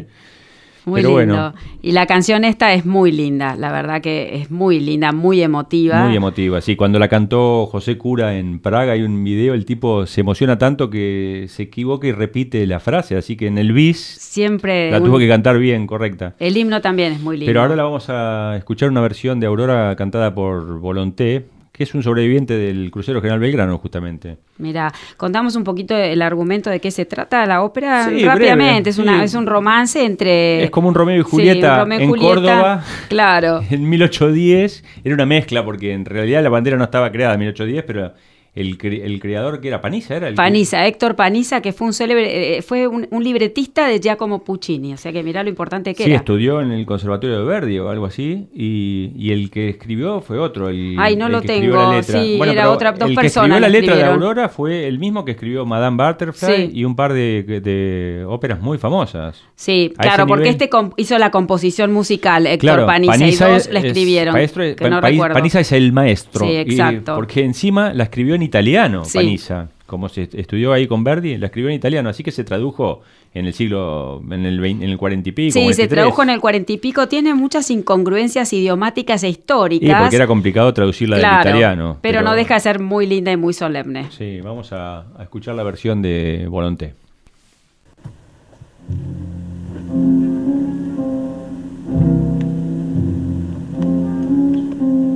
Muy 0.88 1.02
Pero 1.02 1.18
lindo. 1.20 1.34
bueno. 1.34 1.54
Y 1.82 1.92
la 1.92 2.06
canción 2.06 2.44
esta 2.44 2.72
es 2.72 2.84
muy 2.86 3.12
linda, 3.12 3.54
la 3.56 3.70
verdad 3.70 4.00
que 4.00 4.36
es 4.36 4.50
muy 4.50 4.80
linda, 4.80 5.12
muy 5.12 5.42
emotiva. 5.42 6.04
Muy 6.06 6.16
emotiva, 6.16 6.60
sí. 6.60 6.76
Cuando 6.76 6.98
la 6.98 7.08
cantó 7.08 7.66
José 7.66 7.96
Cura 7.98 8.36
en 8.38 8.58
Praga 8.60 8.92
hay 8.92 9.02
un 9.02 9.22
video, 9.22 9.54
el 9.54 9.64
tipo 9.64 10.06
se 10.06 10.22
emociona 10.22 10.58
tanto 10.58 10.90
que 10.90 11.46
se 11.48 11.64
equivoca 11.64 12.06
y 12.06 12.12
repite 12.12 12.66
la 12.66 12.80
frase, 12.80 13.16
así 13.16 13.36
que 13.36 13.46
en 13.46 13.58
el 13.58 13.72
bis 13.72 13.98
Siempre 13.98 14.90
la 14.90 14.98
un- 14.98 15.04
tuvo 15.04 15.18
que 15.18 15.28
cantar 15.28 15.58
bien, 15.58 15.86
correcta. 15.86 16.34
el 16.38 16.56
himno 16.56 16.80
también 16.80 17.12
es 17.12 17.20
muy 17.20 17.36
lindo. 17.36 17.50
Pero 17.50 17.60
ahora 17.62 17.76
la 17.76 17.82
vamos 17.84 18.06
a 18.08 18.56
escuchar 18.56 18.88
una 18.90 19.00
versión 19.00 19.40
de 19.40 19.46
Aurora 19.46 19.94
cantada 19.96 20.34
por 20.34 20.78
Volonté, 20.80 21.46
que 21.78 21.84
es 21.84 21.94
un 21.94 22.02
sobreviviente 22.02 22.58
del 22.58 22.90
crucero 22.90 23.20
General 23.20 23.38
Belgrano, 23.38 23.78
justamente. 23.78 24.36
Mira, 24.58 24.92
contamos 25.16 25.54
un 25.54 25.62
poquito 25.62 25.96
el 25.96 26.20
argumento 26.22 26.70
de 26.70 26.80
qué 26.80 26.90
se 26.90 27.06
trata 27.06 27.46
la 27.46 27.62
ópera 27.62 28.08
Sí, 28.08 28.24
rápidamente. 28.24 28.80
breve, 28.82 28.90
es, 28.90 28.98
una, 28.98 29.18
sí. 29.20 29.24
es 29.26 29.34
un 29.34 29.46
romance 29.46 30.04
entre. 30.04 30.64
Es 30.64 30.70
como 30.70 30.88
un 30.88 30.94
Romeo 30.94 31.20
y 31.20 31.24
Sí, 31.24 31.30
Julieta 31.30 31.78
Romeo 31.78 32.00
y 32.00 32.02
en 32.02 32.08
Julieta, 32.10 32.34
Córdoba. 32.34 32.84
Claro. 33.08 33.60
En 33.70 33.88
1810 33.88 34.84
era 35.04 35.14
una 35.14 35.24
mezcla, 35.26 35.64
porque 35.64 35.92
en 35.92 36.04
realidad 36.04 36.42
la 36.42 36.48
bandera 36.48 36.76
no 36.76 36.82
estaba 36.84 37.12
creada 37.12 37.34
en 37.34 37.40
1810, 37.40 37.84
pero 37.86 38.12
el, 38.60 38.78
cre- 38.78 39.02
el 39.04 39.20
creador 39.20 39.60
que 39.60 39.68
era 39.68 39.80
Paniza, 39.80 40.16
era 40.16 40.28
el 40.28 40.34
que- 40.34 40.36
Paniza, 40.36 40.86
Héctor 40.86 41.16
Paniza, 41.16 41.60
que 41.62 41.72
fue 41.72 41.86
un 41.88 41.92
célebre, 41.92 42.58
eh, 42.58 42.62
fue 42.62 42.86
un, 42.86 43.06
un 43.10 43.24
libretista 43.24 43.86
de 43.88 44.00
Giacomo 44.00 44.42
Puccini. 44.44 44.94
O 44.94 44.96
sea 44.96 45.12
que 45.12 45.22
mirá 45.22 45.42
lo 45.42 45.48
importante 45.48 45.94
que 45.94 46.04
Sí, 46.04 46.10
era. 46.10 46.18
estudió 46.18 46.60
en 46.60 46.72
el 46.72 46.84
Conservatorio 46.86 47.38
de 47.38 47.44
Verdi 47.44 47.78
o 47.78 47.88
algo 47.88 48.06
así, 48.06 48.48
y, 48.54 49.12
y 49.16 49.32
el 49.32 49.50
que 49.50 49.68
escribió 49.68 50.20
fue 50.20 50.38
otro. 50.38 50.68
El, 50.68 50.96
Ay, 50.98 51.16
no 51.16 51.26
el 51.26 51.32
lo 51.32 51.40
que 51.40 51.48
tengo, 51.48 51.76
la 51.76 51.96
letra. 51.96 52.22
sí, 52.22 52.34
era 52.40 52.52
pero 52.52 52.72
otra- 52.72 52.92
dos 52.92 53.08
el 53.10 53.14
personas 53.14 53.24
que 53.24 53.26
escribió 53.28 53.60
la 53.60 53.68
letra 53.68 53.96
de. 53.96 54.04
Aurora 54.04 54.48
fue 54.48 54.86
el 54.86 54.98
mismo 54.98 55.24
que 55.24 55.32
escribió 55.32 55.64
Madame 55.66 55.96
Butterfly 56.04 56.56
Sí. 56.56 56.70
y 56.74 56.84
un 56.84 56.96
par 56.96 57.12
de, 57.12 57.42
de 57.42 58.24
óperas 58.26 58.60
muy 58.60 58.78
famosas. 58.78 59.42
Sí, 59.54 59.92
A 59.98 60.02
claro, 60.02 60.26
porque 60.26 60.44
nivel. 60.50 60.62
este 60.62 60.70
hizo 60.96 61.18
la 61.18 61.30
composición 61.30 61.92
musical, 61.92 62.46
Héctor 62.46 62.58
Claro, 62.60 62.86
Paniza, 62.86 63.16
y 63.26 63.30
dos 63.32 63.40
es- 63.66 63.72
la 63.72 63.78
es 63.80 63.84
escribieron. 63.86 64.34
maestro- 64.34 64.62
que 64.64 64.74
Pa- 64.74 64.88
no 64.90 65.00
País- 65.00 65.14
recuerdo. 65.16 65.34
Paniza 65.34 65.60
es 65.60 65.72
el 65.72 65.92
maestro. 65.92 66.46
Sí, 66.46 66.52
y- 66.52 66.56
exacto. 66.56 67.14
porque 67.14 67.44
encima 67.44 67.92
la 67.94 68.04
escribió 68.04 68.34
en 68.34 68.42
italiano, 68.48 69.04
Sí. 69.04 69.18
Paniza. 69.18 69.68
Como 69.86 70.10
se 70.10 70.28
estudió 70.34 70.74
ahí 70.74 70.86
con 70.86 71.02
Verdi, 71.02 71.38
la 71.38 71.46
escribió 71.46 71.70
en 71.70 71.76
italiano, 71.76 72.10
así 72.10 72.22
que 72.22 72.30
se 72.30 72.44
tradujo 72.44 73.00
en 73.32 73.46
el 73.46 73.54
siglo, 73.54 74.20
en 74.30 74.44
el, 74.44 74.60
20 74.60 74.84
en 74.84 74.90
el 74.90 74.98
40 74.98 75.28
y 75.30 75.32
pico. 75.32 75.52
Sí, 75.52 75.60
se 75.60 75.64
43. 75.64 75.88
tradujo 75.88 76.22
en 76.22 76.28
el 76.30 76.40
cuarenta 76.40 76.72
y 76.72 76.76
pico, 76.76 77.08
tiene 77.08 77.32
muchas 77.32 77.70
incongruencias 77.70 78.52
idiomáticas 78.52 79.22
e 79.22 79.28
Y 79.28 79.30
históricas. 79.30 80.00
porque 80.02 80.16
era 80.16 80.26
complicado 80.26 80.74
traducirla 80.74 81.18
Claro, 81.18 81.38
del 81.38 81.46
italiano. 81.56 81.98
Pero, 82.02 82.20
no 82.20 82.34
deja 82.34 82.54
de 82.54 82.60
ser 82.60 82.80
muy 82.80 83.06
linda 83.06 83.32
y 83.32 83.38
muy 83.38 83.54
solemne. 83.54 84.08
Sí, 84.10 84.40
vamos 84.42 84.72
a, 84.72 85.06
a 85.18 85.22
escuchar 85.22 85.54
la 85.54 85.62
versión 85.62 86.02
de 86.02 86.46
Volonté. 86.50 86.92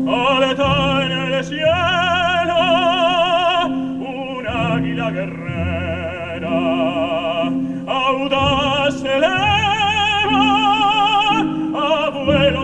Alta 0.06 1.04
en 1.04 1.12
el 1.12 1.44
águila 4.72 5.10
guerrera, 5.10 6.58
audaz 7.86 8.94
se 9.00 9.08
eleva 9.16 10.44
a 11.74 12.10
vuelo 12.10 12.61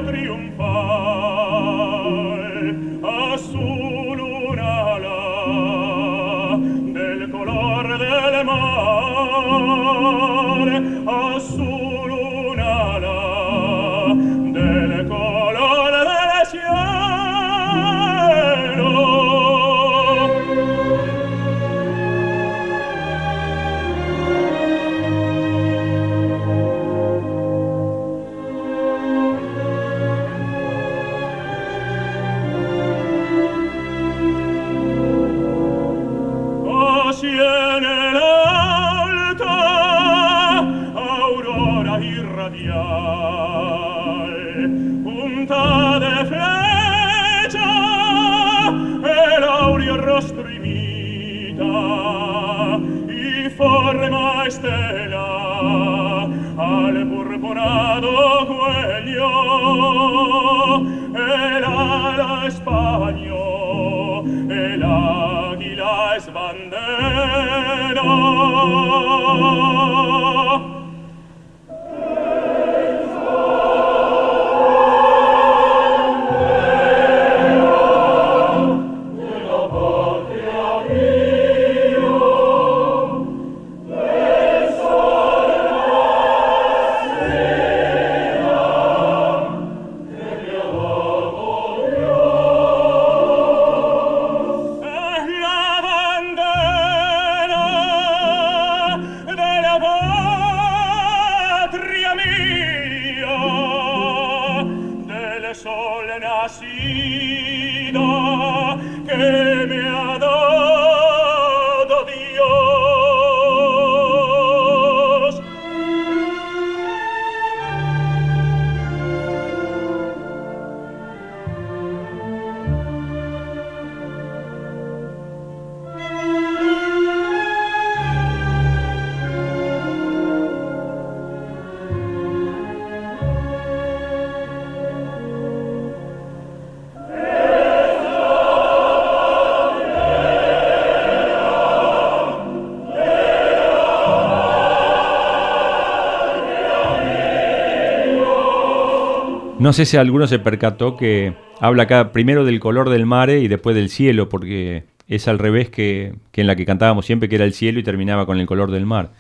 No 149.69 149.75
sé 149.75 149.85
si 149.85 149.99
alguno 149.99 150.27
se 150.27 150.39
percató 150.39 150.97
que 150.97 151.35
habla 151.61 151.83
acá 151.83 152.11
primero 152.11 152.47
del 152.47 152.59
color 152.59 152.89
del 152.89 153.05
mare 153.05 153.41
y 153.41 153.49
después 153.49 153.77
del 153.77 153.91
cielo, 153.91 154.31
porque 154.31 154.85
es 155.09 155.29
al 155.29 155.39
revés 155.39 155.69
que, 155.69 156.15
que 156.33 156.41
en 156.41 156.47
la 156.47 156.57
que 156.57 156.65
cantábamos 156.65 157.05
siempre, 157.05 157.29
que 157.29 157.35
era 157.35 157.45
el 157.45 157.53
cielo 157.53 157.79
y 157.79 157.83
terminaba 157.83 158.25
con 158.25 158.41
el 158.41 158.47
color 158.47 158.71
del 158.71 158.87
mar. 158.87 159.11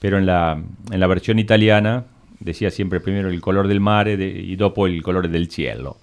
Pero 0.00 0.18
en 0.18 0.26
la, 0.26 0.60
en 0.90 0.98
la 0.98 1.06
versión 1.06 1.38
italiana 1.38 2.02
decía 2.40 2.72
siempre 2.72 2.98
primero 2.98 3.28
el 3.30 3.40
color 3.40 3.68
del 3.68 3.78
mare 3.78 4.16
de- 4.16 4.26
y 4.40 4.56
dopo 4.56 4.88
el 4.88 5.04
color 5.04 5.28
del 5.28 5.48
cielo. 5.48 5.98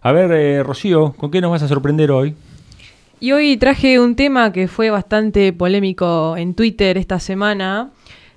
A 0.00 0.10
ver, 0.12 0.32
eh, 0.32 0.62
Rocío, 0.62 1.12
¿con 1.12 1.30
qué 1.30 1.42
nos 1.42 1.50
vas 1.50 1.62
a 1.62 1.68
sorprender 1.68 2.12
hoy? 2.12 2.34
Y 3.20 3.32
hoy 3.32 3.58
traje 3.58 4.00
un 4.00 4.16
tema 4.16 4.52
que 4.52 4.68
fue 4.68 4.88
bastante 4.88 5.52
polémico 5.52 6.34
en 6.38 6.54
Twitter 6.54 6.96
esta 6.96 7.20
semana. 7.20 7.90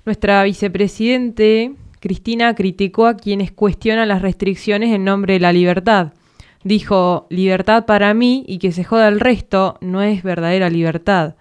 Nuestra 0.04 0.44
vicepresidente, 0.44 1.72
Cristina, 2.00 2.54
criticó 2.54 3.06
a 3.06 3.16
quienes 3.16 3.52
cuestionan 3.52 4.08
las 4.08 4.22
restricciones 4.22 4.94
en 4.94 5.04
nombre 5.04 5.34
de 5.34 5.40
la 5.40 5.52
libertad. 5.52 6.12
Dijo, 6.64 7.26
libertad 7.30 7.86
para 7.86 8.12
mí 8.14 8.44
y 8.46 8.58
que 8.58 8.72
se 8.72 8.84
joda 8.84 9.08
el 9.08 9.20
resto 9.20 9.78
no 9.80 10.02
es 10.02 10.22
verdadera 10.22 10.70
libertad. 10.70 11.34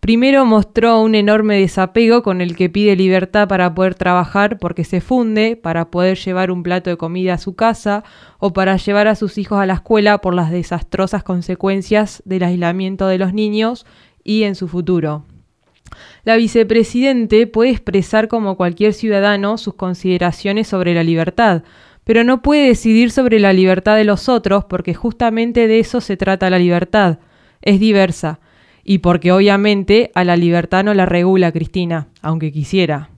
Primero 0.00 0.46
mostró 0.46 0.98
un 1.02 1.14
enorme 1.14 1.58
desapego 1.58 2.22
con 2.22 2.40
el 2.40 2.56
que 2.56 2.70
pide 2.70 2.96
libertad 2.96 3.48
para 3.48 3.74
poder 3.74 3.94
trabajar 3.94 4.58
porque 4.58 4.82
se 4.82 5.02
funde, 5.02 5.56
para 5.56 5.90
poder 5.90 6.16
llevar 6.16 6.50
un 6.50 6.62
plato 6.62 6.88
de 6.88 6.96
comida 6.96 7.34
a 7.34 7.38
su 7.38 7.54
casa 7.54 8.02
o 8.38 8.54
para 8.54 8.78
llevar 8.78 9.08
a 9.08 9.14
sus 9.14 9.36
hijos 9.36 9.60
a 9.60 9.66
la 9.66 9.74
escuela 9.74 10.22
por 10.22 10.34
las 10.34 10.50
desastrosas 10.50 11.22
consecuencias 11.22 12.22
del 12.24 12.44
aislamiento 12.44 13.08
de 13.08 13.18
los 13.18 13.34
niños 13.34 13.84
y 14.24 14.44
en 14.44 14.54
su 14.54 14.68
futuro. 14.68 15.24
La 16.24 16.36
vicepresidente 16.36 17.46
puede 17.46 17.70
expresar 17.70 18.28
como 18.28 18.56
cualquier 18.56 18.94
ciudadano 18.94 19.58
sus 19.58 19.74
consideraciones 19.74 20.68
sobre 20.68 20.94
la 20.94 21.02
libertad, 21.02 21.62
pero 22.04 22.24
no 22.24 22.42
puede 22.42 22.68
decidir 22.68 23.10
sobre 23.10 23.38
la 23.38 23.52
libertad 23.52 23.96
de 23.96 24.04
los 24.04 24.28
otros 24.28 24.64
porque 24.64 24.94
justamente 24.94 25.66
de 25.66 25.80
eso 25.80 26.00
se 26.00 26.16
trata 26.16 26.50
la 26.50 26.58
libertad. 26.58 27.18
Es 27.62 27.78
diversa. 27.78 28.40
Y 28.82 28.98
porque 28.98 29.32
obviamente 29.32 30.10
a 30.14 30.24
la 30.24 30.36
libertad 30.36 30.84
no 30.84 30.94
la 30.94 31.06
regula 31.06 31.52
Cristina, 31.52 32.08
aunque 32.22 32.50
quisiera. 32.50 33.10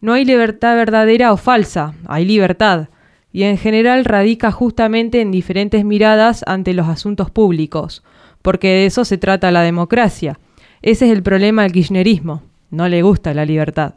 No 0.00 0.12
hay 0.12 0.24
libertad 0.24 0.76
verdadera 0.76 1.32
o 1.32 1.36
falsa, 1.36 1.94
hay 2.06 2.24
libertad. 2.24 2.88
Y 3.32 3.44
en 3.44 3.58
general 3.58 4.04
radica 4.04 4.50
justamente 4.50 5.20
en 5.20 5.30
diferentes 5.30 5.84
miradas 5.84 6.44
ante 6.46 6.72
los 6.74 6.88
asuntos 6.88 7.30
públicos, 7.30 8.02
porque 8.42 8.68
de 8.68 8.86
eso 8.86 9.04
se 9.04 9.18
trata 9.18 9.50
la 9.50 9.62
democracia. 9.62 10.38
Ese 10.82 11.06
es 11.06 11.12
el 11.12 11.22
problema 11.22 11.62
del 11.62 11.72
kirchnerismo, 11.72 12.42
no 12.70 12.88
le 12.88 13.02
gusta 13.02 13.34
la 13.34 13.44
libertad. 13.44 13.94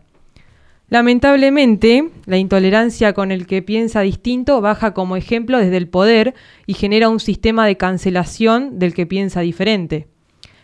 Lamentablemente, 0.90 2.10
la 2.26 2.38
intolerancia 2.38 3.14
con 3.14 3.32
el 3.32 3.48
que 3.48 3.62
piensa 3.62 4.02
distinto 4.02 4.60
baja 4.60 4.94
como 4.94 5.16
ejemplo 5.16 5.58
desde 5.58 5.78
el 5.78 5.88
poder 5.88 6.34
y 6.68 6.74
genera 6.74 7.08
un 7.08 7.22
sistema 7.22 7.66
de 7.66 7.78
cancelación 7.78 8.78
del 8.78 8.94
que 8.94 9.06
piensa 9.06 9.40
diferente. 9.40 10.08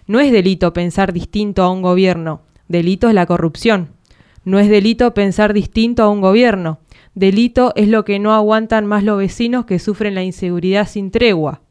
No 0.06 0.20
es 0.20 0.32
delito 0.34 0.74
pensar 0.74 1.14
distinto 1.14 1.64
a 1.64 1.72
un 1.72 1.82
gobierno, 1.82 2.42
delito 2.68 3.08
es 3.08 3.14
la 3.14 3.26
corrupción. 3.26 3.90
No 4.44 4.60
es 4.60 4.70
delito 4.70 5.14
pensar 5.14 5.54
distinto 5.54 6.04
a 6.04 6.10
un 6.10 6.20
gobierno, 6.20 6.80
delito 7.16 7.72
es 7.76 7.88
lo 7.88 8.04
que 8.04 8.20
no 8.20 8.34
aguantan 8.34 8.86
más 8.86 9.04
los 9.04 9.18
vecinos 9.18 9.66
que 9.66 9.80
sufren 9.80 10.16
la 10.16 10.24
inseguridad 10.24 10.88
sin 10.88 11.10
tregua. 11.12 11.62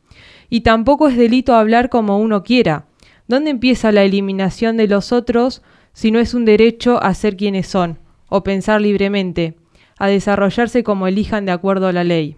Y 0.49 0.61
tampoco 0.61 1.09
es 1.09 1.17
delito 1.17 1.55
hablar 1.55 1.89
como 1.91 2.19
uno 2.19 2.43
quiera. 2.43 2.87
¿Dónde 3.29 3.51
empieza 3.51 3.93
la 3.93 4.03
eliminación 4.05 4.77
de 4.77 4.89
los 4.89 5.13
otros 5.13 5.63
si 5.93 6.11
no 6.11 6.19
es 6.19 6.35
un 6.35 6.45
derecho 6.45 7.03
a 7.03 7.15
ser 7.15 7.37
quienes 7.37 7.67
son, 7.67 7.99
o 8.29 8.43
pensar 8.43 8.81
libremente, 8.81 9.55
a 9.99 10.09
desarrollarse 10.09 10.85
como 10.85 11.07
elijan 11.07 11.47
de 11.47 11.53
acuerdo 11.53 11.89
a 11.89 11.93
la 11.93 12.05
ley? 12.05 12.37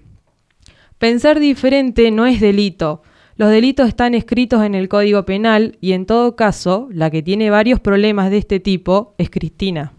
Pensar 0.98 1.38
diferente 1.40 2.10
no 2.10 2.26
es 2.26 2.40
delito. 2.40 3.02
Los 3.36 3.50
delitos 3.50 3.86
están 3.86 4.14
escritos 4.14 4.64
en 4.64 4.74
el 4.74 4.88
Código 4.88 5.24
Penal 5.24 5.76
y 5.80 5.92
en 5.92 6.06
todo 6.06 6.34
caso, 6.34 6.88
la 6.90 7.10
que 7.10 7.22
tiene 7.22 7.50
varios 7.50 7.78
problemas 7.78 8.30
de 8.30 8.38
este 8.38 8.58
tipo 8.58 9.14
es 9.18 9.30
Cristina. 9.30 9.92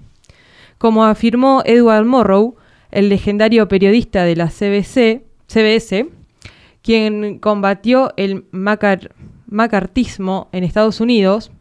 Como 0.78 1.06
afirmó 1.06 1.62
Edward 1.66 2.06
Morrow, 2.06 2.56
el 2.92 3.08
legendario 3.10 3.68
periodista 3.68 4.24
de 4.24 4.36
la 4.36 4.48
CBC, 4.48 5.24
CBS, 5.48 6.08
quien 6.82 7.40
combatió 7.40 8.12
el 8.18 8.46
macar- 8.52 9.12
macartismo 9.50 10.50
en 10.52 10.64
Estados 10.64 11.02
Unidos, 11.02 11.52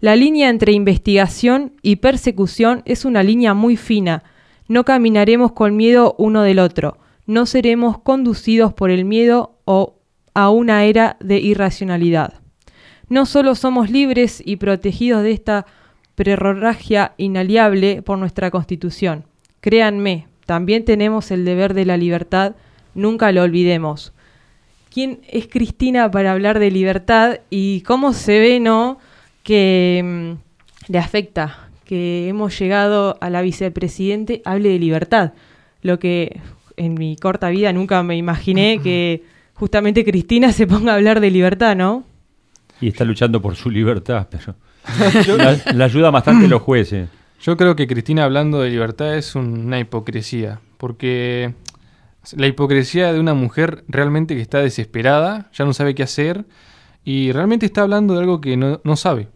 la 0.00 0.14
línea 0.14 0.48
entre 0.48 0.72
investigación 0.72 1.72
y 1.82 1.96
persecución 1.96 2.82
es 2.84 3.04
una 3.04 3.22
línea 3.22 3.54
muy 3.54 3.76
fina. 3.76 4.22
No 4.68 4.84
caminaremos 4.84 5.52
con 5.52 5.76
miedo 5.76 6.14
uno 6.18 6.42
del 6.42 6.60
otro. 6.60 6.98
No 7.26 7.46
seremos 7.46 7.98
conducidos 7.98 8.72
por 8.72 8.90
el 8.90 9.04
miedo 9.04 9.56
o 9.64 9.96
a 10.34 10.50
una 10.50 10.84
era 10.84 11.16
de 11.20 11.38
irracionalidad. 11.38 12.34
No 13.08 13.26
solo 13.26 13.54
somos 13.54 13.90
libres 13.90 14.42
y 14.44 14.56
protegidos 14.56 15.22
de 15.22 15.32
esta 15.32 15.66
prerrogatia 16.14 17.14
inaliable 17.16 18.02
por 18.02 18.18
nuestra 18.18 18.50
Constitución. 18.50 19.24
Créanme, 19.60 20.28
también 20.46 20.84
tenemos 20.84 21.30
el 21.30 21.44
deber 21.44 21.74
de 21.74 21.86
la 21.86 21.96
libertad, 21.96 22.54
nunca 22.94 23.32
lo 23.32 23.42
olvidemos. 23.42 24.12
¿Quién 24.92 25.20
es 25.28 25.46
Cristina 25.48 26.10
para 26.10 26.32
hablar 26.32 26.58
de 26.58 26.70
libertad 26.70 27.40
y 27.50 27.82
cómo 27.82 28.12
se 28.12 28.38
ve, 28.38 28.60
no, 28.60 28.98
que 29.42 30.02
mm, 30.04 30.92
le 30.92 30.98
afecta 30.98 31.68
que 31.84 32.28
hemos 32.28 32.58
llegado 32.58 33.16
a 33.20 33.30
la 33.30 33.42
vicepresidente 33.42 34.42
hable 34.44 34.70
de 34.70 34.78
libertad? 34.78 35.32
Lo 35.82 35.98
que 35.98 36.40
en 36.76 36.94
mi 36.94 37.16
corta 37.16 37.50
vida 37.50 37.72
nunca 37.72 38.02
me 38.02 38.16
imaginé 38.16 38.80
que 38.82 39.22
justamente 39.54 40.04
Cristina 40.04 40.52
se 40.52 40.66
ponga 40.66 40.92
a 40.92 40.96
hablar 40.96 41.20
de 41.20 41.30
libertad, 41.30 41.76
¿no? 41.76 42.04
Y 42.80 42.88
está 42.88 43.04
luchando 43.04 43.42
por 43.42 43.56
su 43.56 43.70
libertad, 43.70 44.28
pero 44.30 44.54
la, 45.36 45.58
la 45.74 45.84
ayuda 45.84 46.10
bastante 46.10 46.48
los 46.48 46.62
jueces. 46.62 47.08
Yo 47.40 47.56
creo 47.56 47.76
que 47.76 47.86
Cristina 47.86 48.24
hablando 48.24 48.60
de 48.60 48.70
libertad 48.70 49.16
es 49.16 49.34
una 49.34 49.78
hipocresía, 49.78 50.60
porque 50.76 51.54
la 52.36 52.46
hipocresía 52.46 53.12
de 53.12 53.20
una 53.20 53.34
mujer 53.34 53.84
realmente 53.88 54.34
que 54.34 54.42
está 54.42 54.58
desesperada, 54.60 55.50
ya 55.52 55.64
no 55.64 55.72
sabe 55.72 55.94
qué 55.94 56.02
hacer 56.02 56.44
y 57.04 57.32
realmente 57.32 57.66
está 57.66 57.82
hablando 57.82 58.14
de 58.14 58.20
algo 58.20 58.40
que 58.40 58.56
no, 58.56 58.80
no 58.84 58.96
sabe. 58.96 59.28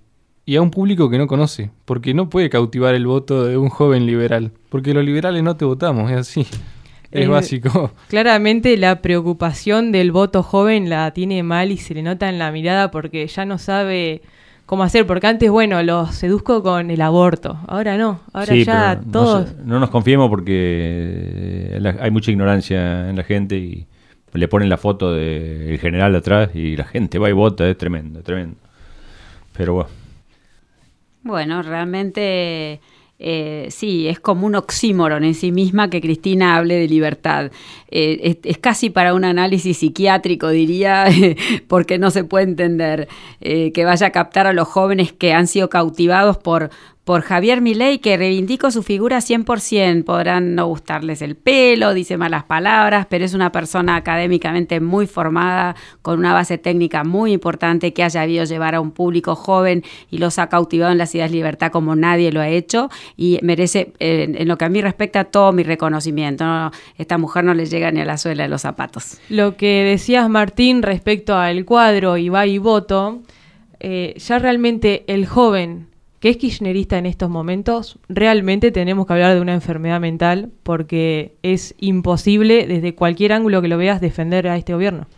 y 0.45 0.57
a 0.57 0.63
un 0.63 0.71
público 0.73 1.09
que 1.09 1.19
no 1.19 1.27
conoce, 1.29 1.71
porque 1.85 2.15
no 2.15 2.29
puede 2.29 2.51
cautivar 2.51 2.95
el 2.95 3.07
voto 3.07 3.45
de 3.45 3.57
un 3.57 3.69
joven 3.69 4.07
liberal, 4.07 4.53
porque 4.71 4.93
los 4.93 5.05
liberales 5.05 5.43
no 5.45 5.57
te 5.57 5.65
votamos, 5.65 6.11
es 6.11 6.17
así. 6.19 6.41
Es 7.13 7.27
Eh, 7.27 7.29
básico. 7.29 7.93
Claramente 8.09 8.77
la 8.77 9.03
preocupación 9.03 9.93
del 9.93 10.11
voto 10.13 10.43
joven 10.43 10.89
la 10.91 11.13
tiene 11.13 11.43
mal 11.43 11.71
y 11.71 11.77
se 11.77 11.95
le 11.95 12.03
nota 12.03 12.29
en 12.29 12.39
la 12.39 12.51
mirada 12.51 12.91
porque 12.91 13.27
ya 13.27 13.45
no 13.45 13.59
sabe 13.59 14.23
cómo 14.73 14.85
hacer, 14.85 15.07
porque 15.07 15.27
antes, 15.27 15.51
bueno, 15.51 15.83
lo 15.83 16.07
seduzco 16.07 16.63
con 16.63 16.91
el 16.91 17.03
aborto, 17.03 17.59
ahora 17.69 17.99
no, 17.99 18.21
ahora 18.33 18.55
Sí, 18.55 18.65
ya 18.65 18.95
no 18.95 19.13
todos... 19.13 19.55
No, 19.67 19.79
nos 19.79 19.91
confiemos 19.91 20.31
porque 20.31 21.75
eh, 21.75 21.79
la- 21.79 21.97
hay 22.01 22.11
mucha 22.11 22.31
ignorancia 22.31 23.11
en 23.11 23.17
la 23.17 23.23
gente 23.23 23.59
y 23.59 23.87
le 24.33 24.49
ponen 24.49 24.71
la 24.71 24.79
foto 24.79 25.13
del 25.13 25.79
general 25.79 26.17
atrás 26.17 26.53
y 26.55 26.75
la 26.75 26.85
gente 26.85 27.19
va 27.19 27.29
y 27.29 27.35
vota, 27.35 27.69
es 27.69 27.77
tremendo, 27.77 28.21
es 28.21 28.25
tremendo. 28.25 28.57
Pero 29.55 29.75
bueno. 29.75 29.91
Bueno, 31.23 31.61
realmente 31.61 32.81
eh, 33.25 33.69
sí, 33.71 34.09
es 34.09 34.19
como 34.19 34.47
un 34.49 34.57
oxímoron 34.57 35.23
en 35.23 35.35
sí 35.35 35.53
misma 35.53 35.89
que 35.89 36.01
Cristina 36.01 36.57
hable 36.57 36.75
de 36.75 36.89
libertad. 36.89 37.53
Eh, 37.89 38.41
es, 38.43 38.59
casi 38.59 38.91
para 38.91 39.15
un 39.15 39.25
análisis 39.25 39.79
psiquiátrico, 39.79 40.49
diría, 40.49 41.07
porque 41.69 41.99
no 41.99 42.11
se 42.11 42.25
puede 42.25 42.47
entender 42.47 43.07
eh, 43.41 43.71
que 43.71 43.85
vaya 43.85 44.09
a 44.09 44.11
captar 44.11 44.49
a 44.49 44.53
los 44.53 44.67
jóvenes 44.67 45.13
que 45.13 45.33
han 45.33 45.47
sido 45.47 45.71
cautivados 45.71 46.37
por, 46.37 46.71
por 47.05 47.23
Javier 47.23 47.61
Milei, 47.61 47.99
que 47.99 48.17
reivindico 48.17 48.71
su 48.71 48.83
figura 48.83 49.19
100%. 49.19 50.05
Podrán 50.05 50.55
no 50.55 50.67
gustarles 50.67 51.21
el 51.21 51.35
pelo, 51.35 51.95
dice 51.95 52.17
malas 52.17 52.45
palabras, 52.45 53.07
pero 53.11 53.25
es 53.25 53.35
una 53.35 53.51
persona 53.51 53.97
académicamente 53.97 54.81
muy 54.81 55.07
formada, 55.07 55.75
con 56.03 56.19
una 56.19 56.33
base 56.33 56.59
técnica 56.59 57.03
muy 57.03 57.33
importante, 57.33 57.93
que 57.93 58.05
haya 58.05 58.21
sabido 58.21 58.45
llevar 58.45 58.77
a 58.77 58.81
un 58.81 58.93
público 58.93 59.35
joven 59.35 59.83
y 60.11 60.19
los 60.19 60.39
ha 60.39 60.49
cautivado 60.49 60.93
en 60.93 60.99
las 60.99 61.13
ideas 61.15 61.31
de 61.31 61.37
libertad 61.37 61.73
como 61.73 61.97
nadie 61.97 62.31
lo 62.31 62.41
ha 62.41 62.49
hecho 62.49 62.89
y 63.17 63.39
merece, 63.43 63.93
eh, 63.99 64.33
en 64.37 64.47
lo 64.47 64.57
que 64.57 64.65
a 64.65 64.69
mí 64.69 64.81
respecta, 64.81 65.25
todo 65.25 65.53
mi 65.53 65.65
reconocimiento. 65.65 66.45
No, 66.45 66.71
esta 66.99 67.19
mujer 67.19 67.45
no 67.45 67.55
le 67.55 67.67
llega 67.67 67.91
ni 67.91 68.01
a 68.01 68.05
la 68.05 68.17
suela 68.17 68.45
de 68.45 68.49
los 68.49 68.63
zapatos. 68.63 69.19
Lo 69.29 69.57
que 69.57 69.83
decías, 69.83 70.29
Martín, 70.29 70.83
respecto 70.83 71.37
al 71.37 71.65
cuadro 71.65 72.15
va 72.33 72.47
y 72.47 72.59
voto, 72.59 73.23
eh, 73.81 74.15
ya 74.17 74.39
realmente 74.39 75.05
el 75.09 75.27
joven 75.27 75.92
que 76.23 76.29
es 76.29 76.37
kirchnerista 76.37 76.99
en 76.99 77.07
estos 77.07 77.29
momentos, 77.29 77.99
realmente 78.09 78.71
tenemos 78.71 79.09
que 79.09 79.13
hablar 79.13 79.35
de 79.35 79.41
una 79.41 79.55
enfermedad 79.55 79.99
mental 79.99 80.53
porque 80.63 81.35
es 81.43 81.75
imposible 81.79 82.69
desde 82.69 82.95
cualquier 82.95 83.33
ángulo 83.33 83.61
que 83.61 83.67
lo 83.67 83.77
veas 83.77 84.01
defender 84.01 84.47
a 84.47 84.57
este 84.57 84.73
gobierno. 84.73 85.09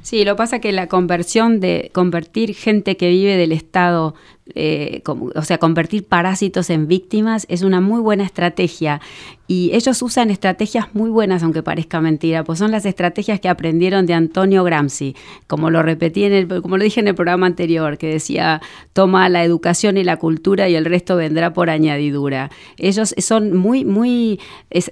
Sí, 0.00 0.24
lo 0.24 0.36
pasa 0.36 0.60
que 0.60 0.72
la 0.72 0.86
conversión 0.86 1.60
de 1.60 1.90
convertir 1.92 2.54
gente 2.54 2.96
que 2.96 3.10
vive 3.10 3.36
del 3.36 3.52
Estado, 3.52 4.14
eh, 4.54 5.02
o 5.06 5.42
sea, 5.42 5.56
convertir 5.56 6.04
parásitos 6.04 6.68
en 6.68 6.86
víctimas 6.86 7.46
es 7.48 7.62
una 7.62 7.80
muy 7.80 8.00
buena 8.00 8.24
estrategia. 8.24 9.00
Y 9.46 9.70
ellos 9.72 10.00
usan 10.02 10.30
estrategias 10.30 10.94
muy 10.94 11.10
buenas, 11.10 11.42
aunque 11.42 11.62
parezca 11.62 12.00
mentira, 12.00 12.44
pues 12.44 12.58
son 12.58 12.70
las 12.70 12.84
estrategias 12.86 13.40
que 13.40 13.48
aprendieron 13.48 14.06
de 14.06 14.14
Antonio 14.14 14.62
Gramsci, 14.64 15.16
como 15.46 15.70
lo 15.70 15.82
repetí 15.82 16.24
en 16.24 16.32
el, 16.32 16.62
como 16.62 16.76
lo 16.76 16.84
dije 16.84 17.00
en 17.00 17.08
el 17.08 17.14
programa 17.14 17.46
anterior, 17.46 17.98
que 17.98 18.08
decía 18.08 18.60
toma 18.92 19.28
la 19.28 19.44
educación 19.44 19.96
y 19.96 20.04
la 20.04 20.18
cultura 20.18 20.68
y 20.68 20.74
el 20.74 20.84
resto 20.84 21.16
vendrá 21.16 21.52
por 21.52 21.70
añadidura. 21.70 22.50
Ellos 22.78 23.14
son 23.18 23.56
muy, 23.56 23.84
muy, 23.84 24.40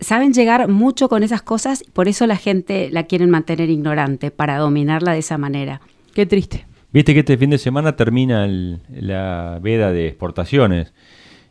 saben 0.01 0.33
llegar 0.33 0.69
mucho 0.69 1.09
con 1.09 1.23
esas 1.23 1.43
cosas, 1.43 1.85
por 1.93 2.09
eso 2.09 2.27
la 2.27 2.37
gente 2.37 2.89
la 2.91 3.05
quieren 3.05 3.31
mantener 3.31 3.71
ignorante, 3.71 4.31
para 4.31 4.59
dominarla 4.59 5.13
de 5.13 5.19
esa 5.19 5.39
manera. 5.39 5.81
Qué 6.15 6.27
triste. 6.27 6.72
Viste 6.93 7.15
que 7.15 7.21
este 7.21 7.39
fin 7.39 7.51
de 7.51 7.59
semana 7.59 7.97
termina 7.97 8.47
la 8.47 9.59
veda 9.63 9.93
de 9.93 10.09
exportaciones 10.09 10.93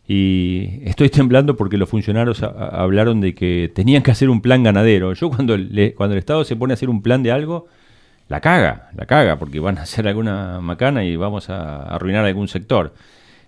y 0.07 0.81
estoy 0.83 1.09
temblando 1.09 1.55
porque 1.55 1.77
los 1.77 1.89
funcionarios 1.89 2.43
hablaron 2.43 3.21
de 3.21 3.33
que 3.33 3.71
tenían 3.73 4.03
que 4.03 4.11
hacer 4.11 4.29
un 4.29 4.41
plan 4.41 4.61
ganadero. 4.61 5.13
Yo 5.13 5.29
cuando, 5.29 5.55
cuando 5.95 6.13
el 6.13 6.19
Estado 6.19 6.43
se 6.43 6.55
pone 6.55 6.73
a 6.73 6.75
hacer 6.75 6.89
un 6.89 7.01
plan 7.01 7.23
de 7.23 7.31
algo, 7.31 7.67
la 8.29 8.39
caga, 8.39 8.89
la 8.95 9.05
caga, 9.05 9.39
porque 9.39 9.59
van 9.59 9.77
a 9.79 9.81
hacer 9.81 10.07
alguna 10.07 10.61
macana 10.61 11.03
y 11.03 11.15
vamos 11.15 11.49
a 11.49 11.83
arruinar 11.83 12.23
algún 12.25 12.47
sector. 12.47 12.93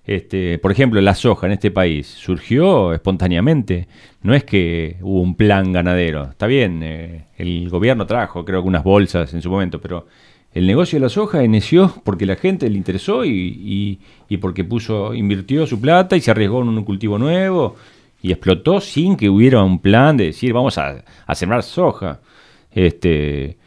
Este, 0.05 0.57
por 0.59 0.71
ejemplo, 0.71 0.99
la 0.99 1.15
soja 1.15 1.45
en 1.47 1.53
este 1.53 1.71
país 1.71 2.07
surgió 2.07 2.93
espontáneamente. 2.93 3.87
No 4.21 4.33
es 4.33 4.43
que 4.43 4.97
hubo 5.01 5.21
un 5.21 5.35
plan 5.35 5.71
ganadero. 5.71 6.23
Está 6.23 6.47
bien, 6.47 6.81
eh, 6.83 7.25
el 7.37 7.69
gobierno 7.69 8.05
trajo, 8.05 8.43
creo 8.43 8.61
que 8.63 8.67
unas 8.67 8.83
bolsas 8.83 9.33
en 9.33 9.41
su 9.41 9.49
momento, 9.49 9.79
pero 9.79 10.07
el 10.53 10.67
negocio 10.67 10.97
de 10.99 11.03
la 11.03 11.09
soja 11.09 11.43
inició 11.43 11.93
porque 12.03 12.25
la 12.25 12.35
gente 12.35 12.69
le 12.69 12.77
interesó 12.77 13.25
y, 13.25 13.29
y- 13.31 13.99
y 14.29 14.37
porque 14.37 14.63
puso, 14.63 15.13
invirtió 15.13 15.65
su 15.67 15.79
plata 15.81 16.15
y 16.15 16.21
se 16.21 16.31
arriesgó 16.31 16.61
en 16.61 16.69
un 16.69 16.83
cultivo 16.83 17.17
nuevo 17.17 17.75
y 18.21 18.31
explotó 18.31 18.79
sin 18.79 19.15
que 19.17 19.29
hubiera 19.29 19.63
un 19.63 19.79
plan 19.79 20.15
de 20.17 20.25
decir 20.25 20.53
vamos 20.53 20.77
a, 20.77 21.03
a 21.25 21.35
sembrar 21.35 21.63
soja. 21.63 22.21
Este, 22.71 23.57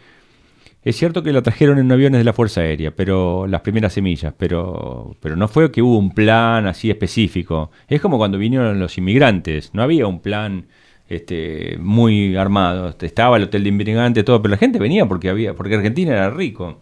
es 0.83 0.97
cierto 0.97 1.23
que 1.23 1.33
la 1.33 1.43
trajeron 1.43 1.79
en 1.79 1.91
aviones 1.91 2.19
de 2.21 2.25
la 2.25 2.33
Fuerza 2.33 2.61
Aérea, 2.61 2.93
pero 2.95 3.47
las 3.49 3.61
primeras 3.63 3.93
semillas, 3.93 4.33
pero, 4.39 5.17
pero 5.21 5.35
no 5.37 5.49
fue 5.49 5.71
que 5.73 5.83
hubo 5.83 5.99
un 5.99 6.15
plan 6.15 6.67
así 6.67 6.91
específico. 6.91 7.71
Es 7.89 8.01
como 8.01 8.19
cuando 8.19 8.39
vinieron 8.39 8.79
los 8.79 8.97
inmigrantes, 8.99 9.71
no 9.75 9.83
había 9.83 10.07
un 10.07 10.21
plan 10.21 10.67
este, 11.09 11.77
muy 11.79 12.37
armado. 12.37 12.95
Estaba 13.01 13.37
el 13.37 13.45
hotel 13.45 13.63
de 13.63 13.69
inmigrantes, 13.69 14.25
todo, 14.25 14.43
pero 14.43 14.53
la 14.53 14.59
gente 14.59 14.79
venía 14.79 15.07
porque 15.07 15.29
había, 15.29 15.55
porque 15.55 15.75
Argentina 15.75 16.13
era 16.13 16.31
rico. 16.31 16.81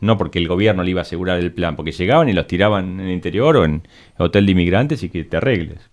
No 0.00 0.18
porque 0.18 0.38
el 0.38 0.48
gobierno 0.48 0.82
le 0.82 0.90
iba 0.90 1.00
a 1.00 1.02
asegurar 1.02 1.38
el 1.38 1.52
plan, 1.52 1.74
porque 1.74 1.92
llegaban 1.92 2.28
y 2.28 2.34
los 2.34 2.46
tiraban 2.46 3.00
en 3.00 3.06
el 3.06 3.12
interior 3.12 3.56
o 3.56 3.64
en 3.64 3.82
hotel 4.18 4.44
de 4.44 4.52
inmigrantes 4.52 5.02
y 5.02 5.08
que 5.08 5.24
te 5.24 5.38
arregles. 5.38 5.90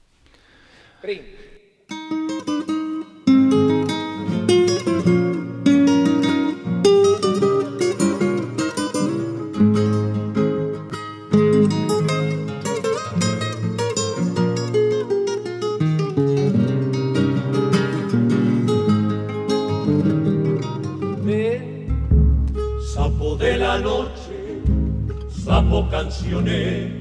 Cancioné, 25.90 26.92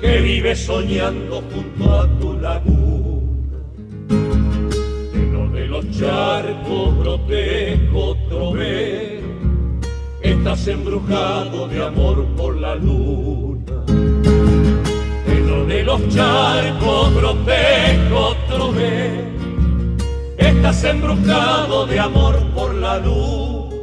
que 0.00 0.20
vive 0.20 0.54
soñando 0.54 1.42
junto 1.52 2.00
a 2.00 2.06
tu 2.18 2.38
laguna. 2.38 3.58
Lleno 5.12 5.50
de 5.50 5.66
los 5.66 5.90
charcos 5.90 6.98
grotesco 6.98 8.16
trovero, 8.28 9.26
estás 10.22 10.68
embrujado 10.68 11.68
de 11.68 11.84
amor 11.84 12.26
por 12.36 12.56
la 12.56 12.74
luna. 12.74 13.84
Lleno 15.26 15.64
de 15.66 15.82
los 15.82 16.08
charcos 16.08 17.14
grotesco 17.14 18.36
trovero, 18.48 19.24
estás 20.36 20.84
embrujado 20.84 21.86
de 21.86 21.98
amor 21.98 22.38
por 22.54 22.74
la 22.74 22.98
luz. 22.98 23.74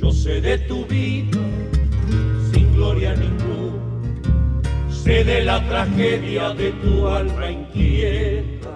Yo 0.00 0.10
sé 0.12 0.40
de 0.40 0.58
tu 0.58 0.84
vida 0.86 1.38
sé 5.04 5.22
de 5.22 5.44
la 5.44 5.62
tragedia 5.68 6.54
de 6.54 6.70
tu 6.82 7.06
alma 7.06 7.50
inquieta, 7.50 8.74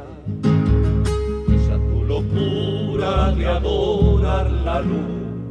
esa 1.56 1.76
tu 1.88 2.04
locura 2.04 3.32
de 3.32 3.46
adorar 3.46 4.50
la 4.50 4.80
luz, 4.82 5.48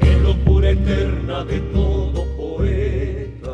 es 0.00 0.22
locura 0.22 0.70
eterna 0.70 1.44
de 1.44 1.60
todo 1.76 2.24
poeta. 2.38 3.52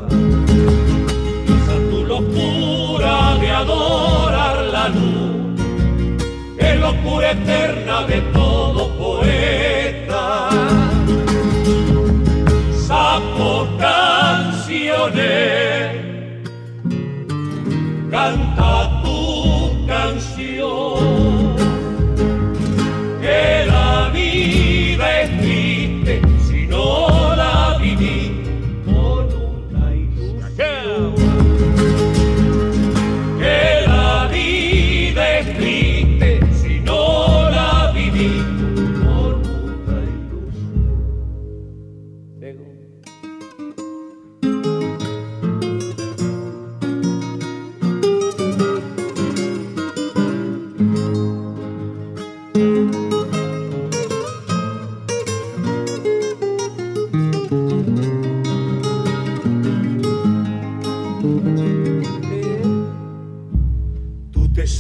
Esa 1.57 1.77
tu 1.91 1.99
locura 2.15 3.15
de 3.41 3.51
adorar 3.51 4.57
la 4.77 4.89
luz, 4.91 5.61
es 6.57 6.81
locura 6.81 7.33
eterna 7.33 8.07
de 8.07 8.21
todo 8.33 8.81
poeta. 8.97 10.51
Sapo 12.87 13.67
canciones, 13.79 15.21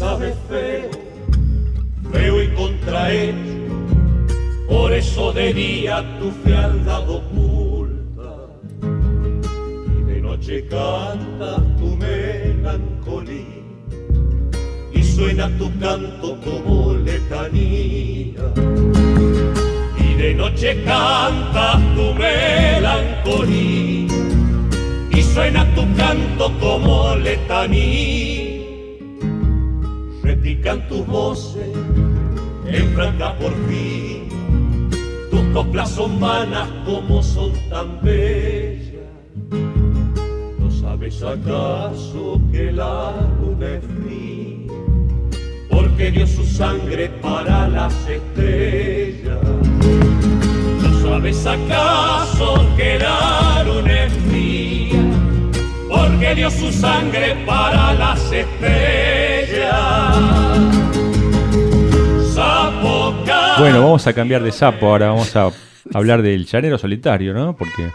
sabe 0.02 0.34
feo, 0.48 0.90
feo 2.10 2.42
y 2.42 2.48
contrahecho, 2.54 3.36
por 4.68 4.92
eso 4.92 5.32
de 5.32 5.54
día 5.54 6.04
tu 6.18 6.32
fealdad 6.42 7.08
oculta. 7.08 8.30
Y 9.96 10.02
de 10.10 10.20
noche 10.20 10.66
canta 10.66 11.50
tu 11.78 11.96
melancolía. 11.96 13.62
Y 14.92 15.04
suena 15.04 15.46
tu 15.56 15.70
canto 15.78 16.36
como 16.46 16.94
letanía. 16.94 18.42
Y 20.04 20.14
de 20.14 20.34
noche 20.34 20.82
canta 20.82 21.80
tu 21.94 22.12
melancolía. 22.14 24.08
Y 25.16 25.22
suena 25.22 25.64
tu 25.76 25.82
canto 25.94 26.50
como 26.58 27.14
letanía 27.14 28.41
repican 30.62 30.88
tus 30.88 31.06
voces 31.06 31.66
en 32.66 32.94
franca 32.94 33.34
porfía 33.38 34.22
tus 35.30 35.40
coplas 35.52 35.90
son 35.90 36.20
vanas 36.20 36.68
como 36.84 37.22
son 37.22 37.52
tan 37.68 38.00
bellas 38.02 38.92
¿No 40.58 40.70
sabes 40.70 41.22
acaso 41.22 42.40
que 42.52 42.72
la 42.72 43.12
luna 43.40 43.74
es? 43.74 43.84
Porque 45.70 46.10
dio 46.10 46.26
su 46.26 46.44
sangre 46.44 47.08
para 47.20 47.68
las 47.68 47.94
estrellas. 48.06 49.38
¿No 50.82 51.00
sabes 51.00 51.46
acaso 51.46 52.66
que 52.76 52.98
la 52.98 53.64
luna 53.64 54.04
es? 54.04 54.41
Dio 56.34 56.50
su 56.50 56.72
sangre 56.72 57.36
para 57.44 57.92
las 57.92 58.32
estrellas. 58.32 60.16
Sapo 62.34 63.14
Bueno, 63.58 63.82
vamos 63.82 64.06
a 64.06 64.14
cambiar 64.14 64.42
de 64.42 64.50
sapo 64.50 64.86
ahora, 64.86 65.08
vamos 65.08 65.36
a 65.36 65.50
hablar 65.92 66.22
del 66.22 66.46
llanero 66.46 66.78
solitario, 66.78 67.34
¿no? 67.34 67.54
Porque 67.54 67.90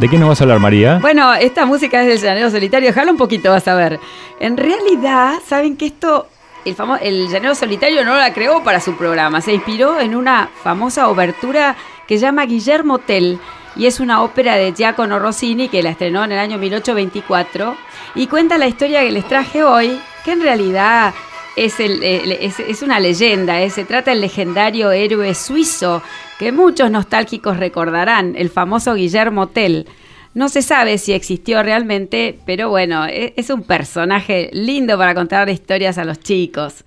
¿De 0.00 0.08
qué 0.08 0.18
nos 0.18 0.30
vas 0.30 0.40
a 0.40 0.44
hablar, 0.44 0.58
María? 0.58 0.98
Bueno, 0.98 1.34
esta 1.34 1.66
música 1.66 2.00
es 2.02 2.08
del 2.08 2.18
Llanero 2.18 2.50
Solitario. 2.50 2.90
Jala 2.92 3.12
un 3.12 3.18
poquito, 3.18 3.50
vas 3.50 3.68
a 3.68 3.74
ver. 3.74 4.00
En 4.40 4.56
realidad, 4.56 5.34
saben 5.46 5.76
que 5.76 5.86
esto, 5.86 6.26
el, 6.64 6.76
famo- 6.76 6.98
el 7.00 7.28
Llanero 7.28 7.54
Solitario 7.54 8.04
no 8.04 8.14
la 8.16 8.32
creó 8.32 8.62
para 8.62 8.80
su 8.80 8.96
programa. 8.96 9.40
Se 9.40 9.52
inspiró 9.52 10.00
en 10.00 10.14
una 10.14 10.48
famosa 10.62 11.08
obertura 11.08 11.76
que 12.06 12.18
llama 12.18 12.46
Guillermo 12.46 12.98
Tell. 12.98 13.38
Y 13.76 13.86
es 13.86 14.00
una 14.00 14.22
ópera 14.22 14.56
de 14.56 14.72
Giacomo 14.72 15.18
Rossini 15.20 15.68
que 15.68 15.82
la 15.82 15.90
estrenó 15.90 16.24
en 16.24 16.32
el 16.32 16.38
año 16.38 16.58
1824. 16.58 17.76
Y 18.16 18.26
cuenta 18.26 18.58
la 18.58 18.66
historia 18.66 19.00
que 19.02 19.12
les 19.12 19.26
traje 19.28 19.62
hoy, 19.62 19.98
que 20.24 20.32
en 20.32 20.42
realidad 20.42 21.14
es, 21.56 21.78
es, 21.78 22.58
es 22.60 22.82
una 22.82 22.98
leyenda. 23.00 23.60
eh. 23.62 23.70
Se 23.70 23.84
trata 23.84 24.10
del 24.10 24.20
legendario 24.22 24.90
héroe 24.90 25.34
suizo 25.34 26.02
que 26.38 26.52
muchos 26.52 26.90
nostálgicos 26.90 27.58
recordarán, 27.58 28.34
el 28.36 28.50
famoso 28.50 28.94
Guillermo 28.94 29.46
Tell. 29.48 29.86
No 30.34 30.48
se 30.48 30.62
sabe 30.62 30.98
si 30.98 31.12
existió 31.12 31.62
realmente, 31.62 32.38
pero 32.46 32.68
bueno, 32.68 33.06
e- 33.06 33.34
es 33.36 33.50
un 33.50 33.62
personaje 33.62 34.48
lindo 34.52 34.96
para 34.96 35.14
contar 35.14 35.48
historias 35.50 35.98
a 35.98 36.04
los 36.04 36.20
chicos. 36.20 36.84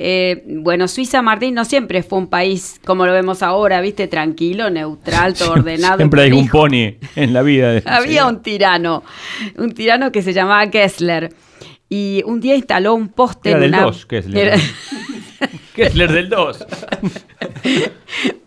Eh, 0.00 0.44
bueno, 0.46 0.86
Suiza, 0.86 1.20
Martín, 1.22 1.54
no 1.54 1.64
siempre 1.64 2.04
fue 2.04 2.18
un 2.20 2.28
país 2.28 2.80
como 2.84 3.04
lo 3.04 3.12
vemos 3.12 3.42
ahora, 3.42 3.80
viste, 3.80 4.06
tranquilo, 4.06 4.70
neutral, 4.70 5.34
todo 5.34 5.52
ordenado. 5.54 5.96
Siempre 5.96 6.22
hay 6.22 6.32
un 6.32 6.48
pony 6.48 6.94
en 7.16 7.32
la 7.32 7.42
vida. 7.42 7.72
de- 7.72 7.82
Había 7.86 8.26
un 8.26 8.40
tirano, 8.42 9.02
un 9.56 9.72
tirano 9.72 10.12
que 10.12 10.22
se 10.22 10.32
llamaba 10.32 10.70
Kessler. 10.70 11.34
Y 11.90 12.22
un 12.26 12.38
día 12.40 12.54
instaló 12.54 12.94
un 12.94 13.08
poste 13.08 13.48
Era 13.48 13.58
en 13.58 13.62
del 13.62 13.70
una... 13.74 13.82
2, 13.82 14.06
Kessler. 14.06 14.46
Era- 14.48 14.56
Kessler 15.78 16.10
del 16.10 16.28
2. 16.28 16.66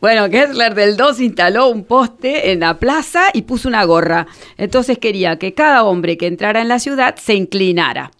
Bueno, 0.01 0.29
Kessler 0.29 0.75
del 0.75 0.97
2 0.97 1.21
instaló 1.21 1.69
un 1.69 1.85
poste 1.85 2.51
en 2.51 2.59
la 2.59 2.77
plaza 2.77 3.25
y 3.33 3.43
puso 3.43 3.69
una 3.69 3.85
gorra. 3.85 4.27
Entonces 4.57 4.97
quería 4.97 5.37
que 5.37 5.53
cada 5.53 5.83
hombre 5.83 6.17
que 6.17 6.27
entrara 6.27 6.61
en 6.61 6.67
la 6.67 6.79
ciudad 6.79 7.15
se 7.15 7.35
inclinara. 7.35 8.11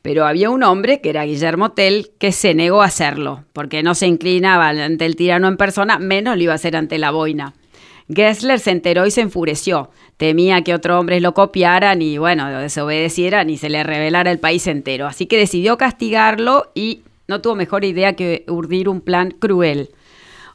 Pero 0.00 0.26
había 0.26 0.50
un 0.50 0.62
hombre, 0.62 1.00
que 1.00 1.10
era 1.10 1.24
Guillermo 1.24 1.72
Tell, 1.72 2.12
que 2.20 2.30
se 2.30 2.54
negó 2.54 2.82
a 2.82 2.86
hacerlo, 2.86 3.44
porque 3.52 3.82
no 3.82 3.96
se 3.96 4.06
inclinaba 4.06 4.68
ante 4.68 5.06
el 5.06 5.16
tirano 5.16 5.48
en 5.48 5.56
persona, 5.56 5.98
menos 5.98 6.36
lo 6.36 6.42
iba 6.44 6.52
a 6.52 6.56
hacer 6.56 6.76
ante 6.76 6.98
la 6.98 7.10
boina. 7.10 7.54
Gessler 8.08 8.60
se 8.60 8.70
enteró 8.70 9.06
y 9.06 9.10
se 9.10 9.22
enfureció. 9.22 9.90
Temía 10.16 10.62
que 10.62 10.74
otros 10.74 11.00
hombres 11.00 11.20
lo 11.20 11.34
copiaran 11.34 12.00
y, 12.00 12.18
bueno, 12.18 12.48
lo 12.48 12.58
desobedecieran 12.60 13.50
y 13.50 13.56
se 13.56 13.68
le 13.68 13.82
revelara 13.82 14.30
el 14.30 14.38
país 14.38 14.68
entero. 14.68 15.08
Así 15.08 15.26
que 15.26 15.36
decidió 15.36 15.76
castigarlo 15.76 16.70
y 16.76 17.00
no 17.28 17.40
tuvo 17.40 17.54
mejor 17.56 17.84
idea 17.84 18.14
que 18.14 18.44
urdir 18.48 18.88
un 18.88 19.00
plan 19.00 19.30
cruel 19.30 19.90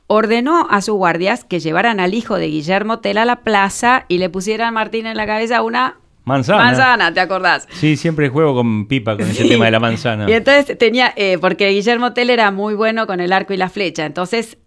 ordenó 0.08 0.68
a 0.70 0.82
sus 0.82 0.96
guardias 0.96 1.46
que 1.46 1.60
llevaran 1.62 2.00
al 2.02 2.14
hijo 2.14 2.36
de 2.38 2.48
Guillermo 2.48 3.00
Tell 3.00 3.18
a 3.18 3.24
la 3.26 3.42
plaza 3.42 4.06
y 4.10 4.18
le 4.18 4.30
pusieran 4.30 4.68
a 4.68 4.72
Martín 4.72 5.06
en 5.06 5.16
la 5.16 5.26
cabeza 5.26 5.62
una 5.62 6.00
Manzana. 6.26 6.64
manzana, 6.66 7.14
¿te 7.14 7.20
acordás? 7.22 7.66
Sí, 7.72 7.96
siempre 7.96 8.28
juego 8.28 8.54
con 8.54 8.88
pipa 8.88 9.16
con 9.16 9.26
ese 9.30 9.44
Sí. 9.44 9.50
tema 9.50 9.66
de 9.66 9.72
la 9.72 9.80
manzana. 9.80 10.30
Y 10.30 10.34
entonces 10.34 10.78
tenía, 10.78 11.14
eh, 11.16 11.38
porque 11.40 11.70
Guillermo 11.70 12.12
Tell 12.14 12.30
era 12.30 12.52
muy 12.52 12.74
bueno 12.74 13.08
con 13.08 13.22
el 13.22 13.32
arco 13.32 13.54
y 13.54 13.58
la 13.58 13.70
flecha, 13.70 14.06
entonces 14.06 14.58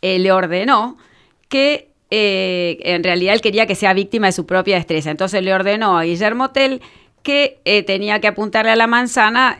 eh, 0.00 0.18
le 0.18 0.32
ordenó 0.32 0.96
que 1.50 1.90
eh, 2.10 2.78
en 2.84 3.04
realidad 3.04 3.34
él 3.34 3.40
quería 3.42 3.66
que 3.66 3.74
sea 3.74 3.92
víctima 3.92 4.26
de 4.28 4.32
su 4.32 4.46
propia 4.46 4.76
destreza. 4.76 5.10
Entonces 5.10 5.42
le 5.42 5.52
ordenó 5.52 5.98
a 5.98 6.04
Guillermo 6.04 6.50
Tell 6.50 6.80
que 7.22 7.60
tenía 7.86 8.20
que 8.20 8.28
apuntarle 8.28 8.70
a 8.70 8.76
la 8.76 8.86
manzana 8.86 9.56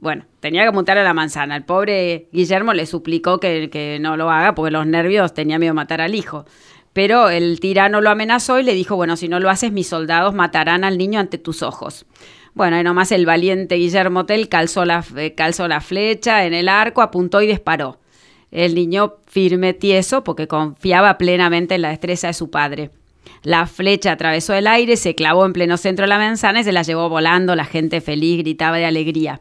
bueno, 0.00 0.24
tenía 0.40 0.62
que 0.62 0.68
apuntarle 0.68 1.00
a 1.00 1.04
la 1.04 1.14
manzana. 1.14 1.56
El 1.56 1.64
pobre 1.64 2.28
Guillermo 2.32 2.74
le 2.74 2.86
suplicó 2.86 3.40
que, 3.40 3.98
no 4.00 4.16
lo 4.16 4.30
haga 4.30 4.54
porque 4.54 4.70
los 4.70 4.86
nervios 4.86 5.34
tenía 5.34 5.58
miedo 5.58 5.72
de 5.72 5.76
matar 5.76 6.00
al 6.00 6.14
hijo. 6.14 6.44
Pero 6.92 7.28
el 7.28 7.58
tirano 7.58 8.00
lo 8.00 8.10
amenazó 8.10 8.60
y 8.60 8.62
le 8.62 8.74
dijo, 8.74 8.96
bueno, 8.96 9.16
si 9.16 9.28
no 9.28 9.40
lo 9.40 9.50
haces, 9.50 9.72
mis 9.72 9.88
soldados 9.88 10.34
matarán 10.34 10.84
al 10.84 10.96
niño 10.98 11.18
ante 11.18 11.38
tus 11.38 11.62
ojos. 11.62 12.06
Bueno, 12.54 12.78
y 12.78 12.84
nomás 12.84 13.10
el 13.10 13.26
valiente 13.26 13.74
Guillermo 13.74 14.26
Tell 14.26 14.48
calzó 14.48 14.84
la, 14.84 15.04
eh, 15.16 15.34
calzó 15.34 15.66
la 15.66 15.80
flecha 15.80 16.44
en 16.44 16.54
el 16.54 16.68
arco, 16.68 17.02
apuntó 17.02 17.42
y 17.42 17.48
disparó. 17.48 17.98
El 18.52 18.76
niño 18.76 19.16
firme, 19.26 19.74
tieso, 19.74 20.22
porque 20.22 20.46
confiaba 20.46 21.18
plenamente 21.18 21.74
en 21.74 21.82
la 21.82 21.88
destreza 21.88 22.28
de 22.28 22.34
su 22.34 22.50
padre. 22.50 22.90
La 23.42 23.66
flecha 23.66 24.12
atravesó 24.12 24.54
el 24.54 24.66
aire, 24.66 24.96
se 24.96 25.14
clavó 25.14 25.44
en 25.44 25.52
pleno 25.52 25.76
centro 25.76 26.04
de 26.04 26.08
la 26.08 26.18
manzana 26.18 26.60
y 26.60 26.64
se 26.64 26.72
la 26.72 26.82
llevó 26.82 27.08
volando. 27.08 27.54
La 27.54 27.64
gente 27.64 28.00
feliz 28.00 28.38
gritaba 28.38 28.78
de 28.78 28.86
alegría. 28.86 29.40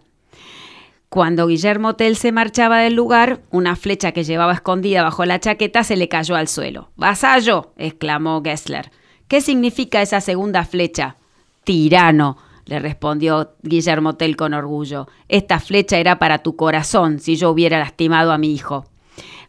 Cuando 1.10 1.46
Guillermo 1.46 1.96
Tell 1.96 2.16
se 2.16 2.32
marchaba 2.32 2.80
del 2.80 2.96
lugar, 2.96 3.42
una 3.52 3.76
flecha 3.76 4.14
que 4.14 4.24
llevaba 4.24 4.54
escondida 4.54 5.04
bajo 5.04 5.26
la 5.26 5.40
chaqueta 5.40 5.84
se 5.84 5.96
le 5.96 6.10
cayó 6.10 6.36
al 6.36 6.48
suelo. 6.48 6.90
¡Vasallo! 6.96 7.74
exclamó 7.78 8.42
Gessler. 8.44 8.90
¿Qué 9.28 9.40
significa 9.40 10.02
esa 10.02 10.22
segunda 10.22 10.66
flecha? 10.66 11.18
Tirano, 11.64 12.38
le 12.66 12.80
respondió 12.80 13.52
Guillermo 13.62 14.16
Tell 14.16 14.36
con 14.36 14.54
orgullo. 14.54 15.08
Esta 15.30 15.60
flecha 15.60 15.98
era 15.98 16.18
para 16.18 16.40
tu 16.40 16.56
corazón 16.56 17.20
si 17.20 17.36
yo 17.36 17.52
hubiera 17.52 17.78
lastimado 17.78 18.32
a 18.32 18.38
mi 18.38 18.54
hijo. 18.54 18.86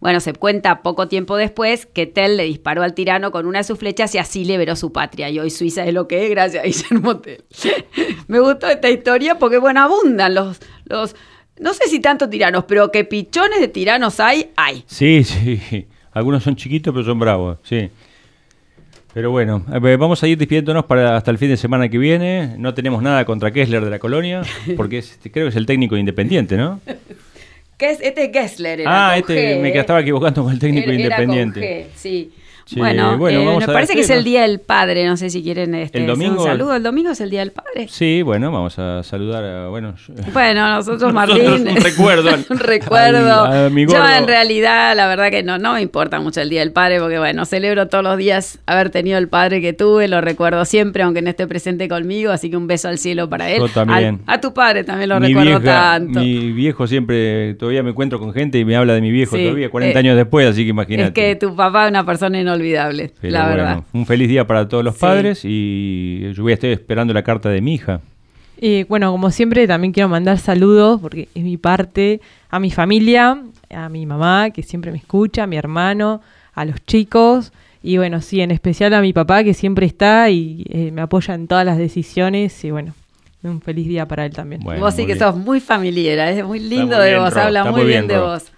Bueno, 0.05 0.21
se 0.21 0.35
cuenta 0.35 0.83
poco 0.83 1.09
tiempo 1.09 1.35
después 1.39 1.87
que 1.87 2.05
Tell 2.05 2.37
le 2.37 2.45
disparó 2.45 2.83
al 2.83 2.93
tirano 2.93 3.31
con 3.31 3.47
una 3.47 3.61
de 3.61 3.65
sus 3.65 3.79
flechas 3.79 4.15
y 4.15 4.19
así 4.19 4.45
liberó 4.45 4.77
su 4.77 4.93
patria. 4.93 5.31
Y 5.31 5.39
hoy 5.39 5.49
Suiza 5.49 5.83
es 5.87 5.95
lo 5.95 6.07
que 6.07 6.25
es 6.25 6.31
gracias 6.31 6.63
a 6.63 6.67
Guillermo 6.67 7.17
Tell. 7.21 7.43
Me 8.29 8.39
gustó 8.39 8.69
esta 8.69 8.91
historia 8.91 9.39
porque, 9.39 9.57
bueno, 9.57 9.81
abundan 9.81 10.35
los, 10.35 10.61
los, 10.85 11.17
no 11.59 11.73
sé 11.73 11.89
si 11.89 12.01
tanto 12.01 12.29
tiranos, 12.29 12.65
pero 12.65 12.93
que 12.93 13.05
pichones 13.05 13.61
de 13.61 13.69
tiranos 13.69 14.21
hay, 14.21 14.51
hay. 14.57 14.85
Sí, 14.87 15.25
sí. 15.25 15.87
Algunos 16.13 16.43
son 16.43 16.55
chiquitos, 16.55 16.93
pero 16.93 17.03
son 17.07 17.19
bravos, 17.19 17.57
sí. 17.63 17.89
Pero 19.15 19.31
bueno, 19.31 19.65
vamos 19.99 20.23
a 20.23 20.29
ir 20.29 20.37
despidiéndonos 20.37 20.85
para 20.85 21.17
hasta 21.17 21.31
el 21.31 21.39
fin 21.39 21.49
de 21.49 21.57
semana 21.57 21.89
que 21.89 21.97
viene. 21.97 22.57
No 22.59 22.75
tenemos 22.75 23.03
nada 23.03 23.25
contra 23.25 23.51
Kessler 23.53 23.83
de 23.83 23.91
la 23.91 23.99
colonia, 23.99 24.43
porque 24.77 24.99
es- 24.99 25.19
creo 25.33 25.47
que 25.47 25.49
es 25.49 25.57
el 25.57 25.65
técnico 25.65 25.97
independiente, 25.97 26.59
¿no? 26.59 26.81
Este 27.79 28.25
es 28.25 28.31
Gessler. 28.33 28.81
Era 28.81 29.09
Ah, 29.09 29.11
con 29.11 29.19
este 29.21 29.57
G, 29.57 29.61
me 29.61 29.69
¿eh? 29.71 29.79
estaba 29.81 30.01
equivocando 30.01 30.43
con 30.45 30.53
el 30.53 30.59
técnico 30.59 30.91
Era- 30.91 31.01
era 31.07 31.17
con 31.17 31.25
independiente. 31.25 31.87
G, 31.93 31.97
sí. 31.97 32.33
Sí, 32.67 32.77
bueno, 32.79 33.19
bueno, 33.19 33.53
eh, 33.53 33.57
me 33.59 33.67
parece 33.67 33.95
que 33.95 34.01
es 34.01 34.11
el. 34.11 34.25
Día 34.25 34.43
del 34.43 34.59
Padre. 34.61 35.05
No 35.07 35.17
sé 35.19 35.29
si 35.29 35.43
quieren 35.43 35.75
este, 35.75 35.99
¿El 35.99 36.07
domingo? 36.07 36.43
un 36.43 36.49
saludo. 36.49 36.75
El 36.75 36.83
domingo 36.83 37.11
es 37.11 37.21
el 37.21 37.29
Día 37.29 37.41
del 37.41 37.51
Padre. 37.53 37.89
Sí, 37.89 38.23
bueno, 38.23 38.51
vamos 38.51 38.79
a 38.79 39.03
saludar 39.03 39.45
a. 39.45 39.69
Bueno, 39.69 39.95
Bueno, 40.33 40.69
nosotros, 40.77 41.13
Martín. 41.13 41.45
Nosotros 41.45 41.77
un 41.77 41.83
recuerdo 41.83 42.31
un 42.51 42.59
recuerdo. 42.59 43.45
al- 43.45 43.75
Yo, 43.87 44.09
en 44.09 44.27
realidad, 44.27 44.97
la 44.97 45.07
verdad 45.09 45.31
que 45.31 45.43
no, 45.43 45.59
no 45.59 45.75
me 45.75 45.83
importa 45.83 46.21
mucho 46.21 46.41
el 46.41 46.49
Día 46.49 46.61
del 46.61 46.73
Padre, 46.73 47.01
porque, 47.01 47.19
bueno, 47.19 47.45
celebro 47.45 47.89
todos 47.89 48.03
los 48.05 48.17
días 48.17 48.59
haber 48.67 48.89
tenido 48.91 49.19
el 49.19 49.29
padre 49.29 49.61
que 49.61 49.73
tuve, 49.73 50.09
lo 50.09 50.21
recuerdo 50.21 50.65
siempre, 50.65 51.03
aunque 51.03 51.21
no 51.21 51.31
esté 51.31 51.47
presente 51.47 51.89
conmigo, 51.89 52.33
así 52.33 52.51
que 52.51 52.57
un 52.57 52.67
beso 52.67 52.89
al 52.89 52.99
cielo 52.99 53.29
para 53.29 53.51
él. 53.51 53.59
Yo 53.61 53.69
también. 53.69 54.23
Al- 54.27 54.35
a 54.37 54.41
tu 54.41 54.55
padre 54.55 54.85
también 54.85 55.11
lo 55.11 55.21
mi, 55.21 55.29
recuerdo 55.29 55.61
vieja- 55.61 55.81
tanto. 55.99 56.21
mi 56.21 56.53
viejo 56.53 56.87
siempre, 56.87 57.55
todavía 57.55 57.83
me 57.83 57.91
encuentro 57.91 58.19
con 58.19 58.33
gente 58.33 58.59
y 58.59 58.65
me 58.65 58.75
habla 58.77 58.95
de 58.95 59.01
mi 59.03 59.11
viejo 59.11 59.37
Sí, 59.37 59.43
todavía, 59.43 59.69
40 59.71 59.99
eh, 59.99 60.01
años 60.01 60.17
después, 60.17 60.49
así 60.49 60.63
que 60.65 60.71
imagínate. 60.71 61.09
Es 61.09 61.15
que 61.15 61.37
tu 61.37 61.55
papá 61.55 61.85
es 61.85 61.91
una 61.91 62.07
persona 62.07 62.39
Sí, 62.39 62.54
inolvidables, 62.55 63.13
Pero 63.21 63.33
la 63.33 63.47
bueno, 63.47 63.63
verdad. 63.65 63.83
un 63.93 64.07
feliz 64.07 64.29
día 64.29 64.47
para 64.47 64.69
todos 64.69 64.85
los 64.85 64.95
Sí. 64.95 65.01
padres 65.01 65.41
y 65.45 66.33
yo 66.33 66.43
voy 66.43 66.53
a 66.53 66.55
estar 66.55 66.71
esperando 66.71 67.13
la 67.15 67.23
carta 67.23 67.49
de 67.49 67.61
mi 67.61 67.75
hija. 67.75 68.01
Eh, 68.59 68.87
bueno, 68.89 69.11
como 69.11 69.31
siempre, 69.31 69.67
también 69.67 69.93
quiero 69.93 70.09
mandar 70.09 70.39
saludos, 70.39 71.01
porque 71.01 71.29
es 71.35 71.43
mi 71.43 71.57
parte, 71.57 72.21
a 72.51 72.61
mi 72.61 72.71
familia, 72.71 73.39
a 73.71 73.89
mi 73.89 74.07
mamá, 74.07 74.51
que 74.51 74.63
siempre 74.63 74.93
me 74.93 74.99
escucha, 74.99 75.43
a 75.43 75.47
mi 75.47 75.57
hermano, 75.57 76.21
a 76.55 76.65
los 76.65 76.85
chicos, 76.87 77.53
y 77.83 77.97
bueno, 77.99 78.21
sí, 78.23 78.41
en 78.41 78.53
especial 78.53 78.95
a 78.95 79.01
mi 79.03 79.13
papá, 79.13 79.43
que 79.45 79.55
siempre 79.55 79.87
está 79.87 80.31
y 80.31 80.65
eh, 80.71 80.91
me 80.93 81.03
apoya 81.03 81.35
en 81.35 81.49
todas 81.49 81.67
las 81.67 81.77
decisiones, 81.79 82.65
y 82.65 82.71
bueno, 82.71 82.95
un 83.43 83.61
feliz 83.61 83.89
día 83.89 84.07
para 84.09 84.25
él 84.25 84.33
también. 84.33 84.63
vos 84.63 84.95
sí 84.95 85.05
que 85.05 85.17
sos 85.19 85.37
muy 85.37 85.61
familiar, 85.61 86.29
es 86.29 86.45
muy 86.45 86.61
lindo 86.61 86.97
muy 86.97 87.05
de 87.05 87.11
bien, 87.11 87.21
vos, 87.23 87.35
Ro, 87.35 87.41
habla 87.43 87.59
está 87.61 87.73
muy 87.73 87.81
bien, 87.85 88.07
bien, 88.07 88.19
de 88.21 88.25
vos. 88.25 88.53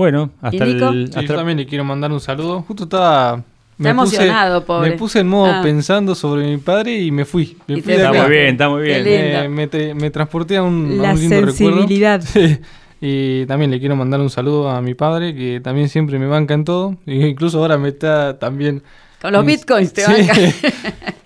Bueno, 0.00 0.30
hasta 0.40 0.66
¿Y 0.66 0.72
Nico? 0.74 0.88
el... 0.88 1.04
Sí, 1.08 1.18
hasta- 1.18 1.22
yo 1.22 1.34
también 1.36 1.58
le 1.58 1.66
quiero 1.66 1.84
mandar 1.84 2.10
un 2.10 2.20
saludo. 2.20 2.62
Justo 2.62 2.84
estaba. 2.84 3.42
Está 3.76 3.90
emocionado, 3.90 4.64
pobre. 4.64 4.90
Me 4.90 4.96
puse 4.96 5.20
en 5.20 5.28
modo 5.28 5.52
Ah. 5.52 5.60
pensando 5.62 6.14
sobre 6.14 6.46
mi 6.46 6.56
padre 6.56 6.98
y 6.98 7.10
me 7.10 7.26
fui. 7.26 7.58
Me 7.66 7.78
Y 7.78 7.82
fui 7.82 7.92
te 7.92 7.98
de 7.98 8.04
Está 8.06 8.22
muy 8.22 8.30
bien, 8.30 8.46
está 8.48 8.68
muy 8.70 8.82
bien. 8.82 9.04
Me, 9.04 9.48
me 9.50 9.70
tra- 9.70 9.94
me 9.94 10.10
transporté 10.10 10.56
a 10.56 10.62
un, 10.62 10.98
a 11.00 11.02
La 11.02 11.12
un 11.12 11.20
lindo 11.20 11.36
sensibilidad. 11.52 12.22
recuerdo. 12.22 12.48
Sí. 13.02 13.06
Y 13.42 13.46
también 13.46 13.70
le 13.70 13.78
quiero 13.80 13.94
mandar 13.96 14.20
un 14.20 14.28
saludo 14.30 14.68
a 14.70 14.80
mi 14.82 14.94
padre, 14.94 15.34
que 15.34 15.60
también 15.62 15.88
siempre 15.90 16.18
me 16.18 16.26
banca 16.26 16.54
en 16.54 16.64
todo. 16.64 16.96
E 17.06 17.14
incluso 17.28 17.58
ahora 17.58 17.76
me 17.78 17.88
está 17.90 18.38
también. 18.38 18.82
Con 19.20 19.32
los 19.32 19.44
bitcoins 19.44 19.92
te 19.92 20.00
sí. 20.06 20.12
banca. 20.12 20.34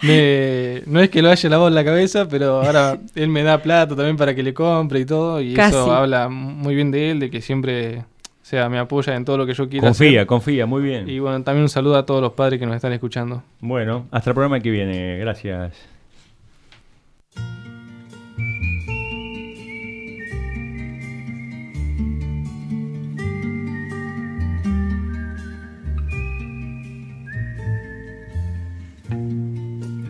Me- 0.03 0.83
no 0.87 1.01
es 1.01 1.11
que 1.11 1.23
lo 1.23 1.31
haya 1.31 1.49
lavado 1.49 1.69
en 1.69 1.75
la 1.75 1.85
cabeza, 1.85 2.29
pero 2.29 2.63
ahora 2.63 2.99
él 3.15 3.29
me 3.29 3.43
da 3.43 3.63
plata 3.63 3.95
también 3.97 4.17
para 4.17 4.35
que 4.35 4.43
le 4.43 4.53
compre 4.55 5.01
y 5.01 5.05
todo. 5.05 5.41
Y 5.41 5.55
Casi. 5.55 5.71
eso 5.75 5.93
habla 5.93 6.29
muy 6.29 6.75
bien 6.75 6.91
de 6.91 7.11
él, 7.13 7.21
de 7.21 7.31
que 7.31 7.41
siempre 7.41 8.05
o 8.45 8.47
sea, 8.47 8.69
me 8.69 8.79
apoya 8.79 9.17
en 9.17 9.25
todo 9.25 9.39
lo 9.39 9.47
que 9.47 9.55
yo 9.55 9.71
quiera 9.71 9.89
Confía, 9.89 10.19
hacer. 10.21 10.27
confía, 10.27 10.67
muy 10.67 10.83
bien. 10.83 11.09
Y 11.09 11.19
bueno, 11.19 11.43
también 11.43 11.63
un 11.63 11.71
saludo 11.71 11.97
a 11.97 12.05
todos 12.05 12.21
los 12.21 12.35
padres 12.35 12.61
que 12.61 12.67
nos 12.67 12.77
están 12.77 12.93
escuchando. 12.93 13.43
Bueno, 13.61 14.07
hasta 14.11 14.29
el 14.31 14.35
programa 14.35 14.61
que 14.61 14.71
viene. 14.71 15.17
Gracias. 15.17 15.73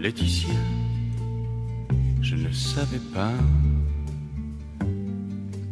Laetitia, 0.01 0.55
je 2.23 2.35
ne 2.37 2.53
savais 2.53 3.01
pas 3.13 3.33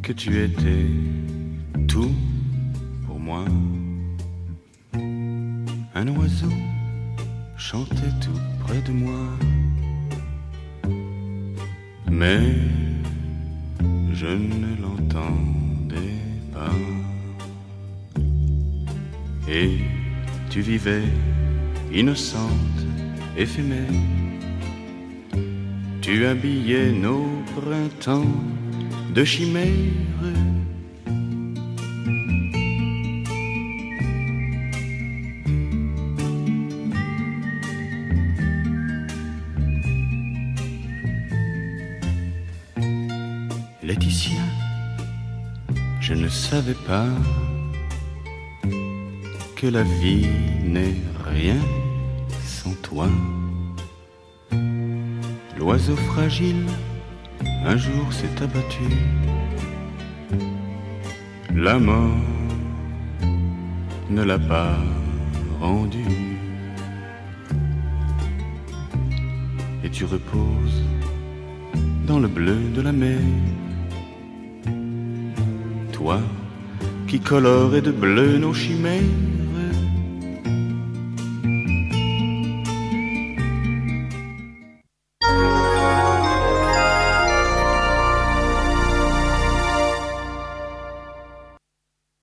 que 0.03 0.13
tu 0.13 0.31
étais 0.43 0.87
tout 1.87 2.11
Un 5.95 6.09
oiseau 6.17 6.53
chantait 7.57 8.15
tout 8.21 8.41
près 8.61 8.81
de 8.83 8.93
moi, 8.93 9.25
mais 12.11 12.55
je 14.13 14.27
ne 14.27 14.81
l'entendais 14.83 16.19
pas. 16.53 16.79
Et 19.49 19.79
tu 20.51 20.61
vivais 20.61 21.05
innocente, 21.93 22.81
éphémère. 23.37 24.01
Tu 26.01 26.27
habillais 26.27 26.91
nos 26.91 27.27
printemps 27.57 28.35
de 29.15 29.25
chimères. 29.25 30.32
Savais 46.63 46.87
pas 46.87 47.07
que 49.57 49.67
la 49.67 49.83
vie 49.83 50.29
n'est 50.65 50.95
rien 51.25 51.61
sans 52.45 52.75
toi. 52.83 53.09
L'oiseau 55.59 55.97
fragile 55.97 56.67
un 57.65 57.77
jour 57.77 58.13
s'est 58.13 58.37
abattu. 58.41 58.89
La 61.55 61.79
mort 61.79 62.29
ne 64.11 64.23
l'a 64.23 64.39
pas 64.39 64.77
rendu. 65.61 66.05
Et 69.83 69.91
tu 69.91 70.05
reposes 70.05 70.83
dans 72.07 72.21
le 72.21 72.29
bleu 72.29 72.59
de 72.77 72.83
la 72.83 72.93
mer. 72.93 73.19
Toi 75.93 76.21
qui 77.13 77.21
colorais 77.21 77.83
de 77.83 77.91
bleu 77.91 78.39
nos 78.39 78.55
chimères. 78.55 79.32